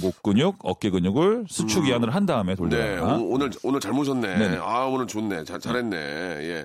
목 0.00 0.22
근육, 0.22 0.56
어깨 0.62 0.90
근육을 0.90 1.44
수축 1.48 1.88
이완을 1.88 2.14
한 2.14 2.26
다음에 2.26 2.54
음. 2.58 2.68
네, 2.68 2.76
돌려라. 2.96 3.16
오- 3.16 3.32
오늘 3.34 3.50
오늘 3.62 3.80
잘 3.80 3.92
모셨네. 3.92 4.38
네네. 4.38 4.56
아, 4.58 4.84
오늘 4.86 5.06
좋네. 5.06 5.44
잘, 5.44 5.58
잘했네. 5.60 5.96
예. 5.96 6.64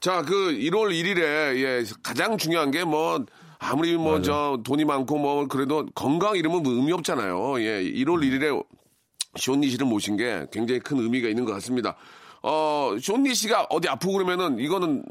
자, 0.00 0.22
그 0.22 0.34
1월 0.52 0.90
1일에 0.90 1.18
예, 1.20 1.84
가장 2.02 2.36
중요한 2.38 2.70
게 2.70 2.84
뭐 2.84 3.24
아무리 3.58 3.96
뭐 3.96 4.22
저 4.22 4.58
돈이 4.64 4.84
많고 4.84 5.18
뭐 5.18 5.46
그래도 5.48 5.84
건강 5.94 6.36
이름은 6.36 6.62
뭐 6.62 6.72
의미 6.72 6.92
없잖아요. 6.92 7.60
예. 7.60 7.82
1월 7.82 8.20
1일에 8.22 8.64
쇼니 9.36 9.68
씨를 9.70 9.86
모신 9.86 10.16
게 10.16 10.46
굉장히 10.52 10.80
큰 10.80 10.98
의미가 10.98 11.28
있는 11.28 11.44
것 11.44 11.52
같습니다. 11.54 11.96
어, 12.42 12.94
쇼니 13.00 13.34
씨가 13.34 13.66
어디 13.70 13.88
아프고 13.88 14.12
그러면은 14.14 14.58
이거는 14.58 15.02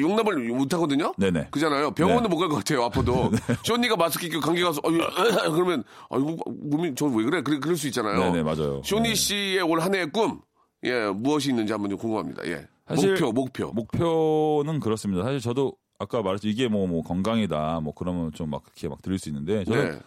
용납을 0.00 0.48
못 0.48 0.72
하거든요. 0.74 1.12
네네. 1.18 1.48
그잖아요. 1.50 1.90
병원은 1.92 2.22
네. 2.24 2.28
못갈 2.28 2.48
것 2.48 2.56
같아요. 2.56 2.84
아파도. 2.84 3.30
쇼니가 3.64 3.96
마스크 3.96 4.28
끼고 4.28 4.40
감기 4.40 4.62
가서 4.62 4.80
어휴, 4.84 4.98
그러면 5.52 5.84
아이고 6.10 6.36
몸이 6.46 6.94
저 6.94 7.06
왜 7.06 7.24
그래? 7.24 7.42
그래 7.42 7.58
그럴 7.58 7.76
수 7.76 7.86
있잖아요. 7.88 8.18
네네, 8.18 8.42
맞아요. 8.42 8.80
쇼니 8.84 9.10
네. 9.10 9.14
씨의 9.14 9.60
올 9.62 9.80
한 9.80 9.94
해의 9.94 10.10
꿈, 10.10 10.40
예, 10.84 11.06
무엇이 11.14 11.50
있는지 11.50 11.72
한번 11.72 11.90
좀 11.90 11.98
궁금합니다. 11.98 12.42
예. 12.46 12.66
목표, 12.88 13.32
목표. 13.32 13.72
목표는 13.72 14.80
그렇습니다. 14.80 15.22
사실 15.24 15.40
저도 15.40 15.74
아까 15.98 16.22
말했죠. 16.22 16.48
이게 16.48 16.68
뭐, 16.68 16.86
뭐 16.86 17.02
건강이다. 17.02 17.80
뭐 17.82 17.92
그러면 17.94 18.32
좀 18.32 18.50
막 18.50 18.62
그렇게 18.64 18.88
막 18.88 19.00
들릴 19.02 19.18
수 19.18 19.28
있는데 19.28 19.64
저는 19.64 19.92
네. 19.92 19.98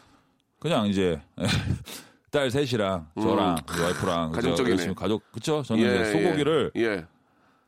그냥 0.60 0.88
이제 0.88 1.20
딸 2.32 2.52
셋이랑 2.52 3.08
저랑 3.22 3.56
와이프랑? 3.82 4.28
음. 4.28 4.32
가족적이네. 4.34 4.72
열심히 4.72 4.96
가족 4.96 5.32
그쵸? 5.32 5.64
저는 5.64 5.82
예, 5.84 5.96
이제 5.96 6.12
소고기를 6.12 6.72
예. 6.76 7.06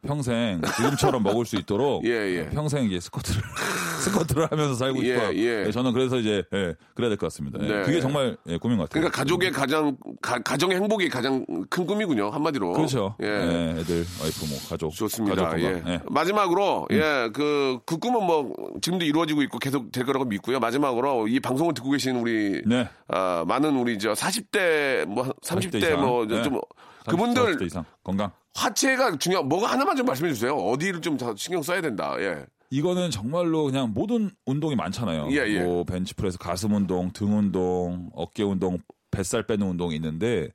예. 0.04 0.08
평생 0.08 0.62
지금처럼 0.78 1.24
먹을 1.24 1.46
수 1.46 1.56
있도록 1.58 2.04
예, 2.08 2.10
예. 2.10 2.50
평생 2.50 2.86
이제 2.86 3.00
스쿼트를 3.00 3.42
스쿼트를 4.00 4.48
하면서 4.50 4.74
살고 4.76 5.04
예, 5.04 5.14
싶어요. 5.16 5.36
예. 5.36 5.64
네, 5.66 5.72
저는 5.72 5.92
그래서 5.94 6.18
이제 6.18 6.44
예, 6.54 6.74
그래야 6.96 7.10
될 7.10 7.18
것 7.18 7.26
같습니다. 7.28 7.60
예, 7.62 7.68
네. 7.68 7.82
그게 7.84 8.00
정말 8.00 8.38
예, 8.48 8.58
꿈인 8.58 8.78
것 8.78 8.84
같아요. 8.88 9.02
그러니까 9.02 9.18
가족의 9.18 9.52
가장 9.52 9.98
가, 10.22 10.40
가정의 10.40 10.78
행복이 10.78 11.10
가장 11.10 11.46
큰 11.70 11.86
꿈이군요. 11.86 12.30
한마디로. 12.30 12.74
그렇죠. 12.74 13.16
예. 13.22 13.26
예, 13.28 13.80
애들, 13.82 14.06
와이프, 14.22 14.46
뭐 14.48 14.58
가족, 14.70 14.92
좋습니다. 14.94 15.50
가족. 15.50 15.60
예. 15.66 15.84
예. 15.86 15.96
음. 15.96 16.00
마지막으로 16.10 16.88
예, 16.92 17.30
그, 17.34 17.80
그 17.86 17.98
꿈은 17.98 18.26
뭐 18.26 18.54
지금도 18.82 19.04
이루어지고 19.06 19.42
있고 19.44 19.60
계속 19.60 19.92
될 19.92 20.06
거라고 20.06 20.24
믿고요. 20.26 20.60
마지막으로 20.60 21.28
이 21.28 21.40
방송을 21.42 21.74
듣고 21.74 21.92
계신 21.92 22.16
우리 22.16 22.62
네. 22.66 22.88
아, 23.10 23.44
많은 23.48 23.76
우리 23.76 24.00
저 24.00 24.14
40대 24.14 25.06
뭐 25.08 25.26
30대, 25.44 25.72
40대 25.74 25.76
이상. 25.84 26.02
뭐 26.02 26.26
네. 26.26 26.42
좀 26.42 26.54
30대 26.56 27.10
그분들 27.10 27.62
이상 27.64 27.84
건강. 28.04 28.32
하체가 28.60 29.18
중요한 29.18 29.48
뭐가 29.48 29.68
하나만 29.68 29.96
좀 29.96 30.06
말씀해 30.06 30.34
주세요. 30.34 30.56
어디를 30.56 31.02
좀더 31.02 31.36
신경 31.36 31.62
써야 31.62 31.82
된다. 31.82 32.16
예. 32.20 32.46
이거는 32.72 33.10
정말로 33.10 33.66
그냥 33.66 33.94
모든 33.94 34.30
운동이 34.46 34.76
많잖아요. 34.76 35.30
예, 35.32 35.48
예. 35.48 35.64
뭐 35.64 35.84
벤치프레스, 35.84 36.38
가슴 36.38 36.74
운동, 36.74 37.12
등 37.12 37.36
운동, 37.36 38.10
어깨 38.14 38.44
운동, 38.44 38.78
뱃살 39.12 39.48
빼는 39.48 39.66
운동이 39.66 39.96
있는데 39.96 40.50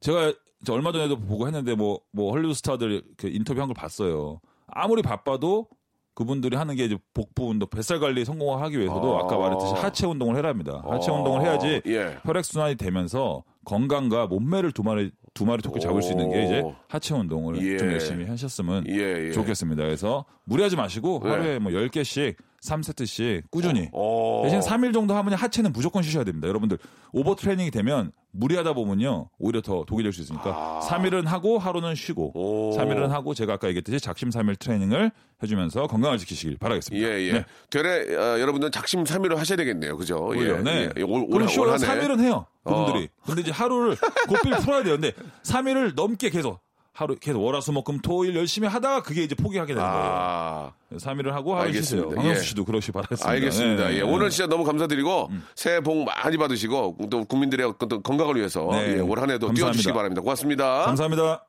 제가 0.00 0.34
저 0.64 0.74
얼마 0.74 0.92
전에도 0.92 1.18
보고 1.18 1.46
했는데 1.46 1.74
뭐뭐 1.74 2.32
헐리우드 2.32 2.54
스타들 2.54 3.02
그 3.16 3.28
인터뷰한 3.28 3.68
걸 3.68 3.74
봤어요. 3.74 4.40
아무리 4.66 5.02
바빠도 5.02 5.68
그분들이 6.14 6.56
하는 6.56 6.76
게 6.76 6.84
이제 6.84 6.96
복부 7.12 7.48
운동, 7.48 7.68
뱃살 7.68 7.98
관리 7.98 8.24
성공하기 8.24 8.78
위해서도 8.78 9.18
아. 9.18 9.24
아. 9.24 9.26
까 9.26 9.38
말했듯이 9.38 9.72
하체 9.74 10.06
운동을 10.06 10.36
해야 10.36 10.44
합니다. 10.44 10.82
하체 10.86 11.10
아. 11.10 11.14
운동을 11.14 11.42
해야지 11.42 11.82
예. 11.86 12.18
혈액 12.24 12.44
순환이 12.44 12.76
되면서 12.76 13.42
건강과 13.64 14.26
몸매를 14.26 14.72
두 14.72 14.82
마리 14.82 15.10
두 15.34 15.44
마리 15.44 15.60
토끼 15.62 15.80
잡을 15.80 16.00
수 16.00 16.12
있는 16.12 16.30
게 16.30 16.44
이제 16.44 16.60
오. 16.60 16.74
하체 16.88 17.12
운동을 17.12 17.60
예. 17.60 17.76
좀 17.76 17.90
열심히 17.90 18.24
하셨으면 18.24 18.84
예, 18.88 19.26
예. 19.28 19.32
좋겠습니다. 19.32 19.82
그래서 19.82 20.24
무리하지 20.44 20.76
마시고 20.76 21.20
네. 21.24 21.28
하루에 21.28 21.58
뭐 21.58 21.72
10개씩 21.72 22.36
3세트씩 22.64 23.42
꾸준히 23.50 23.88
어. 23.92 24.42
대신 24.44 24.60
3일 24.60 24.92
정도 24.92 25.14
하면 25.14 25.34
하체는 25.34 25.72
무조건 25.72 26.02
쉬셔야 26.02 26.24
됩니다. 26.24 26.48
여러분들 26.48 26.78
오버 27.12 27.34
트레이닝이 27.36 27.70
되면 27.70 28.10
무리하다 28.32 28.72
보면요 28.72 29.28
오히려 29.38 29.60
더 29.60 29.84
독이 29.86 30.02
될 30.02 30.12
수 30.12 30.20
있으니까 30.22 30.80
3일은 30.88 31.24
하고 31.26 31.58
하루는 31.58 31.94
쉬고 31.94 32.32
아. 32.34 32.38
오. 32.38 32.76
3일은 32.76 33.08
하고 33.08 33.34
제가 33.34 33.54
아까 33.54 33.68
얘기했듯이 33.68 34.00
작심 34.00 34.30
3일 34.30 34.58
트레이닝을 34.58 35.10
해 35.42 35.46
주면서 35.46 35.86
건강을 35.86 36.18
지키시길 36.18 36.58
바라겠습니다. 36.58 37.06
예, 37.06 37.20
예. 37.22 37.32
네. 37.32 37.44
되레 37.70 38.14
어, 38.16 38.40
여러분들 38.40 38.70
작심 38.70 39.04
삼일을 39.04 39.38
하셔야 39.38 39.56
되겠네요. 39.56 39.96
그죠? 39.96 40.18
오히려, 40.28 40.58
예. 40.58 40.62
네. 40.62 40.88
예. 40.96 41.02
올, 41.02 41.26
올, 41.28 41.42
한해. 41.42 41.86
3일은 41.86 42.20
해요. 42.20 42.46
어. 42.64 42.86
그분들이. 42.86 43.08
근데 43.26 43.42
이제 43.42 43.50
하루를 43.50 43.96
고삐를 44.28 44.58
풀어야 44.58 44.82
돼요. 44.84 44.94
근데 44.94 45.12
3일을 45.42 45.94
넘게 45.94 46.30
계속 46.30 46.60
하루 46.96 47.16
계속 47.16 47.42
월화수목금 47.42 47.98
토일 48.02 48.36
열심히 48.36 48.68
하다가 48.68 49.02
그게 49.02 49.24
이제 49.24 49.34
포기하게 49.34 49.74
되는 49.74 49.82
거예요. 49.86 50.06
아. 50.06 50.72
3일을 50.92 51.30
하고 51.32 51.56
하루 51.56 51.72
쉬세요. 51.72 52.02
알겠습니다. 52.02 52.20
황영수 52.20 52.40
예. 52.40 52.44
씨도 52.44 52.64
그러시 52.64 52.92
바라겠습니다. 52.92 53.28
알겠습니다. 53.32 53.88
네, 53.88 53.94
예, 53.94 53.96
네. 53.96 54.02
오늘 54.02 54.30
진짜 54.30 54.46
너무 54.46 54.62
감사드리고 54.62 55.28
새해 55.56 55.80
복 55.80 56.04
많이 56.04 56.36
받으시고 56.36 56.98
또 57.10 57.24
국민들의 57.24 57.66
어떤 57.66 58.00
건강을 58.02 58.36
위해서 58.36 58.68
네. 58.70 58.94
예, 58.96 59.00
올 59.00 59.18
한 59.18 59.28
해도 59.30 59.48
감사합니다. 59.48 59.54
뛰어주시기 59.54 59.92
바랍니다. 59.92 60.22
고맙습니다. 60.22 60.84
감사합니다. 60.84 61.44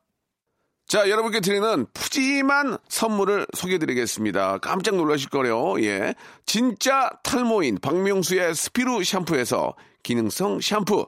자, 0.87 1.09
여러분께 1.09 1.39
드리는 1.41 1.85
푸짐한 1.93 2.77
선물을 2.89 3.45
소개해드리겠습니다. 3.53 4.57
깜짝 4.59 4.95
놀라실 4.95 5.29
거래요. 5.29 5.79
예. 5.83 6.15
진짜 6.47 7.09
탈모인 7.23 7.77
박명수의 7.81 8.55
스피루 8.55 9.03
샴푸에서 9.03 9.75
기능성 10.03 10.59
샴푸. 10.61 11.07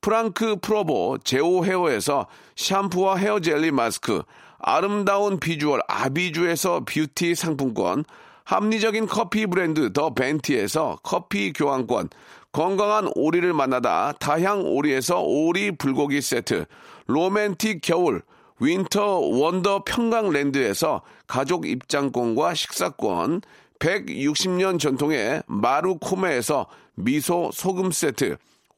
프랑크 0.00 0.56
프로보 0.60 1.18
제오 1.22 1.64
헤어에서 1.64 2.26
샴푸와 2.56 3.16
헤어 3.16 3.40
젤리 3.40 3.70
마스크, 3.70 4.22
아름다운 4.58 5.38
비주얼 5.38 5.80
아비주에서 5.88 6.84
뷰티 6.84 7.34
상품권, 7.34 8.04
합리적인 8.44 9.06
커피 9.06 9.46
브랜드 9.46 9.92
더 9.92 10.10
벤티에서 10.14 10.98
커피 11.02 11.52
교환권, 11.52 12.08
건강한 12.52 13.10
오리를 13.14 13.52
만나다 13.52 14.12
다향 14.18 14.62
오리에서 14.64 15.20
오리 15.20 15.70
불고기 15.76 16.20
세트, 16.20 16.64
로맨틱 17.06 17.80
겨울 17.82 18.22
winter 18.58 19.18
wonder 19.20 19.84
평강랜드에서 19.84 21.02
가족 21.26 21.66
입장권과 21.66 22.54
식사권, 22.54 23.42
160년 23.78 24.78
전통의 24.78 25.42
마루코메에서 25.46 26.66
미소 26.94 27.50
소금 27.52 27.90
세트, 27.90 28.36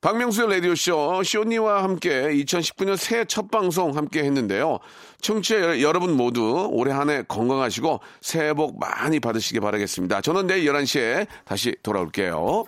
박명수의 0.00 0.48
라디오쇼, 0.48 1.22
쇼니와 1.24 1.82
함께 1.82 2.10
2019년 2.32 2.96
새해 2.96 3.26
첫 3.26 3.50
방송 3.50 3.94
함께 3.96 4.22
했는데요. 4.24 4.78
청취자 5.20 5.60
여- 5.60 5.80
여러분 5.82 6.16
모두 6.16 6.68
올해 6.72 6.90
한 6.92 7.10
해 7.10 7.22
건강하시고 7.28 8.00
새해 8.22 8.54
복 8.54 8.78
많이 8.78 9.20
받으시기 9.20 9.60
바라겠습니다. 9.60 10.22
저는 10.22 10.46
내일 10.46 10.64
11시에 10.72 11.26
다시 11.44 11.76
돌아올게요. 11.82 12.64